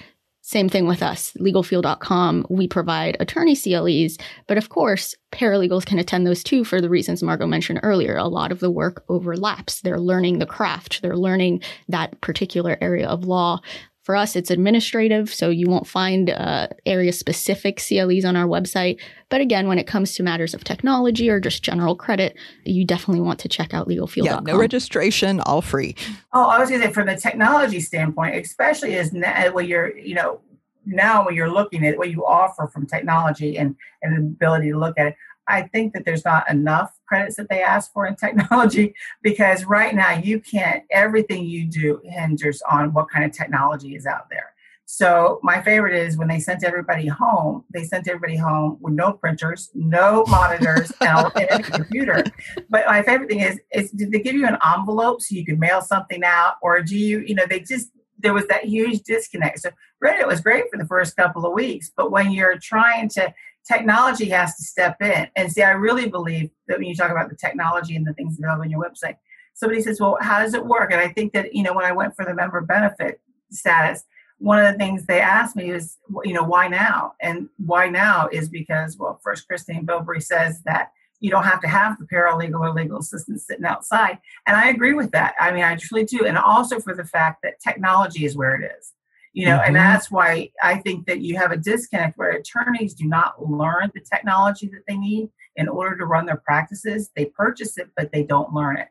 Same 0.43 0.69
thing 0.69 0.87
with 0.87 1.03
us, 1.03 1.33
legalfuel.com. 1.39 2.47
We 2.49 2.67
provide 2.67 3.15
attorney 3.19 3.55
CLEs, 3.55 4.17
but 4.47 4.57
of 4.57 4.69
course, 4.69 5.15
paralegals 5.31 5.85
can 5.85 5.99
attend 5.99 6.25
those 6.25 6.43
too 6.43 6.63
for 6.63 6.81
the 6.81 6.89
reasons 6.89 7.23
Margo 7.23 7.47
mentioned 7.47 7.79
earlier. 7.83 8.17
A 8.17 8.27
lot 8.27 8.51
of 8.51 8.59
the 8.59 8.71
work 8.71 9.03
overlaps. 9.07 9.81
They're 9.81 9.99
learning 9.99 10.39
the 10.39 10.45
craft, 10.45 11.01
they're 11.01 11.15
learning 11.15 11.61
that 11.89 12.19
particular 12.21 12.77
area 12.81 13.07
of 13.07 13.23
law. 13.23 13.61
For 14.03 14.15
us, 14.15 14.35
it's 14.35 14.49
administrative, 14.49 15.31
so 15.31 15.49
you 15.49 15.67
won't 15.67 15.85
find 15.85 16.31
uh, 16.31 16.69
area 16.87 17.13
specific 17.13 17.79
CLEs 17.79 18.25
on 18.25 18.35
our 18.35 18.47
website. 18.47 18.99
But 19.29 19.41
again, 19.41 19.67
when 19.67 19.77
it 19.77 19.85
comes 19.85 20.15
to 20.15 20.23
matters 20.23 20.55
of 20.55 20.63
technology 20.63 21.29
or 21.29 21.39
just 21.39 21.61
general 21.61 21.95
credit, 21.95 22.35
you 22.65 22.83
definitely 22.83 23.21
want 23.21 23.39
to 23.41 23.47
check 23.47 23.75
out 23.75 23.87
legalfuel.com. 23.87 24.47
Yeah, 24.47 24.53
no 24.53 24.57
registration, 24.57 25.39
all 25.41 25.61
free. 25.61 25.95
Oh, 26.33 26.45
I 26.45 26.59
was 26.59 26.69
going 26.69 26.81
to 26.81 26.87
say 26.87 26.93
from 26.93 27.07
the 27.07 27.15
technology 27.15 27.79
standpoint, 27.79 28.35
especially 28.35 28.95
as 28.97 29.13
now, 29.13 29.51
when 29.51 29.67
you're, 29.67 29.95
you 29.95 30.15
know, 30.15 30.41
now 30.85 31.23
when 31.23 31.35
you're 31.35 31.51
looking 31.51 31.85
at 31.85 31.95
what 31.97 32.09
you 32.09 32.25
offer 32.25 32.67
from 32.67 32.87
technology 32.87 33.57
and, 33.57 33.75
and 34.01 34.17
the 34.17 34.21
ability 34.21 34.71
to 34.71 34.79
look 34.79 34.97
at 34.97 35.07
it, 35.07 35.15
I 35.51 35.67
think 35.67 35.93
that 35.93 36.05
there's 36.05 36.25
not 36.25 36.49
enough 36.49 36.97
credits 37.05 37.35
that 37.35 37.49
they 37.49 37.61
ask 37.61 37.91
for 37.91 38.05
in 38.07 38.15
technology 38.15 38.95
because 39.21 39.65
right 39.65 39.93
now 39.93 40.11
you 40.11 40.39
can't, 40.39 40.83
everything 40.91 41.45
you 41.45 41.65
do 41.65 42.01
hinges 42.03 42.61
on 42.69 42.93
what 42.93 43.09
kind 43.09 43.25
of 43.25 43.31
technology 43.31 43.95
is 43.95 44.05
out 44.05 44.29
there. 44.29 44.53
So 44.85 45.39
my 45.41 45.61
favorite 45.61 45.93
is 45.93 46.17
when 46.17 46.27
they 46.27 46.39
sent 46.39 46.65
everybody 46.65 47.07
home, 47.07 47.63
they 47.73 47.85
sent 47.85 48.09
everybody 48.09 48.35
home 48.35 48.77
with 48.81 48.93
no 48.93 49.13
printers, 49.13 49.69
no 49.73 50.25
monitors, 50.27 50.91
and, 51.01 51.31
a 51.37 51.59
computer. 51.63 52.25
But 52.69 52.85
my 52.87 53.01
favorite 53.01 53.29
thing 53.29 53.39
is, 53.39 53.57
is 53.73 53.91
did 53.91 54.11
they 54.11 54.19
give 54.19 54.35
you 54.35 54.45
an 54.47 54.57
envelope 54.65 55.21
so 55.21 55.33
you 55.33 55.45
could 55.45 55.59
mail 55.59 55.81
something 55.81 56.25
out? 56.25 56.55
Or 56.61 56.81
do 56.81 56.97
you, 56.97 57.19
you 57.19 57.35
know, 57.35 57.45
they 57.49 57.61
just, 57.61 57.89
there 58.19 58.33
was 58.33 58.47
that 58.47 58.65
huge 58.65 59.03
disconnect. 59.03 59.61
So 59.61 59.69
Reddit 60.03 60.27
was 60.27 60.41
great 60.41 60.65
for 60.69 60.77
the 60.77 60.85
first 60.85 61.15
couple 61.15 61.45
of 61.45 61.53
weeks, 61.53 61.89
but 61.95 62.11
when 62.11 62.31
you're 62.31 62.59
trying 62.59 63.07
to 63.09 63.33
technology 63.67 64.29
has 64.29 64.55
to 64.57 64.63
step 64.63 65.01
in. 65.01 65.27
And 65.35 65.51
see, 65.51 65.61
I 65.61 65.71
really 65.71 66.09
believe 66.09 66.49
that 66.67 66.79
when 66.79 66.87
you 66.87 66.95
talk 66.95 67.11
about 67.11 67.29
the 67.29 67.35
technology 67.35 67.95
and 67.95 68.05
the 68.05 68.13
things 68.13 68.37
available 68.37 68.63
on 68.63 68.69
your 68.69 68.83
website, 68.83 69.17
somebody 69.53 69.81
says, 69.81 69.99
Well, 69.99 70.17
how 70.21 70.39
does 70.39 70.53
it 70.53 70.65
work? 70.65 70.91
And 70.91 70.99
I 70.99 71.09
think 71.09 71.33
that, 71.33 71.53
you 71.53 71.63
know, 71.63 71.73
when 71.73 71.85
I 71.85 71.91
went 71.91 72.15
for 72.15 72.25
the 72.25 72.33
member 72.33 72.61
benefit 72.61 73.21
status, 73.51 74.03
one 74.37 74.63
of 74.63 74.71
the 74.71 74.77
things 74.77 75.05
they 75.05 75.21
asked 75.21 75.55
me 75.55 75.69
is, 75.69 75.97
you 76.23 76.33
know, 76.33 76.43
why 76.43 76.67
now? 76.67 77.13
And 77.21 77.47
why 77.57 77.89
now 77.89 78.27
is 78.31 78.49
because, 78.49 78.97
well, 78.97 79.19
first, 79.23 79.47
Christine 79.47 79.85
Bilbrey 79.85 80.23
says 80.23 80.61
that 80.63 80.91
you 81.19 81.29
don't 81.29 81.43
have 81.43 81.61
to 81.61 81.67
have 81.67 81.99
the 81.99 82.05
paralegal 82.05 82.59
or 82.59 82.73
legal 82.73 82.97
assistant 82.97 83.39
sitting 83.39 83.65
outside. 83.65 84.17
And 84.47 84.57
I 84.57 84.69
agree 84.69 84.93
with 84.93 85.11
that. 85.11 85.35
I 85.39 85.51
mean, 85.51 85.63
I 85.63 85.75
truly 85.75 86.05
do. 86.05 86.25
And 86.25 86.39
also 86.39 86.79
for 86.79 86.95
the 86.95 87.05
fact 87.05 87.43
that 87.43 87.61
technology 87.61 88.25
is 88.25 88.35
where 88.35 88.55
it 88.55 88.71
is 88.79 88.93
you 89.33 89.45
know 89.45 89.57
mm-hmm. 89.57 89.67
and 89.67 89.75
that's 89.75 90.11
why 90.11 90.49
i 90.61 90.75
think 90.75 91.05
that 91.05 91.21
you 91.21 91.37
have 91.37 91.51
a 91.51 91.57
disconnect 91.57 92.17
where 92.17 92.31
attorneys 92.31 92.93
do 92.93 93.05
not 93.05 93.49
learn 93.49 93.89
the 93.93 94.01
technology 94.01 94.67
that 94.67 94.83
they 94.87 94.97
need 94.97 95.29
in 95.55 95.67
order 95.67 95.97
to 95.97 96.05
run 96.05 96.25
their 96.25 96.37
practices. 96.37 97.11
They 97.15 97.25
purchase 97.25 97.77
it 97.77 97.89
but 97.95 98.11
they 98.11 98.23
don't 98.23 98.53
learn 98.53 98.77
it. 98.77 98.89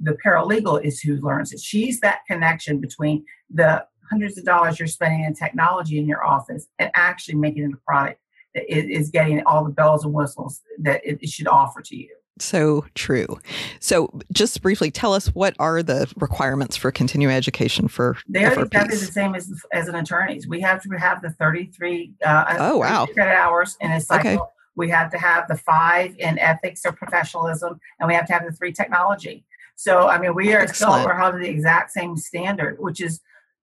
The 0.00 0.16
paralegal 0.24 0.84
is 0.84 1.00
who 1.00 1.16
learns 1.16 1.52
it. 1.52 1.60
She's 1.60 2.00
that 2.00 2.20
connection 2.26 2.80
between 2.80 3.24
the 3.52 3.86
hundreds 4.10 4.36
of 4.36 4.44
dollars 4.44 4.78
you're 4.78 4.88
spending 4.88 5.24
in 5.24 5.34
technology 5.34 5.98
in 5.98 6.06
your 6.06 6.24
office 6.24 6.66
and 6.78 6.90
actually 6.94 7.36
making 7.36 7.64
it 7.64 7.72
a 7.72 7.80
product 7.88 8.20
that 8.54 8.70
is 8.70 9.10
getting 9.10 9.42
all 9.44 9.64
the 9.64 9.70
bells 9.70 10.04
and 10.04 10.12
whistles 10.12 10.60
that 10.78 11.00
it 11.04 11.26
should 11.28 11.46
offer 11.46 11.80
to 11.80 11.96
you 11.96 12.14
so 12.38 12.84
true. 12.94 13.38
So, 13.80 14.10
just 14.32 14.62
briefly, 14.62 14.90
tell 14.90 15.12
us 15.12 15.28
what 15.28 15.54
are 15.58 15.82
the 15.82 16.12
requirements 16.16 16.76
for 16.76 16.90
continuing 16.90 17.34
education 17.34 17.88
for 17.88 18.16
they 18.28 18.44
are 18.44 18.58
exactly 18.58 18.96
the 18.96 19.06
same 19.06 19.34
as 19.34 19.52
as 19.72 19.88
an 19.88 19.94
attorney's. 19.94 20.48
We 20.48 20.60
have 20.60 20.82
to 20.82 20.88
have 20.96 21.22
the 21.22 21.30
thirty 21.30 21.66
three 21.66 22.12
uh, 22.24 22.56
oh 22.58 22.78
wow 22.78 23.06
credit 23.06 23.34
hours 23.34 23.76
in 23.80 23.92
a 23.92 24.00
cycle. 24.00 24.30
Okay. 24.30 24.38
We 24.74 24.88
have 24.88 25.10
to 25.10 25.18
have 25.18 25.48
the 25.48 25.56
five 25.56 26.14
in 26.18 26.38
ethics 26.38 26.86
or 26.86 26.92
professionalism, 26.92 27.78
and 28.00 28.08
we 28.08 28.14
have 28.14 28.26
to 28.28 28.32
have 28.32 28.46
the 28.46 28.52
three 28.52 28.72
technology. 28.72 29.44
So, 29.76 30.08
I 30.08 30.18
mean, 30.18 30.34
we 30.34 30.54
are 30.54 30.60
Excellent. 30.60 31.02
still 31.02 31.14
we're 31.14 31.32
to 31.32 31.38
the 31.38 31.48
exact 31.48 31.90
same 31.90 32.16
standard, 32.16 32.76
which 32.78 33.00
is 33.00 33.20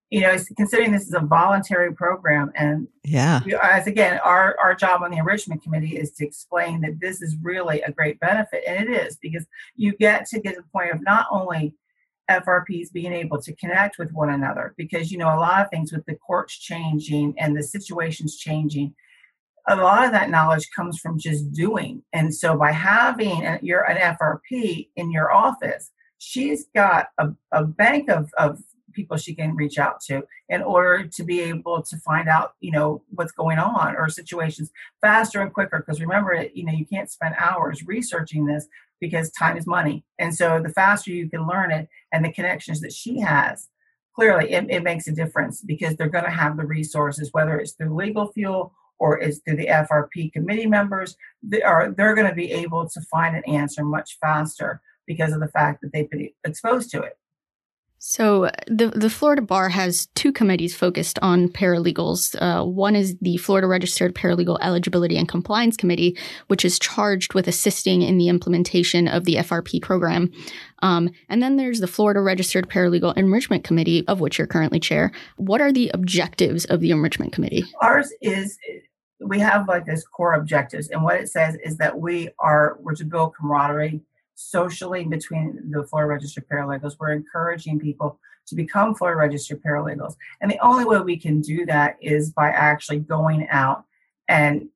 you 0.10 0.22
know, 0.22 0.36
considering 0.58 0.92
this 0.92 1.06
is 1.08 1.14
a 1.14 1.20
voluntary 1.20 1.94
program, 1.94 2.52
and 2.56 2.88
yeah, 3.04 3.42
as 3.62 3.86
again, 3.86 4.20
our 4.24 4.58
our 4.60 4.74
job 4.74 5.04
on 5.04 5.12
the 5.12 5.18
enrichment 5.18 5.62
committee 5.62 5.98
is 5.98 6.12
to 6.14 6.26
explain 6.26 6.82
that 6.82 7.00
this 7.00 7.22
is 7.22 7.36
really 7.44 7.82
a 7.82 7.92
great 7.92 8.20
benefit, 8.20 8.64
and 8.66 8.90
it 8.90 8.92
is 8.92 9.18
because 9.18 9.46
you 9.76 9.96
get 9.98 10.26
to 10.28 10.40
get 10.40 10.56
to 10.56 10.62
the 10.62 10.68
point 10.74 10.92
of 10.92 11.04
not 11.04 11.28
only 11.30 11.76
FRPs 12.30 12.92
being 12.92 13.14
able 13.14 13.40
to 13.40 13.56
connect 13.56 14.00
with 14.00 14.12
one 14.12 14.32
another, 14.32 14.74
because 14.78 15.12
you 15.12 15.20
know 15.20 15.28
a 15.28 15.38
lot 15.38 15.62
of 15.62 15.70
things 15.70 15.92
with 15.92 16.06
the 16.08 16.16
courts 16.16 16.58
changing 16.58 17.36
and 17.38 17.56
the 17.56 17.62
situations 17.62 18.36
changing, 18.36 18.96
a 19.68 19.76
lot 19.76 20.06
of 20.06 20.12
that 20.12 20.32
knowledge 20.32 20.68
comes 20.76 20.98
from 20.98 21.20
just 21.20 21.52
doing, 21.52 22.02
and 22.14 22.34
so 22.34 22.58
by 22.58 22.72
having 22.72 23.46
a, 23.46 23.60
you're 23.62 23.88
an 23.88 24.18
FRP 24.18 24.90
in 24.96 25.12
your 25.12 25.32
office, 25.32 25.92
she's 26.18 26.66
got 26.74 27.10
a, 27.20 27.28
a 27.52 27.64
bank 27.64 28.10
of 28.10 28.32
of 28.40 28.60
people 28.94 29.18
she 29.18 29.36
can 29.36 29.56
reach 29.56 29.78
out 29.78 30.00
to 30.02 30.24
in 30.50 30.62
order 30.62 31.06
to 31.08 31.24
be 31.24 31.42
able 31.42 31.82
to 31.82 31.98
find 31.98 32.28
out 32.28 32.54
you 32.60 32.72
know 32.72 33.02
what's 33.12 33.32
going 33.32 33.58
on 33.58 33.96
or 33.96 34.10
situations 34.10 34.72
faster 35.02 35.42
and 35.42 35.54
quicker 35.54 35.80
because 35.80 36.02
remember 36.02 36.46
you 36.54 36.66
know 36.66 36.74
you 36.74 36.86
can't 36.86 37.12
spend 37.12 37.36
hours 37.38 37.86
researching 37.86 38.46
this 38.46 38.68
because 39.00 39.32
time 39.32 39.58
is 39.58 39.68
money 39.68 40.04
and 40.18 40.34
so 40.36 40.62
the 40.62 40.70
faster 40.70 41.12
you 41.12 41.30
can 41.30 41.48
learn 41.48 41.72
it 41.72 41.88
and 42.12 42.24
the 42.24 42.32
connections 42.32 42.82
that 42.82 42.94
she 42.94 43.20
has 43.20 43.70
clearly 44.16 44.52
it, 44.52 44.66
it 44.70 44.84
makes 44.84 45.08
a 45.08 45.12
difference 45.12 45.62
because 45.62 45.96
they're 45.96 46.10
going 46.10 46.26
to 46.26 46.30
have 46.30 46.58
the 46.58 46.66
resources 46.66 47.30
whether 47.32 47.60
it's 47.60 47.74
through 47.74 47.96
legal 47.96 48.28
fuel 48.32 48.74
or 49.00 49.20
it's 49.20 49.40
through 49.40 49.56
the 49.56 49.68
FRP 49.68 50.32
committee 50.32 50.68
members, 50.68 51.16
they 51.42 51.62
are 51.62 51.92
they're 51.92 52.16
going 52.16 52.28
to 52.28 52.36
be 52.36 52.52
able 52.52 52.88
to 52.88 53.02
find 53.02 53.36
an 53.36 53.44
answer 53.46 53.84
much 53.84 54.18
faster 54.20 54.82
because 55.08 55.34
of 55.34 55.40
the 55.40 55.48
fact 55.48 55.82
that 55.82 55.92
they've 55.92 56.10
been 56.10 56.30
exposed 56.46 56.92
to 56.92 57.02
it. 57.02 57.18
So 58.00 58.50
the 58.68 58.88
the 58.88 59.10
Florida 59.10 59.42
Bar 59.42 59.70
has 59.70 60.08
two 60.16 60.32
committees 60.32 60.74
focused 60.74 61.20
on 61.22 61.50
paralegals. 61.50 62.36
Uh, 62.40 62.66
one 62.66 62.96
is 62.96 63.18
the 63.22 63.36
Florida 63.38 63.68
Registered 63.68 64.16
Paralegal 64.16 64.58
Eligibility 64.62 65.18
and 65.18 65.28
Compliance 65.28 65.76
Committee, 65.76 66.18
which 66.48 66.64
is 66.64 66.80
charged 66.80 67.34
with 67.34 67.48
assisting 67.48 68.02
in 68.02 68.18
the 68.18 68.30
implementation 68.30 69.10
of 69.10 69.26
the 69.26 69.36
FRP 69.36 69.82
program. 69.82 70.32
Um, 70.82 71.10
and 71.28 71.44
then 71.44 71.58
there's 71.58 71.82
the 71.82 71.88
Florida 71.88 72.22
Registered 72.22 72.70
Paralegal 72.70 73.18
Enrichment 73.18 73.66
Committee, 73.66 74.08
of 74.08 74.22
which 74.22 74.38
you're 74.38 74.48
currently 74.48 74.80
chair. 74.80 75.12
What 75.36 75.60
are 75.60 75.74
the 75.74 75.92
objectives 75.94 76.64
of 76.66 76.80
the 76.80 76.92
Enrichment 76.92 77.34
Committee? 77.34 77.66
Ours 77.82 78.14
is 78.22 78.58
we 79.20 79.40
have 79.40 79.68
like 79.68 79.86
this 79.86 80.08
core 80.08 80.34
objectives, 80.34 80.88
and 80.88 81.04
what 81.04 81.20
it 81.20 81.30
says 81.30 81.58
is 81.66 81.76
that 81.78 82.00
we 82.00 82.30
are 82.40 82.78
we're 82.80 82.96
to 82.96 83.04
build 83.04 83.36
camaraderie 83.36 84.02
socially 84.40 85.04
between 85.04 85.70
the 85.70 85.84
Florida 85.84 86.14
Registered 86.14 86.48
Paralegals. 86.48 86.96
We're 87.00 87.12
encouraging 87.12 87.80
people 87.80 88.20
to 88.48 88.56
become 88.56 88.96
Florida 88.96 89.20
Registered 89.20 89.62
Paralegals. 89.62 90.16
And 90.42 90.50
the 90.50 90.60
only 90.60 90.86
way 90.86 91.00
we 91.02 91.18
can 91.18 91.42
do 91.42 91.66
that 91.66 91.98
is 92.02 92.32
by 92.32 92.50
actually 92.50 93.00
going 93.00 93.48
out 93.50 93.84
and 94.28 94.70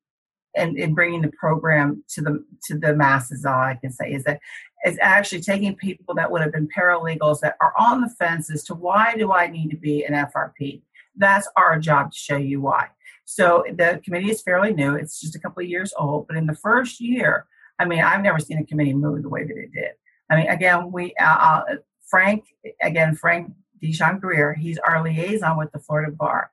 and, 0.56 0.76
and 0.78 0.94
bringing 0.94 1.20
the 1.20 1.32
program 1.32 2.04
to 2.10 2.20
the 2.20 2.44
to 2.66 2.78
the 2.78 2.94
masses 2.94 3.44
all 3.44 3.58
i 3.58 3.74
can 3.74 3.90
say 3.90 4.12
is 4.12 4.22
that 4.22 4.38
is 4.86 4.96
actually 5.00 5.40
taking 5.40 5.74
people 5.74 6.14
that 6.14 6.30
would 6.30 6.42
have 6.42 6.52
been 6.52 6.68
paralegals 6.68 7.40
that 7.40 7.56
are 7.60 7.74
on 7.76 8.00
the 8.00 8.08
fence 8.08 8.52
as 8.52 8.62
to 8.62 8.72
why 8.72 9.16
do 9.16 9.32
i 9.32 9.48
need 9.48 9.68
to 9.68 9.76
be 9.76 10.04
an 10.04 10.12
frp 10.32 10.80
that's 11.16 11.48
our 11.56 11.76
job 11.80 12.12
to 12.12 12.16
show 12.16 12.36
you 12.36 12.60
why 12.60 12.86
so 13.24 13.64
the 13.74 14.00
committee 14.04 14.30
is 14.30 14.42
fairly 14.42 14.72
new 14.72 14.94
it's 14.94 15.20
just 15.20 15.34
a 15.34 15.40
couple 15.40 15.60
of 15.60 15.68
years 15.68 15.92
old 15.98 16.28
but 16.28 16.36
in 16.36 16.46
the 16.46 16.54
first 16.54 17.00
year 17.00 17.46
I 17.78 17.84
mean, 17.84 18.00
I've 18.00 18.22
never 18.22 18.38
seen 18.38 18.58
a 18.58 18.64
committee 18.64 18.94
move 18.94 19.22
the 19.22 19.28
way 19.28 19.44
that 19.44 19.56
it 19.56 19.72
did. 19.72 19.92
I 20.30 20.36
mean, 20.36 20.48
again, 20.48 20.92
we 20.92 21.14
uh, 21.20 21.24
uh, 21.24 21.62
Frank 22.06 22.44
again 22.82 23.14
Frank 23.14 23.52
Dijon 23.80 24.18
Greer, 24.18 24.54
he's 24.54 24.78
our 24.78 25.02
liaison 25.02 25.58
with 25.58 25.72
the 25.72 25.78
Florida 25.78 26.12
Bar. 26.12 26.50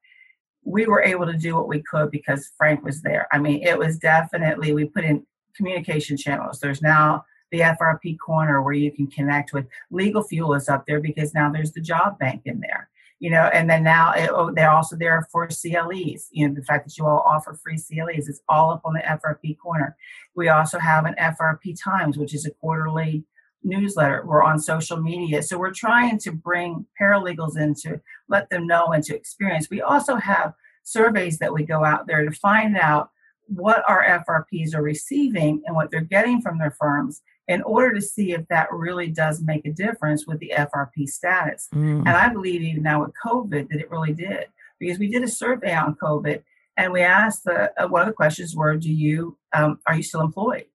We 0.64 0.86
were 0.86 1.02
able 1.02 1.26
to 1.26 1.38
do 1.38 1.56
what 1.56 1.68
we 1.68 1.82
could 1.82 2.12
because 2.12 2.52
Frank 2.58 2.84
was 2.84 3.02
there. 3.02 3.28
I 3.32 3.40
mean, 3.40 3.64
it 3.64 3.78
was 3.78 3.98
definitely 3.98 4.74
we 4.74 4.86
put 4.86 5.04
in 5.04 5.26
communication 5.56 6.18
channels. 6.18 6.60
There's 6.60 6.82
now 6.82 7.26
the 7.52 7.60
FRP 7.60 8.18
corner 8.20 8.62
where 8.62 8.74
you 8.74 8.92
can 8.92 9.08
connect 9.08 9.54
with 9.54 9.68
legal 9.90 10.24
fuel 10.24 10.54
is 10.54 10.70
up 10.70 10.86
there 10.86 11.00
because 11.00 11.34
now 11.34 11.52
there's 11.52 11.72
the 11.72 11.82
job 11.82 12.18
bank 12.20 12.44
in 12.46 12.60
there 12.60 12.90
you 13.22 13.30
know, 13.30 13.52
and 13.54 13.70
then 13.70 13.84
now 13.84 14.14
it, 14.14 14.32
oh, 14.34 14.52
they're 14.52 14.72
also 14.72 14.96
there 14.96 15.28
for 15.32 15.48
CLEs. 15.48 16.28
You 16.32 16.48
know, 16.48 16.56
the 16.56 16.64
fact 16.64 16.86
that 16.88 16.98
you 16.98 17.06
all 17.06 17.20
offer 17.20 17.54
free 17.54 17.78
CLEs 17.78 18.28
is 18.28 18.42
all 18.50 18.72
up 18.72 18.82
on 18.84 18.96
the 18.96 19.02
FRP 19.02 19.60
corner. 19.60 19.96
We 20.36 20.50
also 20.50 20.80
have 20.80 21.06
an 21.06 21.14
FRP 21.20 21.80
Times, 21.80 22.18
which 22.18 22.34
is 22.34 22.48
a 22.48 22.52
quarterly 22.52 23.24
newsletter. 23.64 24.24
We're 24.26 24.42
on 24.42 24.58
social 24.58 24.98
media. 24.98 25.44
So 25.44 25.60
we're 25.60 25.72
trying 25.72 26.18
to 26.18 26.32
bring 26.32 26.88
paralegals 27.00 27.60
in 27.60 27.76
to 27.84 28.02
let 28.28 28.50
them 28.50 28.66
know 28.66 28.88
and 28.88 29.04
to 29.04 29.16
experience. 29.16 29.70
We 29.70 29.84
also 29.84 30.16
have 30.16 30.56
surveys 30.82 31.38
that 31.38 31.54
we 31.54 31.64
go 31.64 31.86
out 31.86 32.08
there 32.08 32.26
to 32.26 32.32
find 32.32 32.76
out 32.76 33.12
what 33.46 33.84
our 33.88 34.04
FRPs 34.28 34.74
are 34.74 34.82
receiving 34.82 35.62
and 35.68 35.76
what 35.76 35.92
they're 35.92 36.02
getting 36.02 36.42
from 36.42 36.58
their 36.58 36.72
firms 36.72 37.22
in 37.48 37.62
order 37.64 37.94
to 37.94 38.02
see 38.02 38.34
if 38.34 38.48
that 38.48 38.72
really 38.72 39.08
does 39.08 39.42
make 39.42 39.66
a 39.66 39.72
difference 39.72 40.26
with 40.26 40.40
the 40.40 40.54
FRP 40.56 41.08
status. 41.08 41.68
Mm. 41.74 42.00
And 42.00 42.10
I 42.10 42.30
believe 42.30 42.62
even 42.62 42.84
now 42.84 43.02
with 43.02 43.12
COVID 43.24 43.70
that 43.70 43.80
it 43.80 43.92
really 43.92 44.14
did 44.14 44.46
because 44.80 45.00
we 45.00 45.08
did 45.08 45.24
a 45.24 45.28
survey 45.28 45.74
on 45.76 45.96
COVID 45.96 46.44
and 46.78 46.94
we 46.94 47.02
asked 47.02 47.44
the, 47.44 47.72
uh, 47.82 47.88
one 47.88 48.02
of 48.02 48.08
the 48.08 48.14
questions 48.14 48.56
were, 48.56 48.76
do 48.78 48.92
you, 48.92 49.38
um, 49.54 49.80
are 49.86 49.96
you 49.96 50.04
still 50.04 50.22
employed? 50.22 50.66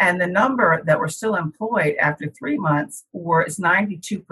And 0.00 0.20
the 0.20 0.26
number 0.26 0.82
that 0.84 0.98
were 0.98 1.08
still 1.08 1.36
employed 1.36 1.94
after 2.00 2.28
three 2.28 2.58
months 2.58 3.04
were 3.12 3.42
it's 3.42 3.60
92% 3.60 4.24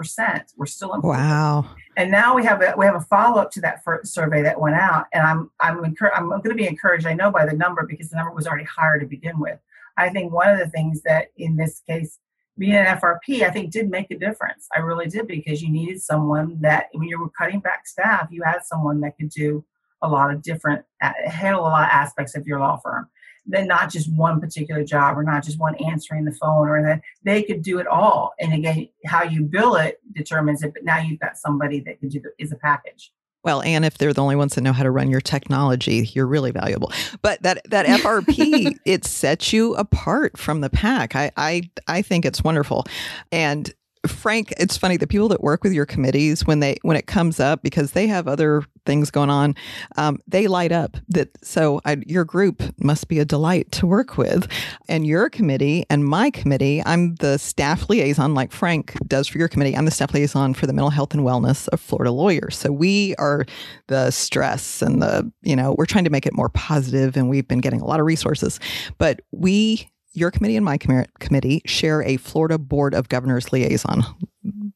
were 0.57 0.65
still 0.65 0.93
employed. 0.93 1.17
Wow. 1.17 1.69
And 1.95 2.11
now 2.11 2.35
we 2.35 2.43
have 2.43 2.61
a, 2.61 2.73
we 2.77 2.85
have 2.85 2.95
a 2.95 3.01
follow 3.01 3.41
up 3.41 3.51
to 3.51 3.61
that 3.61 3.83
first 3.83 4.13
survey 4.13 4.41
that 4.41 4.59
went 4.59 4.75
out. 4.75 5.05
And 5.13 5.25
I'm, 5.25 5.51
I'm, 5.61 5.77
encur- 5.83 6.11
I'm 6.13 6.27
going 6.27 6.43
to 6.43 6.55
be 6.55 6.67
encouraged, 6.67 7.05
I 7.05 7.13
know 7.13 7.31
by 7.31 7.45
the 7.45 7.55
number 7.55 7.85
because 7.85 8.09
the 8.09 8.17
number 8.17 8.33
was 8.33 8.45
already 8.45 8.65
higher 8.65 8.99
to 8.99 9.05
begin 9.05 9.39
with. 9.39 9.59
I 9.97 10.09
think 10.09 10.31
one 10.31 10.49
of 10.49 10.59
the 10.59 10.69
things 10.69 11.01
that 11.03 11.27
in 11.37 11.55
this 11.55 11.81
case, 11.87 12.19
being 12.57 12.73
an 12.73 12.85
FRP, 12.85 13.41
I 13.41 13.49
think 13.49 13.71
did 13.71 13.89
make 13.89 14.11
a 14.11 14.17
difference. 14.17 14.67
I 14.75 14.79
really 14.79 15.07
did 15.07 15.27
because 15.27 15.61
you 15.61 15.71
needed 15.71 16.01
someone 16.01 16.57
that 16.61 16.89
when 16.91 17.07
you 17.07 17.19
were 17.19 17.29
cutting 17.29 17.59
back 17.59 17.87
staff, 17.87 18.27
you 18.29 18.43
had 18.43 18.63
someone 18.63 19.01
that 19.01 19.17
could 19.17 19.29
do 19.29 19.65
a 20.03 20.07
lot 20.07 20.31
of 20.31 20.41
different, 20.41 20.85
handle 20.99 21.61
a 21.61 21.63
lot 21.63 21.83
of 21.83 21.89
aspects 21.91 22.35
of 22.35 22.45
your 22.45 22.59
law 22.59 22.77
firm 22.77 23.09
than 23.45 23.67
not 23.67 23.91
just 23.91 24.11
one 24.13 24.39
particular 24.39 24.83
job 24.83 25.17
or 25.17 25.23
not 25.23 25.43
just 25.43 25.59
one 25.59 25.75
answering 25.75 26.25
the 26.25 26.31
phone 26.31 26.67
or 26.67 26.81
that 26.81 27.01
they 27.23 27.43
could 27.43 27.61
do 27.61 27.79
it 27.79 27.87
all. 27.87 28.33
And 28.39 28.53
again, 28.53 28.87
how 29.05 29.23
you 29.23 29.41
bill 29.43 29.75
it 29.75 29.99
determines 30.13 30.63
it, 30.63 30.73
but 30.73 30.83
now 30.83 30.99
you've 30.99 31.19
got 31.19 31.37
somebody 31.37 31.79
that 31.81 31.99
can 31.99 32.09
do 32.09 32.19
the, 32.19 32.31
is 32.37 32.51
a 32.51 32.55
package. 32.55 33.11
Well, 33.43 33.61
and 33.61 33.83
if 33.83 33.97
they're 33.97 34.13
the 34.13 34.21
only 34.21 34.35
ones 34.35 34.55
that 34.55 34.61
know 34.61 34.73
how 34.73 34.83
to 34.83 34.91
run 34.91 35.09
your 35.09 35.21
technology, 35.21 36.09
you're 36.13 36.27
really 36.27 36.51
valuable. 36.51 36.91
But 37.21 37.41
that 37.43 37.61
that 37.69 37.85
FRP, 37.85 38.77
it 38.85 39.05
sets 39.05 39.51
you 39.51 39.75
apart 39.75 40.37
from 40.37 40.61
the 40.61 40.69
pack. 40.69 41.15
I 41.15 41.31
I 41.35 41.69
I 41.87 42.01
think 42.01 42.25
it's 42.25 42.43
wonderful. 42.43 42.85
And 43.31 43.73
Frank, 44.05 44.53
it's 44.57 44.75
funny 44.75 44.97
the 44.97 45.07
people 45.07 45.29
that 45.29 45.41
work 45.41 45.63
with 45.63 45.71
your 45.71 45.85
committees 45.85 46.45
when 46.45 46.59
they 46.59 46.77
when 46.81 46.97
it 46.97 47.07
comes 47.07 47.39
up 47.39 47.63
because 47.63 47.93
they 47.93 48.07
have 48.07 48.27
other 48.27 48.63
things 48.85 49.09
going 49.09 49.29
on, 49.29 49.55
um, 49.95 50.19
they 50.27 50.47
light 50.47 50.73
up. 50.73 50.97
That 51.07 51.29
so 51.45 51.79
I, 51.85 51.97
your 52.05 52.25
group 52.25 52.61
must 52.83 53.07
be 53.07 53.19
a 53.19 53.25
delight 53.25 53.71
to 53.73 53.87
work 53.87 54.17
with, 54.17 54.47
and 54.89 55.07
your 55.07 55.29
committee 55.29 55.85
and 55.89 56.05
my 56.05 56.29
committee. 56.31 56.81
I'm 56.85 57.15
the 57.15 57.37
staff 57.37 57.89
liaison, 57.89 58.33
like 58.33 58.51
Frank 58.51 58.97
does 59.07 59.27
for 59.27 59.37
your 59.37 59.47
committee. 59.47 59.75
I'm 59.75 59.85
the 59.85 59.91
staff 59.91 60.13
liaison 60.13 60.53
for 60.53 60.67
the 60.67 60.73
mental 60.73 60.89
health 60.89 61.13
and 61.13 61.23
wellness 61.23 61.69
of 61.69 61.79
Florida 61.79 62.11
lawyers. 62.11 62.57
So 62.57 62.71
we 62.73 63.15
are 63.15 63.45
the 63.87 64.11
stress 64.11 64.81
and 64.81 65.01
the 65.01 65.31
you 65.43 65.55
know 65.55 65.75
we're 65.77 65.85
trying 65.85 66.03
to 66.03 66.09
make 66.09 66.25
it 66.25 66.33
more 66.33 66.49
positive, 66.49 67.15
and 67.15 67.29
we've 67.29 67.47
been 67.47 67.61
getting 67.61 67.79
a 67.79 67.85
lot 67.85 68.01
of 68.01 68.05
resources, 68.05 68.59
but 68.97 69.21
we 69.31 69.87
your 70.13 70.31
committee 70.31 70.55
and 70.55 70.65
my 70.65 70.77
com- 70.77 71.05
committee 71.19 71.61
share 71.65 72.03
a 72.03 72.17
Florida 72.17 72.57
Board 72.57 72.93
of 72.93 73.09
Governors 73.09 73.51
liaison 73.51 74.03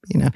you 0.08 0.20
know, 0.20 0.30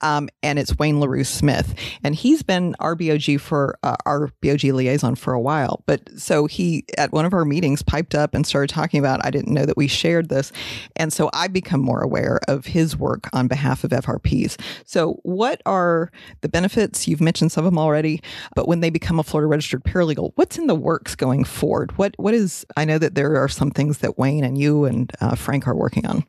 um, 0.00 0.28
and 0.42 0.58
it's 0.58 0.76
Wayne 0.78 1.00
LaRue 1.00 1.24
Smith, 1.24 1.74
and 2.02 2.14
he's 2.14 2.42
been 2.42 2.74
our 2.80 2.94
BOG 2.94 3.40
for 3.40 3.78
uh, 3.82 3.96
BOG 4.42 4.64
liaison 4.64 5.14
for 5.14 5.32
a 5.32 5.40
while. 5.40 5.82
But 5.86 6.08
so 6.18 6.46
he 6.46 6.84
at 6.98 7.12
one 7.12 7.24
of 7.24 7.32
our 7.32 7.44
meetings 7.44 7.82
piped 7.82 8.14
up 8.14 8.34
and 8.34 8.46
started 8.46 8.72
talking 8.72 9.00
about. 9.00 9.24
I 9.24 9.30
didn't 9.30 9.52
know 9.52 9.66
that 9.66 9.76
we 9.76 9.88
shared 9.88 10.28
this, 10.28 10.52
and 10.96 11.12
so 11.12 11.30
I 11.32 11.48
become 11.48 11.80
more 11.80 12.00
aware 12.00 12.40
of 12.48 12.66
his 12.66 12.96
work 12.96 13.28
on 13.32 13.48
behalf 13.48 13.84
of 13.84 13.90
FRPs. 13.90 14.60
So, 14.84 15.20
what 15.22 15.62
are 15.66 16.10
the 16.40 16.48
benefits? 16.48 17.08
You've 17.08 17.20
mentioned 17.20 17.52
some 17.52 17.64
of 17.64 17.72
them 17.72 17.78
already, 17.78 18.22
but 18.54 18.68
when 18.68 18.80
they 18.80 18.90
become 18.90 19.18
a 19.18 19.22
Florida 19.22 19.48
registered 19.48 19.84
paralegal, 19.84 20.32
what's 20.34 20.58
in 20.58 20.66
the 20.66 20.74
works 20.74 21.14
going 21.14 21.44
forward? 21.44 21.96
What 21.98 22.14
what 22.18 22.34
is? 22.34 22.66
I 22.76 22.84
know 22.84 22.98
that 22.98 23.14
there 23.14 23.36
are 23.36 23.48
some 23.48 23.70
things 23.70 23.98
that 23.98 24.18
Wayne 24.18 24.44
and 24.44 24.58
you 24.58 24.84
and 24.84 25.10
uh, 25.20 25.34
Frank 25.34 25.66
are 25.66 25.74
working 25.74 26.06
on. 26.06 26.24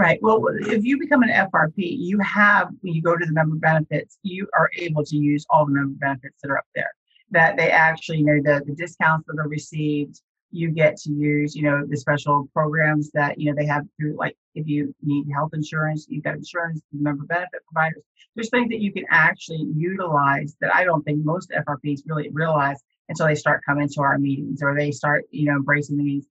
Right. 0.00 0.18
Well, 0.22 0.42
if 0.60 0.82
you 0.82 0.98
become 0.98 1.22
an 1.22 1.28
FRP, 1.28 1.72
you 1.76 2.18
have, 2.20 2.70
when 2.80 2.94
you 2.94 3.02
go 3.02 3.18
to 3.18 3.26
the 3.26 3.32
member 3.32 3.56
benefits, 3.56 4.16
you 4.22 4.48
are 4.58 4.70
able 4.78 5.04
to 5.04 5.14
use 5.14 5.44
all 5.50 5.66
the 5.66 5.72
member 5.72 5.94
benefits 6.00 6.36
that 6.42 6.50
are 6.50 6.56
up 6.56 6.64
there. 6.74 6.90
That 7.32 7.58
they 7.58 7.70
actually, 7.70 8.20
you 8.20 8.24
know, 8.24 8.40
the, 8.42 8.64
the 8.64 8.74
discounts 8.74 9.26
that 9.26 9.38
are 9.38 9.46
received, 9.46 10.22
you 10.52 10.70
get 10.70 10.96
to 11.00 11.12
use, 11.12 11.54
you 11.54 11.64
know, 11.64 11.84
the 11.86 11.98
special 11.98 12.48
programs 12.54 13.10
that, 13.10 13.38
you 13.38 13.50
know, 13.50 13.54
they 13.54 13.66
have 13.66 13.84
through, 13.98 14.16
like, 14.16 14.38
if 14.54 14.66
you 14.66 14.94
need 15.02 15.26
health 15.34 15.50
insurance, 15.52 16.06
you've 16.08 16.24
got 16.24 16.36
insurance, 16.36 16.80
the 16.92 17.02
member 17.02 17.26
benefit 17.26 17.60
providers. 17.70 18.02
There's 18.34 18.48
things 18.48 18.70
that 18.70 18.80
you 18.80 18.94
can 18.94 19.04
actually 19.10 19.66
utilize 19.76 20.56
that 20.62 20.74
I 20.74 20.84
don't 20.84 21.02
think 21.02 21.26
most 21.26 21.50
FRPs 21.50 22.00
really 22.06 22.30
realize 22.30 22.78
until 23.10 23.26
they 23.26 23.34
start 23.34 23.60
coming 23.66 23.90
to 23.90 24.00
our 24.00 24.16
meetings 24.16 24.62
or 24.62 24.74
they 24.74 24.92
start, 24.92 25.24
you 25.30 25.44
know, 25.44 25.56
embracing 25.56 25.98
the 25.98 26.04
meetings. 26.04 26.26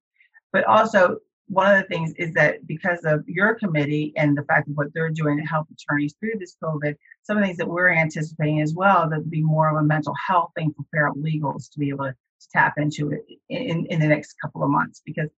But 0.52 0.64
also, 0.64 1.18
one 1.50 1.74
of 1.74 1.82
the 1.82 1.88
things 1.88 2.14
is 2.18 2.32
that 2.36 2.66
because 2.68 3.00
of 3.06 3.28
your 3.28 3.56
committee 3.56 4.14
and 4.16 4.38
the 4.38 4.44
fact 4.44 4.70
of 4.70 4.76
what 4.76 4.94
they're 4.94 5.10
doing 5.10 5.38
to 5.38 5.44
help 5.44 5.68
attorneys 5.72 6.14
through 6.20 6.34
this 6.40 6.56
COVID, 6.64 6.96
some 7.24 7.38
of 7.38 7.42
the 7.42 7.48
things 7.48 7.58
that 7.58 7.68
we're 7.68 7.90
anticipating 7.90 8.62
as 8.62 8.76
well, 8.76 9.10
that 9.10 9.18
would 9.18 9.32
be 9.32 9.42
more 9.42 9.70
of 9.70 9.78
a 9.78 9.84
mental 9.84 10.14
health 10.28 10.52
thing 10.56 10.74
for 10.76 10.86
paralegals 10.96 11.72
to 11.72 11.80
be 11.80 11.90
able 11.90 12.06
to, 12.06 12.12
to 12.12 12.48
tap 12.54 12.76
into 12.78 13.12
it 13.12 13.26
in, 13.50 13.88
in 13.88 14.00
the 14.00 14.08
next 14.08 14.36
couple 14.40 14.64
of 14.64 14.70
months. 14.70 15.02
Because 15.04 15.30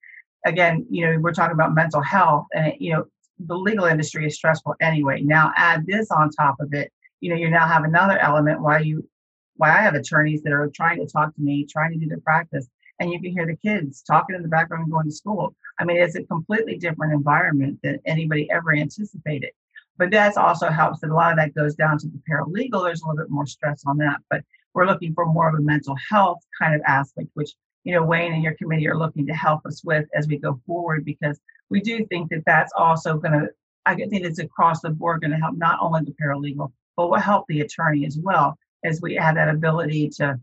again, 0.45 0.85
you 0.89 1.05
know, 1.05 1.17
we're 1.17 1.31
talking 1.31 1.53
about 1.53 1.73
mental 1.73 2.01
health 2.01 2.45
and, 2.53 2.73
you 2.77 2.91
know, 2.91 3.05
the 3.39 3.55
legal 3.55 3.85
industry 3.85 4.27
is 4.27 4.35
stressful 4.35 4.75
anyway. 4.81 5.21
Now 5.21 5.53
add 5.55 5.87
this 5.87 6.11
on 6.11 6.29
top 6.29 6.57
of 6.59 6.73
it, 6.73 6.91
you 7.21 7.29
know, 7.29 7.37
you 7.37 7.49
now 7.49 7.67
have 7.67 7.85
another 7.85 8.19
element 8.19 8.61
why 8.61 8.79
you, 8.79 9.07
why 9.55 9.69
I 9.69 9.81
have 9.81 9.95
attorneys 9.95 10.43
that 10.43 10.51
are 10.51 10.69
trying 10.75 10.99
to 10.99 11.09
talk 11.09 11.33
to 11.35 11.41
me, 11.41 11.65
trying 11.65 11.93
to 11.93 11.99
do 11.99 12.07
their 12.07 12.19
practice, 12.19 12.67
and 13.01 13.11
you 13.11 13.19
can 13.19 13.31
hear 13.31 13.45
the 13.45 13.57
kids 13.57 14.01
talking 14.03 14.35
in 14.35 14.43
the 14.43 14.47
background 14.47 14.83
and 14.83 14.91
going 14.91 15.05
to 15.05 15.11
school 15.11 15.53
I 15.81 15.83
mean, 15.83 15.97
it's 15.97 16.15
a 16.15 16.23
completely 16.23 16.77
different 16.77 17.11
environment 17.11 17.79
than 17.81 17.99
anybody 18.05 18.49
ever 18.51 18.75
anticipated. 18.75 19.49
But 19.97 20.11
that 20.11 20.37
also 20.37 20.69
helps 20.69 20.99
that 20.99 21.09
a 21.09 21.13
lot 21.13 21.31
of 21.31 21.37
that 21.37 21.55
goes 21.55 21.73
down 21.73 21.97
to 21.99 22.07
the 22.07 22.21
paralegal. 22.29 22.83
There's 22.83 23.01
a 23.01 23.07
little 23.07 23.23
bit 23.23 23.31
more 23.31 23.47
stress 23.47 23.83
on 23.87 23.97
that. 23.97 24.19
But 24.29 24.43
we're 24.75 24.85
looking 24.85 25.15
for 25.15 25.25
more 25.25 25.49
of 25.49 25.55
a 25.55 25.61
mental 25.61 25.95
health 26.09 26.39
kind 26.59 26.75
of 26.75 26.81
aspect, 26.85 27.29
which, 27.33 27.51
you 27.83 27.93
know, 27.93 28.03
Wayne 28.03 28.33
and 28.33 28.43
your 28.43 28.53
committee 28.53 28.87
are 28.87 28.97
looking 28.97 29.25
to 29.25 29.33
help 29.33 29.65
us 29.65 29.83
with 29.83 30.07
as 30.15 30.27
we 30.27 30.37
go 30.37 30.61
forward, 30.67 31.03
because 31.03 31.39
we 31.69 31.81
do 31.81 32.05
think 32.05 32.29
that 32.29 32.43
that's 32.45 32.71
also 32.77 33.17
going 33.17 33.33
to, 33.33 33.49
I 33.87 33.95
think 33.95 34.13
it's 34.13 34.39
across 34.39 34.81
the 34.81 34.91
board 34.91 35.21
going 35.21 35.31
to 35.31 35.37
help 35.37 35.57
not 35.57 35.79
only 35.81 36.01
the 36.01 36.15
paralegal, 36.21 36.71
but 36.95 37.09
will 37.09 37.17
help 37.17 37.47
the 37.47 37.61
attorney 37.61 38.05
as 38.05 38.19
well 38.21 38.55
as 38.83 39.01
we 39.01 39.15
have 39.15 39.35
that 39.35 39.49
ability 39.49 40.09
to, 40.17 40.39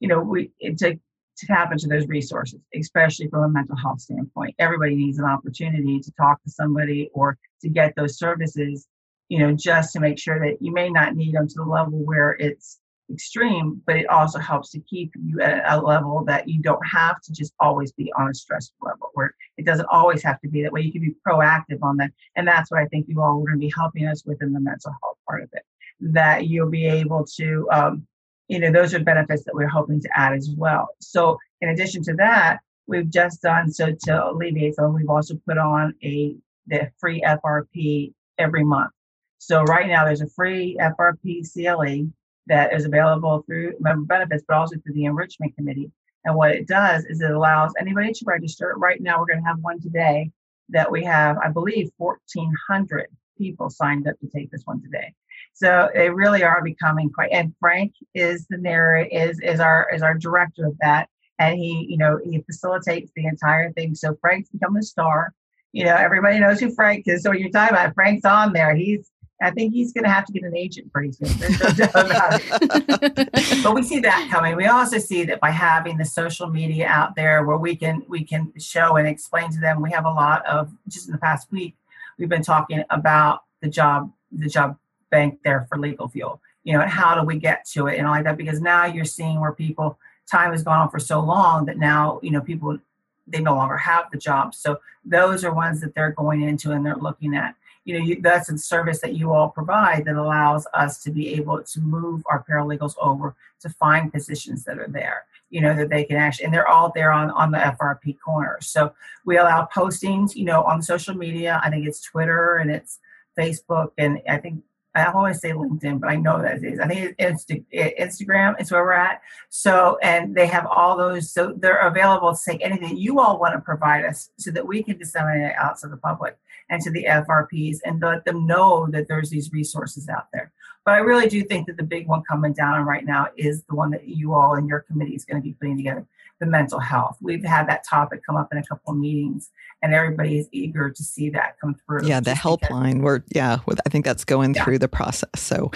you 0.00 0.08
know, 0.08 0.20
we 0.20 0.50
to 0.78 0.98
to 1.36 1.46
tap 1.46 1.72
into 1.72 1.86
those 1.88 2.06
resources, 2.06 2.60
especially 2.74 3.28
from 3.28 3.44
a 3.44 3.48
mental 3.48 3.76
health 3.76 4.00
standpoint. 4.00 4.54
Everybody 4.58 4.94
needs 4.94 5.18
an 5.18 5.24
opportunity 5.24 6.00
to 6.00 6.12
talk 6.12 6.42
to 6.44 6.50
somebody 6.50 7.10
or 7.14 7.36
to 7.62 7.68
get 7.68 7.94
those 7.96 8.18
services, 8.18 8.86
you 9.28 9.38
know, 9.38 9.52
just 9.52 9.92
to 9.92 10.00
make 10.00 10.18
sure 10.18 10.38
that 10.38 10.58
you 10.60 10.72
may 10.72 10.90
not 10.90 11.16
need 11.16 11.34
them 11.34 11.48
to 11.48 11.54
the 11.56 11.64
level 11.64 11.98
where 12.04 12.32
it's 12.32 12.78
extreme, 13.12 13.82
but 13.86 13.96
it 13.96 14.08
also 14.08 14.38
helps 14.38 14.70
to 14.70 14.80
keep 14.80 15.12
you 15.22 15.40
at 15.40 15.62
a 15.70 15.80
level 15.80 16.24
that 16.24 16.48
you 16.48 16.62
don't 16.62 16.86
have 16.86 17.20
to 17.20 17.32
just 17.32 17.52
always 17.60 17.92
be 17.92 18.10
on 18.16 18.30
a 18.30 18.34
stressful 18.34 18.76
level, 18.80 19.10
where 19.12 19.34
it 19.58 19.66
doesn't 19.66 19.88
always 19.90 20.22
have 20.22 20.40
to 20.40 20.48
be 20.48 20.62
that 20.62 20.72
way. 20.72 20.80
You 20.80 20.92
can 20.92 21.02
be 21.02 21.14
proactive 21.26 21.82
on 21.82 21.98
that. 21.98 22.12
And 22.36 22.48
that's 22.48 22.70
what 22.70 22.80
I 22.80 22.86
think 22.86 23.06
you 23.08 23.20
all 23.20 23.40
are 23.40 23.46
going 23.46 23.60
to 23.60 23.66
be 23.66 23.72
helping 23.76 24.06
us 24.06 24.24
with 24.24 24.40
in 24.42 24.52
the 24.52 24.60
mental 24.60 24.94
health 25.02 25.18
part 25.28 25.42
of 25.42 25.50
it, 25.52 25.64
that 26.00 26.46
you'll 26.46 26.70
be 26.70 26.86
able 26.86 27.26
to, 27.36 27.68
um, 27.72 28.06
you 28.48 28.58
know, 28.58 28.70
those 28.70 28.94
are 28.94 29.00
benefits 29.00 29.44
that 29.44 29.54
we're 29.54 29.68
hoping 29.68 30.00
to 30.00 30.08
add 30.14 30.34
as 30.34 30.50
well. 30.50 30.88
So 31.00 31.38
in 31.60 31.70
addition 31.70 32.02
to 32.04 32.14
that, 32.14 32.60
we've 32.86 33.08
just 33.08 33.42
done 33.42 33.70
so 33.70 33.94
to 34.04 34.26
alleviate 34.30 34.74
some, 34.74 34.94
we've 34.94 35.08
also 35.08 35.34
put 35.46 35.58
on 35.58 35.94
a 36.02 36.36
the 36.66 36.90
free 36.98 37.22
FRP 37.22 38.12
every 38.38 38.64
month. 38.64 38.90
So 39.38 39.62
right 39.62 39.86
now 39.86 40.04
there's 40.04 40.22
a 40.22 40.28
free 40.28 40.78
FRP 40.80 41.42
CLE 41.52 42.10
that 42.46 42.72
is 42.72 42.84
available 42.84 43.42
through 43.46 43.74
member 43.80 44.06
benefits, 44.06 44.44
but 44.46 44.56
also 44.56 44.76
through 44.76 44.94
the 44.94 45.04
enrichment 45.04 45.54
committee. 45.56 45.90
And 46.24 46.34
what 46.34 46.52
it 46.52 46.66
does 46.66 47.04
is 47.04 47.20
it 47.20 47.30
allows 47.30 47.72
anybody 47.78 48.12
to 48.12 48.24
register. 48.24 48.74
Right 48.78 49.00
now 49.00 49.18
we're 49.18 49.26
going 49.26 49.42
to 49.42 49.48
have 49.48 49.58
one 49.58 49.80
today 49.80 50.30
that 50.70 50.90
we 50.90 51.04
have, 51.04 51.36
I 51.38 51.50
believe, 51.50 51.90
1,400 51.98 53.08
people 53.36 53.68
signed 53.68 54.08
up 54.08 54.18
to 54.20 54.28
take 54.28 54.50
this 54.50 54.62
one 54.64 54.80
today. 54.80 55.12
So 55.54 55.88
they 55.94 56.10
really 56.10 56.42
are 56.42 56.62
becoming 56.62 57.10
quite. 57.10 57.30
And 57.30 57.54
Frank 57.60 57.94
is 58.14 58.46
the 58.50 58.58
narrator, 58.58 59.08
is 59.10 59.40
is 59.40 59.60
our 59.60 59.88
is 59.94 60.02
our 60.02 60.14
director 60.14 60.66
of 60.66 60.76
that, 60.80 61.08
and 61.38 61.56
he 61.56 61.86
you 61.88 61.96
know 61.96 62.18
he 62.24 62.42
facilitates 62.42 63.12
the 63.14 63.26
entire 63.26 63.72
thing. 63.72 63.94
So 63.94 64.16
Frank's 64.20 64.50
become 64.50 64.76
a 64.76 64.82
star. 64.82 65.32
You 65.72 65.84
know, 65.84 65.96
everybody 65.96 66.38
knows 66.38 66.60
who 66.60 66.72
Frank 66.74 67.04
is. 67.06 67.22
So 67.22 67.30
when 67.30 67.40
you're 67.40 67.50
talking 67.50 67.74
about 67.74 67.94
Frank's 67.94 68.24
on 68.24 68.52
there, 68.52 68.74
he's 68.74 69.10
I 69.42 69.50
think 69.50 69.72
he's 69.72 69.92
going 69.92 70.04
to 70.04 70.10
have 70.10 70.24
to 70.26 70.32
get 70.32 70.44
an 70.44 70.56
agent 70.56 70.92
pretty 70.92 71.12
soon. 71.12 71.28
No 71.38 71.70
doubt 71.72 71.94
about 71.94 72.40
it. 72.40 73.30
but 73.62 73.74
we 73.74 73.82
see 73.82 74.00
that 74.00 74.28
coming. 74.30 74.56
We 74.56 74.66
also 74.66 74.98
see 74.98 75.24
that 75.24 75.40
by 75.40 75.50
having 75.50 75.98
the 75.98 76.04
social 76.04 76.48
media 76.48 76.86
out 76.86 77.14
there, 77.16 77.44
where 77.44 77.58
we 77.58 77.76
can 77.76 78.02
we 78.08 78.24
can 78.24 78.52
show 78.58 78.96
and 78.96 79.06
explain 79.06 79.50
to 79.52 79.60
them. 79.60 79.82
We 79.82 79.90
have 79.90 80.04
a 80.04 80.10
lot 80.10 80.46
of 80.46 80.72
just 80.88 81.08
in 81.08 81.12
the 81.12 81.18
past 81.18 81.50
week, 81.52 81.76
we've 82.18 82.28
been 82.28 82.42
talking 82.42 82.84
about 82.90 83.40
the 83.60 83.68
job 83.68 84.12
the 84.32 84.48
job 84.48 84.78
bank 85.14 85.38
there 85.44 85.66
for 85.68 85.76
legal 85.78 86.08
fuel 86.08 86.40
you 86.64 86.72
know 86.72 86.84
how 86.86 87.14
do 87.14 87.22
we 87.30 87.36
get 87.48 87.64
to 87.74 87.86
it 87.88 87.98
and 87.98 88.06
all 88.06 88.14
like 88.14 88.24
that 88.24 88.36
because 88.36 88.60
now 88.60 88.84
you're 88.84 89.12
seeing 89.18 89.40
where 89.40 89.52
people 89.64 89.98
time 90.30 90.50
has 90.52 90.62
gone 90.62 90.80
on 90.80 90.90
for 90.90 90.98
so 90.98 91.20
long 91.20 91.66
that 91.66 91.78
now 91.78 92.18
you 92.22 92.30
know 92.30 92.40
people 92.40 92.78
they 93.26 93.40
no 93.40 93.54
longer 93.54 93.76
have 93.76 94.04
the 94.10 94.18
jobs 94.18 94.58
so 94.58 94.78
those 95.04 95.44
are 95.44 95.54
ones 95.54 95.80
that 95.80 95.94
they're 95.94 96.18
going 96.22 96.42
into 96.42 96.72
and 96.72 96.84
they're 96.84 97.04
looking 97.08 97.34
at 97.34 97.54
you 97.84 97.98
know, 97.98 98.04
you, 98.04 98.20
that's 98.20 98.48
a 98.48 98.56
service 98.56 99.00
that 99.00 99.14
you 99.14 99.32
all 99.32 99.50
provide 99.50 100.06
that 100.06 100.16
allows 100.16 100.66
us 100.72 101.02
to 101.02 101.10
be 101.10 101.34
able 101.34 101.62
to 101.62 101.80
move 101.80 102.22
our 102.26 102.44
paralegals 102.48 102.94
over 102.98 103.34
to 103.60 103.68
find 103.68 104.12
positions 104.12 104.64
that 104.64 104.78
are 104.78 104.88
there. 104.88 105.24
You 105.50 105.60
know 105.60 105.76
that 105.76 105.90
they 105.90 106.04
can 106.04 106.16
actually, 106.16 106.46
and 106.46 106.54
they're 106.54 106.66
all 106.66 106.90
there 106.94 107.12
on 107.12 107.30
on 107.30 107.52
the 107.52 107.58
FRP 107.58 108.16
corner. 108.18 108.58
So 108.60 108.92
we 109.24 109.36
allow 109.36 109.68
postings, 109.72 110.34
you 110.34 110.44
know, 110.44 110.64
on 110.64 110.82
social 110.82 111.14
media. 111.14 111.60
I 111.62 111.70
think 111.70 111.86
it's 111.86 112.00
Twitter 112.00 112.56
and 112.56 112.70
it's 112.70 112.98
Facebook, 113.38 113.92
and 113.98 114.20
I 114.28 114.38
think 114.38 114.64
I 114.94 115.06
always 115.06 115.40
say 115.40 115.50
LinkedIn, 115.50 116.00
but 116.00 116.08
I 116.08 116.16
know 116.16 116.40
that 116.40 116.58
it 116.58 116.64
is. 116.64 116.78
I 116.78 116.86
think 116.86 117.16
it's 117.18 117.44
Insta- 117.44 117.98
Instagram 117.98 118.60
is 118.60 118.70
where 118.70 118.84
we're 118.84 118.92
at. 118.92 119.22
So, 119.48 119.98
and 120.02 120.34
they 120.34 120.46
have 120.46 120.66
all 120.66 120.96
those. 120.96 121.32
So 121.32 121.52
they're 121.56 121.86
available 121.88 122.32
to 122.32 122.40
take 122.44 122.64
anything 122.64 122.96
you 122.96 123.18
all 123.18 123.40
want 123.40 123.54
to 123.54 123.60
provide 123.60 124.04
us 124.04 124.30
so 124.38 124.52
that 124.52 124.66
we 124.66 124.84
can 124.84 124.96
disseminate 124.96 125.50
it 125.50 125.56
out 125.56 125.78
to 125.78 125.88
the 125.88 125.96
public 125.96 126.38
and 126.70 126.80
to 126.82 126.90
the 126.92 127.04
FRPs 127.04 127.78
and 127.84 128.00
let 128.00 128.24
them 128.24 128.46
know 128.46 128.86
that 128.90 129.08
there's 129.08 129.30
these 129.30 129.52
resources 129.52 130.08
out 130.08 130.28
there. 130.32 130.52
But 130.84 130.94
I 130.94 130.98
really 130.98 131.28
do 131.28 131.42
think 131.42 131.66
that 131.66 131.76
the 131.76 131.82
big 131.82 132.06
one 132.06 132.22
coming 132.22 132.52
down 132.52 132.84
right 132.84 133.04
now 133.04 133.28
is 133.36 133.64
the 133.64 133.74
one 133.74 133.90
that 133.90 134.06
you 134.06 134.34
all 134.34 134.54
and 134.54 134.68
your 134.68 134.80
committee 134.80 135.16
is 135.16 135.24
going 135.24 135.42
to 135.42 135.44
be 135.44 135.54
putting 135.54 135.76
together 135.76 136.06
the 136.44 136.50
mental 136.50 136.78
health. 136.78 137.16
We've 137.20 137.44
had 137.44 137.68
that 137.68 137.84
topic 137.88 138.22
come 138.24 138.36
up 138.36 138.48
in 138.52 138.58
a 138.58 138.62
couple 138.62 138.92
of 138.92 138.98
meetings, 138.98 139.50
and 139.82 139.94
everybody 139.94 140.38
is 140.38 140.48
eager 140.52 140.90
to 140.90 141.02
see 141.02 141.30
that 141.30 141.58
come 141.60 141.74
through. 141.74 142.06
Yeah, 142.06 142.20
the 142.20 142.32
helpline. 142.32 143.00
We're 143.00 143.22
yeah, 143.34 143.58
I 143.68 143.88
think 143.88 144.04
that's 144.04 144.24
going 144.24 144.54
yeah. 144.54 144.64
through 144.64 144.78
the 144.78 144.88
process. 144.88 145.30
So 145.36 145.70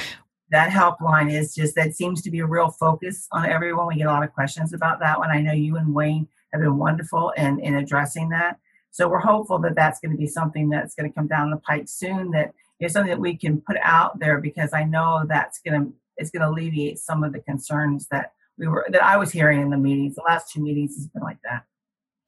that 0.50 0.70
helpline 0.70 1.32
is 1.32 1.54
just 1.54 1.74
that 1.76 1.94
seems 1.94 2.22
to 2.22 2.30
be 2.30 2.40
a 2.40 2.46
real 2.46 2.70
focus 2.70 3.26
on 3.32 3.46
everyone. 3.46 3.86
We 3.88 3.96
get 3.96 4.06
a 4.06 4.10
lot 4.10 4.22
of 4.22 4.32
questions 4.32 4.72
about 4.72 5.00
that 5.00 5.18
one. 5.18 5.30
I 5.30 5.40
know 5.40 5.52
you 5.52 5.76
and 5.76 5.94
Wayne 5.94 6.28
have 6.52 6.62
been 6.62 6.78
wonderful 6.78 7.30
in 7.30 7.60
in 7.60 7.74
addressing 7.74 8.28
that. 8.30 8.58
So 8.90 9.08
we're 9.08 9.20
hopeful 9.20 9.58
that 9.60 9.76
that's 9.76 10.00
going 10.00 10.12
to 10.12 10.18
be 10.18 10.26
something 10.26 10.68
that's 10.68 10.94
going 10.94 11.10
to 11.10 11.14
come 11.14 11.28
down 11.28 11.50
the 11.50 11.58
pike 11.58 11.88
soon. 11.88 12.30
That 12.32 12.52
is 12.80 12.92
something 12.92 13.10
that 13.10 13.20
we 13.20 13.36
can 13.36 13.60
put 13.60 13.76
out 13.82 14.18
there 14.18 14.40
because 14.40 14.72
I 14.72 14.84
know 14.84 15.24
that's 15.26 15.60
going 15.60 15.80
to 15.80 15.92
it's 16.16 16.30
going 16.30 16.42
to 16.42 16.48
alleviate 16.48 16.98
some 16.98 17.22
of 17.22 17.32
the 17.32 17.40
concerns 17.40 18.08
that 18.10 18.32
we 18.58 18.66
were 18.66 18.86
that 18.90 19.02
I 19.02 19.16
was 19.16 19.30
hearing 19.30 19.60
in 19.60 19.70
the 19.70 19.78
meetings. 19.78 20.14
The 20.14 20.22
last 20.22 20.52
two 20.52 20.62
meetings 20.62 20.94
has 20.96 21.06
been 21.08 21.22
like 21.22 21.38
that. 21.44 21.64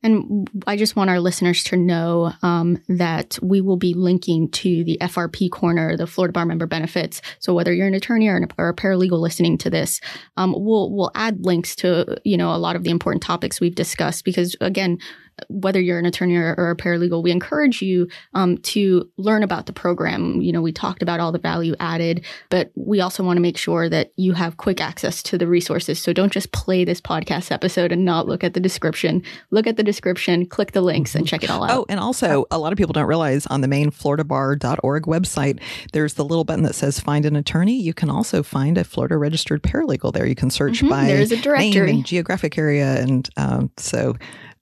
And 0.02 0.48
I 0.66 0.76
just 0.76 0.96
want 0.96 1.10
our 1.10 1.20
listeners 1.20 1.62
to 1.64 1.76
know 1.76 2.32
um, 2.42 2.82
that 2.88 3.38
we 3.42 3.60
will 3.60 3.76
be 3.76 3.92
linking 3.92 4.50
to 4.52 4.82
the 4.82 4.96
FRP 5.00 5.50
corner, 5.50 5.94
the 5.94 6.06
Florida 6.06 6.32
Bar 6.32 6.46
Member 6.46 6.66
Benefits. 6.66 7.20
So 7.38 7.52
whether 7.52 7.72
you're 7.72 7.86
an 7.86 7.94
attorney 7.94 8.28
or, 8.28 8.36
an, 8.36 8.48
or 8.56 8.70
a 8.70 8.74
paralegal 8.74 9.20
listening 9.20 9.58
to 9.58 9.68
this, 9.68 10.00
um, 10.38 10.54
we'll 10.56 10.90
we'll 10.90 11.10
add 11.14 11.44
links 11.44 11.76
to 11.76 12.16
you 12.24 12.36
know 12.38 12.54
a 12.54 12.56
lot 12.56 12.76
of 12.76 12.84
the 12.84 12.90
important 12.90 13.22
topics 13.22 13.60
we've 13.60 13.74
discussed 13.74 14.24
because 14.24 14.56
again, 14.62 14.98
whether 15.48 15.80
you're 15.80 15.98
an 15.98 16.06
attorney 16.06 16.36
or, 16.36 16.54
or 16.56 16.70
a 16.70 16.76
paralegal, 16.76 17.22
we 17.22 17.30
encourage 17.30 17.82
you 17.82 18.08
um, 18.34 18.58
to 18.58 19.10
learn 19.16 19.42
about 19.42 19.66
the 19.66 19.72
program. 19.72 20.40
You 20.40 20.52
know, 20.52 20.62
we 20.62 20.72
talked 20.72 21.02
about 21.02 21.20
all 21.20 21.32
the 21.32 21.38
value 21.38 21.74
added, 21.80 22.24
but 22.48 22.70
we 22.74 23.00
also 23.00 23.22
want 23.22 23.36
to 23.36 23.40
make 23.40 23.56
sure 23.56 23.88
that 23.88 24.12
you 24.16 24.32
have 24.32 24.56
quick 24.56 24.80
access 24.80 25.22
to 25.24 25.38
the 25.38 25.46
resources. 25.46 26.00
So 26.00 26.12
don't 26.12 26.32
just 26.32 26.52
play 26.52 26.84
this 26.84 27.00
podcast 27.00 27.50
episode 27.50 27.92
and 27.92 28.04
not 28.04 28.26
look 28.26 28.44
at 28.44 28.54
the 28.54 28.60
description. 28.60 29.22
Look 29.50 29.66
at 29.66 29.76
the 29.76 29.82
description, 29.82 30.46
click 30.46 30.72
the 30.72 30.82
links, 30.82 31.14
and 31.14 31.26
check 31.26 31.42
it 31.42 31.50
all 31.50 31.64
out. 31.64 31.70
Oh, 31.70 31.86
and 31.88 32.00
also, 32.00 32.46
a 32.50 32.58
lot 32.58 32.72
of 32.72 32.78
people 32.78 32.92
don't 32.92 33.06
realize 33.06 33.46
on 33.46 33.60
the 33.60 33.68
main 33.68 33.90
floridabar.org 33.90 35.04
website, 35.04 35.60
there's 35.92 36.14
the 36.14 36.24
little 36.24 36.44
button 36.44 36.64
that 36.64 36.74
says 36.74 37.00
find 37.00 37.24
an 37.26 37.36
attorney. 37.36 37.80
You 37.80 37.94
can 37.94 38.10
also 38.10 38.42
find 38.42 38.78
a 38.78 38.84
Florida 38.84 39.16
registered 39.16 39.62
paralegal 39.62 40.12
there. 40.12 40.26
You 40.26 40.34
can 40.34 40.50
search 40.50 40.78
mm-hmm. 40.78 40.88
by 40.88 41.06
there's 41.06 41.32
a 41.32 41.36
directory. 41.36 41.86
name 41.86 41.96
and 41.96 42.06
geographic 42.06 42.58
area. 42.58 43.00
And 43.00 43.28
um, 43.36 43.70
so 43.76 44.16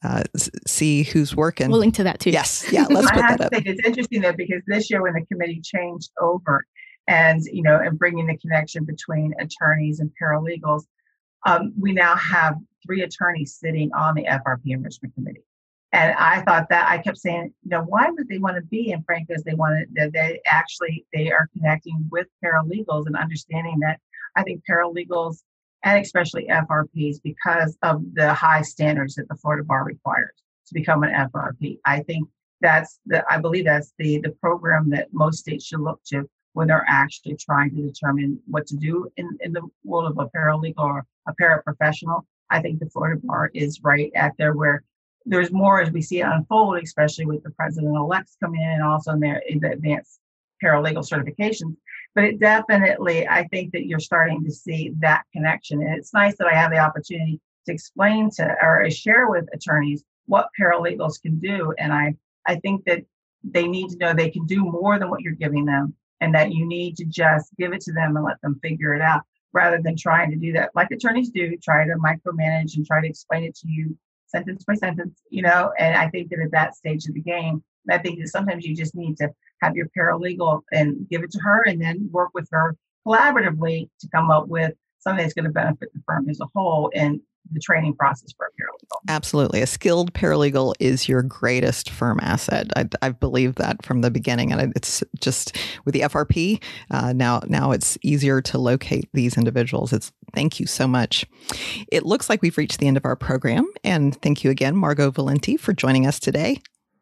uh, 0.04 0.22
see 0.66 1.02
who's 1.02 1.34
working. 1.34 1.70
We'll 1.70 1.80
link 1.80 1.94
to 1.94 2.04
that 2.04 2.20
too. 2.20 2.30
Yes, 2.30 2.64
yeah. 2.70 2.86
Let's 2.88 3.10
put 3.10 3.20
that 3.20 3.40
up. 3.40 3.52
Think 3.52 3.66
it's 3.66 3.84
interesting 3.84 4.22
though 4.22 4.32
because 4.32 4.62
this 4.66 4.90
year 4.90 5.02
when 5.02 5.14
the 5.14 5.26
committee 5.26 5.60
changed 5.62 6.10
over, 6.20 6.64
and 7.08 7.42
you 7.50 7.62
know, 7.62 7.80
and 7.80 7.98
bringing 7.98 8.26
the 8.26 8.36
connection 8.36 8.84
between 8.84 9.34
attorneys 9.40 10.00
and 10.00 10.10
paralegals, 10.22 10.82
um, 11.46 11.72
we 11.78 11.92
now 11.92 12.14
have 12.16 12.56
three 12.86 13.02
attorneys 13.02 13.56
sitting 13.58 13.90
on 13.92 14.14
the 14.14 14.24
FRP 14.24 14.60
enrichment 14.66 15.14
committee. 15.14 15.42
And 15.92 16.12
I 16.18 16.42
thought 16.42 16.68
that 16.68 16.88
I 16.88 16.98
kept 16.98 17.16
saying, 17.16 17.54
you 17.64 17.70
know, 17.70 17.82
why 17.82 18.10
would 18.10 18.28
they 18.28 18.38
want 18.38 18.56
to 18.56 18.62
be? 18.62 18.92
And 18.92 19.04
Frank, 19.06 19.26
because 19.26 19.42
they 19.42 19.54
wanted 19.54 19.88
that 19.94 20.12
they 20.12 20.40
actually 20.46 21.06
they 21.14 21.30
are 21.30 21.48
connecting 21.56 22.06
with 22.10 22.26
paralegals 22.44 23.06
and 23.06 23.16
understanding 23.16 23.78
that 23.80 23.98
I 24.36 24.42
think 24.42 24.62
paralegals 24.70 25.38
and 25.84 26.00
especially 26.00 26.46
FRPs 26.50 27.16
because 27.22 27.76
of 27.82 28.02
the 28.14 28.32
high 28.32 28.62
standards 28.62 29.14
that 29.14 29.28
the 29.28 29.36
Florida 29.36 29.64
Bar 29.64 29.84
requires 29.84 30.32
to 30.66 30.74
become 30.74 31.02
an 31.02 31.10
FRP. 31.10 31.78
I 31.84 32.00
think 32.00 32.28
that's 32.60 32.98
the 33.06 33.24
I 33.32 33.38
believe 33.38 33.64
that's 33.64 33.92
the 33.98 34.18
the 34.18 34.30
program 34.30 34.90
that 34.90 35.12
most 35.12 35.38
states 35.38 35.66
should 35.66 35.80
look 35.80 36.00
to 36.08 36.28
when 36.54 36.66
they're 36.66 36.84
actually 36.88 37.36
trying 37.36 37.70
to 37.70 37.82
determine 37.82 38.40
what 38.46 38.66
to 38.66 38.76
do 38.76 39.08
in, 39.16 39.38
in 39.42 39.52
the 39.52 39.62
world 39.84 40.10
of 40.10 40.18
a 40.18 40.28
paralegal 40.36 40.78
or 40.78 41.06
a 41.28 41.34
paraprofessional. 41.40 42.22
I 42.50 42.60
think 42.60 42.80
the 42.80 42.90
Florida 42.90 43.20
Bar 43.22 43.50
is 43.54 43.80
right 43.82 44.10
at 44.14 44.32
there 44.38 44.54
where 44.54 44.82
there's 45.24 45.52
more 45.52 45.80
as 45.80 45.90
we 45.90 46.02
see 46.02 46.20
it 46.20 46.26
unfold, 46.26 46.78
especially 46.82 47.26
with 47.26 47.42
the 47.42 47.50
president 47.50 47.94
elects 47.94 48.36
coming 48.42 48.62
in 48.62 48.68
and 48.68 48.82
also 48.82 49.12
in 49.12 49.20
their 49.20 49.42
in 49.48 49.60
the 49.60 49.70
advanced 49.70 50.20
paralegal 50.62 51.08
certifications 51.08 51.76
but 52.14 52.24
it 52.24 52.40
definitely, 52.40 53.28
I 53.28 53.46
think 53.48 53.72
that 53.72 53.86
you're 53.86 54.00
starting 54.00 54.42
to 54.44 54.50
see 54.50 54.92
that 54.98 55.22
connection. 55.32 55.80
And 55.82 55.96
it's 55.96 56.12
nice 56.12 56.36
that 56.38 56.48
I 56.48 56.54
have 56.54 56.72
the 56.72 56.78
opportunity 56.78 57.40
to 57.66 57.72
explain 57.72 58.30
to 58.36 58.56
or 58.60 58.90
share 58.90 59.28
with 59.28 59.46
attorneys 59.52 60.02
what 60.26 60.48
paralegals 60.60 61.22
can 61.22 61.38
do. 61.38 61.72
And 61.78 61.92
I, 61.92 62.16
I 62.46 62.56
think 62.56 62.84
that 62.86 63.04
they 63.44 63.68
need 63.68 63.90
to 63.90 63.98
know 63.98 64.12
they 64.12 64.30
can 64.30 64.46
do 64.46 64.64
more 64.64 64.98
than 64.98 65.10
what 65.10 65.20
you're 65.20 65.34
giving 65.34 65.64
them 65.64 65.94
and 66.20 66.34
that 66.34 66.52
you 66.52 66.66
need 66.66 66.96
to 66.96 67.04
just 67.04 67.54
give 67.56 67.72
it 67.72 67.82
to 67.82 67.92
them 67.92 68.16
and 68.16 68.24
let 68.24 68.40
them 68.42 68.58
figure 68.62 68.94
it 68.94 69.00
out 69.00 69.22
rather 69.52 69.80
than 69.80 69.96
trying 69.96 70.30
to 70.30 70.36
do 70.36 70.52
that 70.54 70.70
like 70.74 70.90
attorneys 70.90 71.30
do, 71.30 71.56
try 71.62 71.84
to 71.84 71.94
micromanage 71.94 72.76
and 72.76 72.84
try 72.84 73.00
to 73.00 73.06
explain 73.06 73.44
it 73.44 73.54
to 73.54 73.68
you 73.68 73.96
sentence 74.26 74.64
by 74.64 74.74
sentence, 74.74 75.22
you 75.30 75.42
know. 75.42 75.72
And 75.78 75.96
I 75.96 76.08
think 76.08 76.30
that 76.30 76.40
at 76.40 76.50
that 76.50 76.74
stage 76.74 77.06
of 77.06 77.14
the 77.14 77.20
game, 77.20 77.62
I 77.88 77.98
think 77.98 78.18
that 78.18 78.28
sometimes 78.28 78.66
you 78.66 78.74
just 78.74 78.94
need 78.94 79.16
to 79.18 79.30
have 79.60 79.76
your 79.76 79.88
paralegal 79.96 80.62
and 80.72 81.08
give 81.10 81.22
it 81.22 81.30
to 81.32 81.40
her 81.40 81.62
and 81.62 81.80
then 81.80 82.08
work 82.12 82.30
with 82.34 82.48
her 82.52 82.76
collaboratively 83.06 83.88
to 84.00 84.08
come 84.14 84.30
up 84.30 84.48
with 84.48 84.72
something 85.00 85.22
that's 85.22 85.34
going 85.34 85.44
to 85.44 85.50
benefit 85.50 85.88
the 85.94 86.00
firm 86.06 86.28
as 86.28 86.40
a 86.40 86.46
whole 86.54 86.90
and 86.94 87.20
the 87.52 87.60
training 87.60 87.94
process 87.94 88.32
for 88.36 88.46
a 88.46 88.50
paralegal. 88.50 88.98
Absolutely. 89.08 89.62
A 89.62 89.66
skilled 89.66 90.12
paralegal 90.12 90.74
is 90.80 91.08
your 91.08 91.22
greatest 91.22 91.90
firm 91.90 92.18
asset. 92.20 92.70
I, 92.76 92.88
I've 93.00 93.18
believed 93.20 93.58
that 93.58 93.84
from 93.84 94.02
the 94.02 94.10
beginning. 94.10 94.52
And 94.52 94.72
it's 94.76 95.02
just 95.18 95.56
with 95.84 95.94
the 95.94 96.00
FRP, 96.00 96.62
uh, 96.90 97.12
now, 97.14 97.40
now 97.46 97.72
it's 97.72 97.96
easier 98.02 98.42
to 98.42 98.58
locate 98.58 99.08
these 99.14 99.36
individuals. 99.36 99.92
It's 99.92 100.12
thank 100.34 100.60
you 100.60 100.66
so 100.66 100.86
much. 100.86 101.24
It 101.90 102.04
looks 102.04 102.28
like 102.28 102.42
we've 102.42 102.58
reached 102.58 102.78
the 102.78 102.86
end 102.86 102.96
of 102.96 103.04
our 103.04 103.16
program. 103.16 103.66
And 103.82 104.20
thank 104.20 104.44
you 104.44 104.50
again, 104.50 104.76
Margo 104.76 105.10
Valenti, 105.10 105.56
for 105.56 105.72
joining 105.72 106.06
us 106.06 106.18
today. 106.18 106.60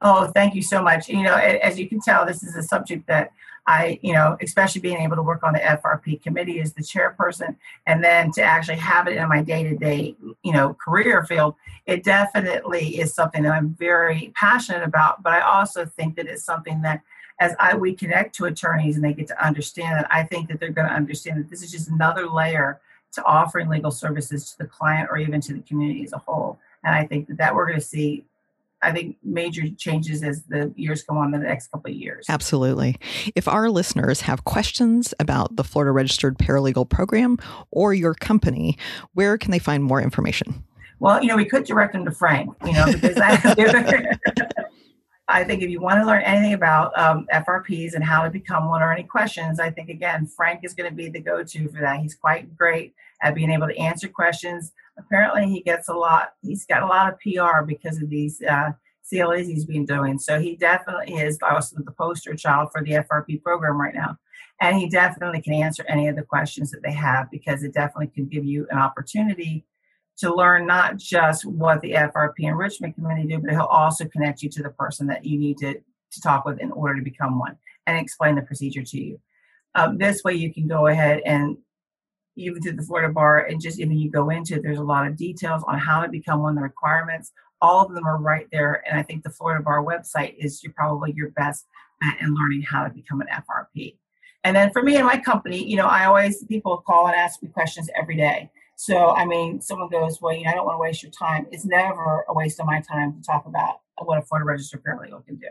Oh, 0.09 0.28
thank 0.28 0.54
you 0.54 0.62
so 0.62 0.80
much. 0.80 1.09
You 1.09 1.24
know, 1.24 1.34
as 1.34 1.80
you 1.80 1.88
can 1.88 2.00
tell, 2.00 2.24
this 2.24 2.44
is 2.44 2.54
a 2.54 2.62
subject 2.62 3.09
that 3.09 3.32
I, 3.66 3.98
you 4.02 4.12
know, 4.12 4.36
especially 4.40 4.80
being 4.80 4.98
able 4.98 5.16
to 5.16 5.22
work 5.22 5.42
on 5.42 5.52
the 5.52 5.59
FRP 5.59 6.22
committee 6.22 6.61
as 6.61 6.74
the 6.74 6.82
chairperson 6.82 7.57
and 7.88 8.04
then 8.04 8.30
to 8.32 8.42
actually 8.42 8.76
have 8.76 9.09
it 9.09 9.16
in 9.16 9.28
my 9.28 9.42
day 9.42 9.64
to 9.64 9.76
day, 9.76 10.14
you 10.44 10.52
know, 10.52 10.74
career 10.74 11.24
field, 11.24 11.57
it 11.86 12.04
definitely 12.04 13.00
is 13.00 13.14
something 13.14 13.42
that 13.42 13.50
I'm 13.50 13.74
very 13.74 14.32
passionate 14.36 14.84
about. 14.84 15.24
But 15.24 15.32
I 15.32 15.40
also 15.40 15.84
think 15.84 16.14
that 16.14 16.28
it's 16.28 16.44
something 16.44 16.82
that 16.82 17.02
as 17.40 17.57
I 17.59 17.74
we 17.74 17.92
connect 17.92 18.36
to 18.36 18.44
attorneys 18.44 18.94
and 18.94 19.04
they 19.04 19.12
get 19.12 19.26
to 19.26 19.44
understand 19.44 19.98
that, 19.98 20.07
I 20.09 20.22
think 20.22 20.48
that 20.50 20.61
they're 20.61 20.70
going 20.70 20.88
to 20.88 20.94
understand 20.94 21.40
that 21.40 21.50
this 21.50 21.64
is 21.64 21.72
just 21.72 21.88
another 21.88 22.28
layer 22.28 22.80
to 23.14 23.24
offering 23.24 23.68
legal 23.68 23.90
services 23.90 24.52
to 24.52 24.59
the 24.59 24.66
client 24.66 25.09
or 25.11 25.18
even 25.18 25.40
to 25.40 25.54
the 25.54 25.62
community 25.62 26.04
as 26.04 26.12
a 26.12 26.18
whole. 26.18 26.61
And 26.84 26.94
I 26.94 27.04
think 27.04 27.26
that, 27.26 27.38
that 27.38 27.57
we're 27.57 27.66
going 27.66 27.80
to 27.80 27.84
see 27.84 28.24
I 28.83 28.93
think 28.93 29.16
major 29.22 29.62
changes 29.77 30.22
as 30.22 30.45
the 30.45 30.72
years 30.77 31.03
go 31.03 31.16
on 31.16 31.35
in 31.35 31.41
the 31.41 31.47
next 31.47 31.68
couple 31.68 31.91
of 31.91 31.97
years. 31.97 32.27
Absolutely. 32.29 32.97
If 33.35 33.49
our 33.49 33.70
listeners 33.70 34.20
have 34.22 34.45
questions 34.45 35.14
about 35.18 35.57
the 35.57 35.64
Florida 35.64 35.93
Registered 35.93 36.39
Paralegal 36.39 36.89
Program 36.89 37.39
or 37.70 37.95
your 37.95 38.14
company, 38.14 38.77
where 39.14 39.39
can 39.39 39.51
they 39.51 39.59
find 39.59 39.83
more 39.83 40.01
information? 40.01 40.62
Well, 40.99 41.22
you 41.22 41.29
know, 41.29 41.37
we 41.37 41.45
could 41.45 41.64
direct 41.64 41.93
them 41.93 42.05
to 42.05 42.11
Frank, 42.11 42.55
you 42.64 42.72
know, 42.72 42.87
because 42.87 43.16
I, 43.18 43.33
I 45.29 45.45
think 45.45 45.62
if 45.62 45.70
you 45.70 45.81
want 45.81 46.01
to 46.01 46.07
learn 46.07 46.22
anything 46.22 46.55
about 46.55 46.97
um, 46.99 47.27
FRPs 47.33 47.95
and 47.95 48.05
how 48.05 48.22
to 48.22 48.31
become 48.31 48.68
one 48.68 48.83
or 48.83 48.93
any 48.93 49.03
questions, 49.03 49.59
I 49.59 49.70
think, 49.70 49.89
again, 49.89 50.27
Frank 50.27 50.61
is 50.62 50.72
going 50.72 50.89
to 50.89 50.95
be 50.95 51.09
the 51.09 51.20
go 51.20 51.43
to 51.43 51.68
for 51.68 51.81
that. 51.81 52.01
He's 52.01 52.14
quite 52.14 52.57
great 52.57 52.95
at 53.22 53.35
being 53.35 53.51
able 53.51 53.66
to 53.66 53.77
answer 53.77 54.09
questions 54.09 54.72
apparently 54.99 55.47
he 55.47 55.62
gets 55.62 55.88
a 55.88 55.92
lot 55.92 56.32
he's 56.42 56.64
got 56.66 56.82
a 56.82 56.86
lot 56.86 57.12
of 57.12 57.18
pr 57.18 57.64
because 57.64 58.01
of 58.01 58.09
these 58.11 58.40
uh, 58.42 58.70
clas 59.09 59.47
he's 59.47 59.64
been 59.64 59.84
doing 59.84 60.18
so 60.18 60.40
he 60.40 60.57
definitely 60.57 61.14
is 61.14 61.38
also 61.42 61.76
the 61.78 61.92
poster 61.92 62.34
child 62.34 62.68
for 62.72 62.82
the 62.82 62.92
frp 62.92 63.42
program 63.42 63.80
right 63.80 63.94
now 63.94 64.16
and 64.61 64.76
he 64.76 64.88
definitely 64.88 65.40
can 65.40 65.53
answer 65.53 65.84
any 65.88 66.09
of 66.09 66.16
the 66.16 66.22
questions 66.22 66.70
that 66.70 66.82
they 66.82 66.92
have 66.92 67.30
because 67.30 67.62
it 67.62 67.74
definitely 67.74 68.09
can 68.09 68.26
give 68.26 68.44
you 68.44 68.66
an 68.70 68.78
opportunity 68.78 69.64
to 70.16 70.34
learn 70.34 70.66
not 70.66 70.97
just 70.97 71.44
what 71.44 71.80
the 71.80 71.92
frp 71.92 72.34
enrichment 72.38 72.94
committee 72.94 73.26
do 73.26 73.38
but 73.38 73.51
he'll 73.51 73.62
also 73.62 74.07
connect 74.07 74.42
you 74.42 74.49
to 74.49 74.62
the 74.62 74.70
person 74.70 75.07
that 75.07 75.24
you 75.24 75.38
need 75.38 75.59
to, 75.59 75.74
to 75.74 76.20
talk 76.22 76.44
with 76.44 76.59
in 76.61 76.72
order 76.72 76.97
to 76.97 77.03
become 77.03 77.38
one 77.38 77.57
and 77.86 77.99
explain 77.99 78.34
the 78.34 78.42
procedure 78.42 78.82
to 78.82 79.01
you. 79.01 79.20
Um, 79.74 79.99
this 79.99 80.24
way, 80.24 80.34
you 80.34 80.53
can 80.53 80.66
go 80.66 80.86
ahead 80.86 81.22
and 81.24 81.57
even 82.37 82.62
through 82.62 82.72
the 82.72 82.82
Florida 82.82 83.12
Bar, 83.12 83.47
and 83.47 83.61
just 83.61 83.80
even 83.80 83.99
you 83.99 84.11
go 84.11 84.30
into 84.30 84.55
it, 84.55 84.62
there's 84.62 84.78
a 84.78 84.84
lot 84.84 85.07
of 85.07 85.16
details 85.16 85.64
on 85.66 85.78
how 85.78 86.01
to 86.01 86.09
become 86.09 86.43
one 86.43 86.53
of 86.53 86.57
the 86.57 86.62
requirements. 86.62 87.32
All 87.62 87.84
of 87.84 87.95
them 87.95 88.07
are 88.07 88.18
right 88.18 88.47
there, 88.53 88.82
and 88.89 88.99
I 88.99 89.03
think 89.03 89.24
the 89.24 89.30
Florida 89.30 89.62
Bar 89.62 89.84
website 89.84 90.34
is 90.39 90.62
your, 90.62 90.72
probably 90.74 91.12
your 91.16 91.30
best 91.30 91.66
bet 92.01 92.20
in 92.20 92.34
learning 92.34 92.62
how 92.62 92.84
to 92.84 92.91
become 92.91 93.20
an 93.20 93.28
FRP. 93.28 93.97
And 94.45 94.55
then 94.55 94.70
for 94.70 94.82
me 94.82 94.97
and 94.97 95.07
my 95.07 95.18
company, 95.18 95.64
you 95.64 95.76
know, 95.76 95.87
I 95.87 96.05
always 96.05 96.45
people 96.45 96.82
call 96.87 97.07
and 97.07 97.16
ask 97.16 97.43
me 97.43 97.49
questions 97.49 97.89
every 98.01 98.16
day. 98.16 98.51
So 98.76 99.11
I 99.11 99.24
mean, 99.24 99.61
someone 99.61 99.89
goes, 99.89 100.20
"Well, 100.20 100.34
you 100.34 100.45
know, 100.45 100.51
I 100.51 100.55
don't 100.55 100.66
want 100.66 100.76
to 100.76 100.80
waste 100.80 101.03
your 101.03 101.12
time." 101.12 101.47
It's 101.51 101.64
never 101.64 102.24
a 102.28 102.34
waste 102.34 102.61
of 102.61 102.66
my 102.66 102.80
time 102.80 103.14
to 103.14 103.22
talk 103.22 103.47
about 103.47 103.80
what 104.05 104.18
a 104.18 104.22
Florida 104.22 104.45
registered 104.47 104.84
paralegal 104.84 105.24
can 105.26 105.37
do. 105.37 105.49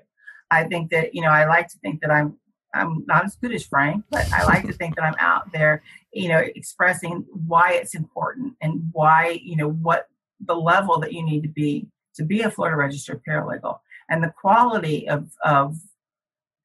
I 0.52 0.64
think 0.66 0.92
that 0.92 1.16
you 1.16 1.22
know, 1.22 1.30
I 1.30 1.46
like 1.46 1.68
to 1.70 1.78
think 1.80 2.02
that 2.02 2.12
I'm 2.12 2.38
I'm 2.76 3.06
not 3.08 3.26
as 3.26 3.36
good 3.36 3.54
as 3.54 3.66
Frank, 3.66 4.04
but 4.10 4.32
I 4.32 4.44
like 4.46 4.66
to 4.68 4.74
think 4.74 4.96
that 4.96 5.04
I'm 5.04 5.16
out 5.20 5.52
there, 5.52 5.82
you 6.14 6.30
know, 6.30 6.40
expressing 6.40 7.26
why 7.48 7.74
it's 7.74 7.96
important 7.96 8.56
and 8.62 8.90
why, 8.92 9.40
you 9.42 9.56
know, 9.56 9.70
what 9.70 10.08
the 10.46 10.56
level 10.56 11.00
that 11.00 11.14
you 11.14 11.24
need 11.24 11.44
to 11.44 11.50
be 11.50 11.88
to 12.16 12.24
be 12.24 12.42
a 12.42 12.52
Florida 12.52 12.78
registered 12.78 13.22
paralegal 13.28 13.80
and 14.10 14.24
the 14.24 14.34
quality 14.42 15.08
of, 15.10 15.30
of 15.44 15.78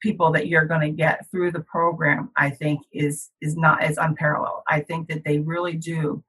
people 0.00 0.32
that 0.32 0.48
you're 0.48 0.64
going 0.64 0.80
to 0.80 0.90
get 0.90 1.30
through 1.30 1.52
the 1.52 1.60
program, 1.60 2.30
I 2.36 2.50
think 2.50 2.80
is, 2.92 3.30
is 3.40 3.56
not 3.56 3.82
as 3.82 3.98
unparalleled. 3.98 4.62
I 4.68 4.80
think 4.80 5.08
that 5.08 5.24
they 5.24 5.38
really 5.38 5.74
do. 5.74 6.22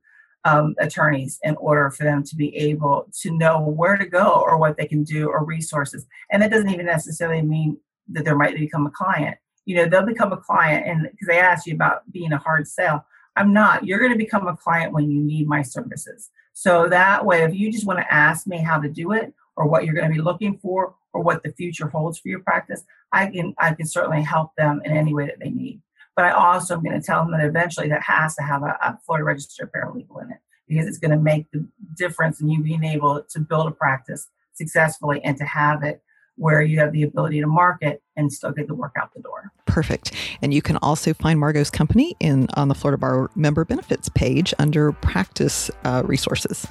um, 0.45 0.75
attorneys 0.79 1.39
in 1.43 1.55
order 1.57 1.89
for 1.89 2.03
them 2.03 2.23
to 2.23 2.35
be 2.35 2.55
able 2.55 3.07
to 3.21 3.31
know 3.31 3.59
where 3.59 3.97
to 3.97 4.05
go 4.05 4.41
or 4.45 4.57
what 4.57 4.77
they 4.77 4.85
can 4.85 5.03
do 5.03 5.29
or 5.29 5.43
resources. 5.43 6.05
And 6.31 6.41
that 6.41 6.51
doesn't 6.51 6.69
even 6.69 6.85
necessarily 6.85 7.41
mean 7.41 7.77
that 8.09 8.25
they 8.25 8.33
might 8.33 8.55
become 8.55 8.87
a 8.87 8.91
client. 8.91 9.37
You 9.65 9.75
know, 9.75 9.85
they'll 9.85 10.05
become 10.05 10.33
a 10.33 10.37
client, 10.37 10.87
and 10.87 11.03
because 11.11 11.27
they 11.27 11.39
asked 11.39 11.67
you 11.67 11.75
about 11.75 12.09
being 12.11 12.33
a 12.33 12.37
hard 12.37 12.67
sale, 12.67 13.05
I'm 13.35 13.53
not. 13.53 13.85
You're 13.85 13.99
going 13.99 14.11
to 14.11 14.17
become 14.17 14.47
a 14.47 14.57
client 14.57 14.93
when 14.93 15.11
you 15.11 15.21
need 15.21 15.47
my 15.47 15.61
services. 15.61 16.29
So 16.53 16.89
that 16.89 17.25
way, 17.25 17.43
if 17.43 17.53
you 17.53 17.71
just 17.71 17.85
want 17.85 17.99
to 17.99 18.13
ask 18.13 18.47
me 18.47 18.57
how 18.57 18.79
to 18.79 18.89
do 18.89 19.13
it 19.13 19.33
or 19.55 19.67
what 19.67 19.85
you're 19.85 19.93
going 19.93 20.09
to 20.09 20.13
be 20.13 20.21
looking 20.21 20.57
for 20.57 20.95
or 21.13 21.21
what 21.21 21.43
the 21.43 21.51
future 21.51 21.87
holds 21.87 22.19
for 22.19 22.29
your 22.29 22.39
practice, 22.39 22.83
I 23.13 23.27
can 23.27 23.53
I 23.57 23.73
can 23.73 23.85
certainly 23.85 24.23
help 24.23 24.55
them 24.57 24.81
in 24.83 24.91
any 24.91 25.13
way 25.13 25.27
that 25.27 25.39
they 25.39 25.51
need. 25.51 25.81
But 26.19 26.25
I 26.25 26.31
also 26.31 26.73
am 26.73 26.83
going 26.83 26.99
to 26.99 27.05
tell 27.05 27.23
them 27.23 27.31
that 27.31 27.45
eventually 27.45 27.87
that 27.87 28.01
has 28.01 28.35
to 28.35 28.43
have 28.43 28.61
a, 28.61 28.77
a 28.81 28.99
Florida 29.05 29.23
registered 29.23 29.71
paralegal 29.71 30.21
in 30.21 30.31
it 30.31 30.39
because 30.67 30.85
it's 30.85 30.97
going 30.97 31.11
to 31.11 31.17
make 31.17 31.49
the 31.53 31.65
difference 31.95 32.41
in 32.41 32.49
you 32.49 32.61
being 32.61 32.83
able 32.83 33.23
to 33.29 33.39
build 33.39 33.67
a 33.67 33.71
practice 33.71 34.27
successfully 34.51 35.21
and 35.23 35.37
to 35.37 35.45
have 35.45 35.81
it 35.81 36.01
where 36.35 36.61
you 36.61 36.77
have 36.77 36.91
the 36.91 37.03
ability 37.03 37.39
to 37.39 37.47
market 37.47 38.03
and 38.17 38.33
still 38.33 38.51
get 38.51 38.67
the 38.67 38.75
work 38.75 38.95
out 38.99 39.13
the 39.13 39.21
door. 39.21 39.53
Perfect. 39.65 40.11
And 40.41 40.53
you 40.53 40.61
can 40.61 40.75
also 40.81 41.13
find 41.13 41.39
Margo's 41.39 41.69
company 41.69 42.17
in 42.19 42.49
on 42.55 42.67
the 42.67 42.75
Florida 42.75 42.97
Bar 42.97 43.31
member 43.35 43.63
benefits 43.63 44.09
page 44.09 44.53
under 44.59 44.91
practice 44.91 45.71
uh, 45.85 46.03
resources. 46.05 46.67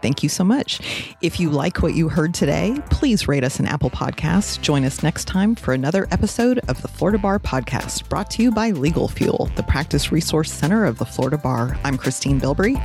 Thank 0.00 0.22
you 0.22 0.28
so 0.28 0.44
much. 0.44 0.80
If 1.20 1.40
you 1.40 1.50
like 1.50 1.82
what 1.82 1.94
you 1.94 2.08
heard 2.08 2.34
today, 2.34 2.80
please 2.90 3.26
rate 3.26 3.44
us 3.44 3.58
an 3.58 3.66
Apple 3.66 3.90
Podcast. 3.90 4.60
Join 4.60 4.84
us 4.84 5.02
next 5.02 5.26
time 5.26 5.54
for 5.54 5.74
another 5.74 6.06
episode 6.10 6.60
of 6.68 6.80
the 6.82 6.88
Florida 6.88 7.18
Bar 7.18 7.38
Podcast, 7.38 8.08
brought 8.08 8.30
to 8.32 8.42
you 8.42 8.50
by 8.50 8.70
Legal 8.70 9.08
Fuel, 9.08 9.50
the 9.56 9.62
practice 9.64 10.12
resource 10.12 10.52
center 10.52 10.84
of 10.84 10.98
the 10.98 11.04
Florida 11.04 11.38
Bar. 11.38 11.78
I'm 11.84 11.96
Christine 11.98 12.40
Bilbrey. 12.40 12.76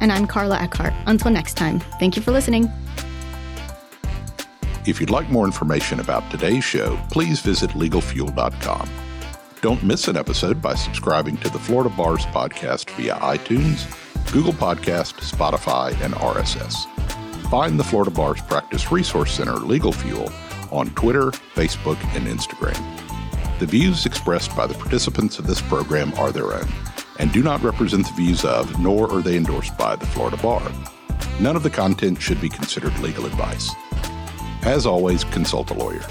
And 0.00 0.12
I'm 0.12 0.26
Karla 0.26 0.58
Eckardt. 0.58 0.94
Until 1.06 1.30
next 1.30 1.56
time, 1.56 1.80
thank 1.98 2.16
you 2.16 2.22
for 2.22 2.30
listening. 2.30 2.70
If 4.86 5.00
you'd 5.00 5.10
like 5.10 5.28
more 5.28 5.44
information 5.44 6.00
about 6.00 6.30
today's 6.30 6.64
show, 6.64 6.98
please 7.10 7.40
visit 7.40 7.70
legalfuel.com. 7.70 8.88
Don't 9.60 9.82
miss 9.82 10.06
an 10.06 10.16
episode 10.16 10.62
by 10.62 10.74
subscribing 10.76 11.36
to 11.38 11.50
the 11.50 11.58
Florida 11.58 11.92
Bars 11.96 12.24
podcast 12.26 12.88
via 12.90 13.16
iTunes 13.16 13.92
Google 14.32 14.52
Podcast, 14.52 15.14
Spotify, 15.20 15.98
and 16.02 16.14
RSS. 16.14 16.86
Find 17.50 17.78
the 17.78 17.84
Florida 17.84 18.10
Bar's 18.10 18.42
Practice 18.42 18.92
Resource 18.92 19.32
Center 19.32 19.56
Legal 19.56 19.92
Fuel 19.92 20.30
on 20.70 20.90
Twitter, 20.90 21.30
Facebook, 21.54 21.98
and 22.14 22.26
Instagram. 22.26 22.78
The 23.58 23.66
views 23.66 24.06
expressed 24.06 24.54
by 24.54 24.66
the 24.66 24.74
participants 24.74 25.38
of 25.38 25.46
this 25.46 25.60
program 25.62 26.12
are 26.14 26.30
their 26.30 26.52
own 26.52 26.68
and 27.18 27.32
do 27.32 27.42
not 27.42 27.62
represent 27.62 28.06
the 28.06 28.12
views 28.12 28.44
of, 28.44 28.78
nor 28.78 29.12
are 29.12 29.22
they 29.22 29.36
endorsed 29.36 29.76
by, 29.76 29.96
the 29.96 30.06
Florida 30.06 30.36
Bar. 30.36 30.62
None 31.40 31.56
of 31.56 31.62
the 31.62 31.70
content 31.70 32.20
should 32.20 32.40
be 32.40 32.48
considered 32.48 32.96
legal 33.00 33.26
advice. 33.26 33.70
As 34.62 34.86
always, 34.86 35.24
consult 35.24 35.70
a 35.70 35.74
lawyer. 35.74 36.04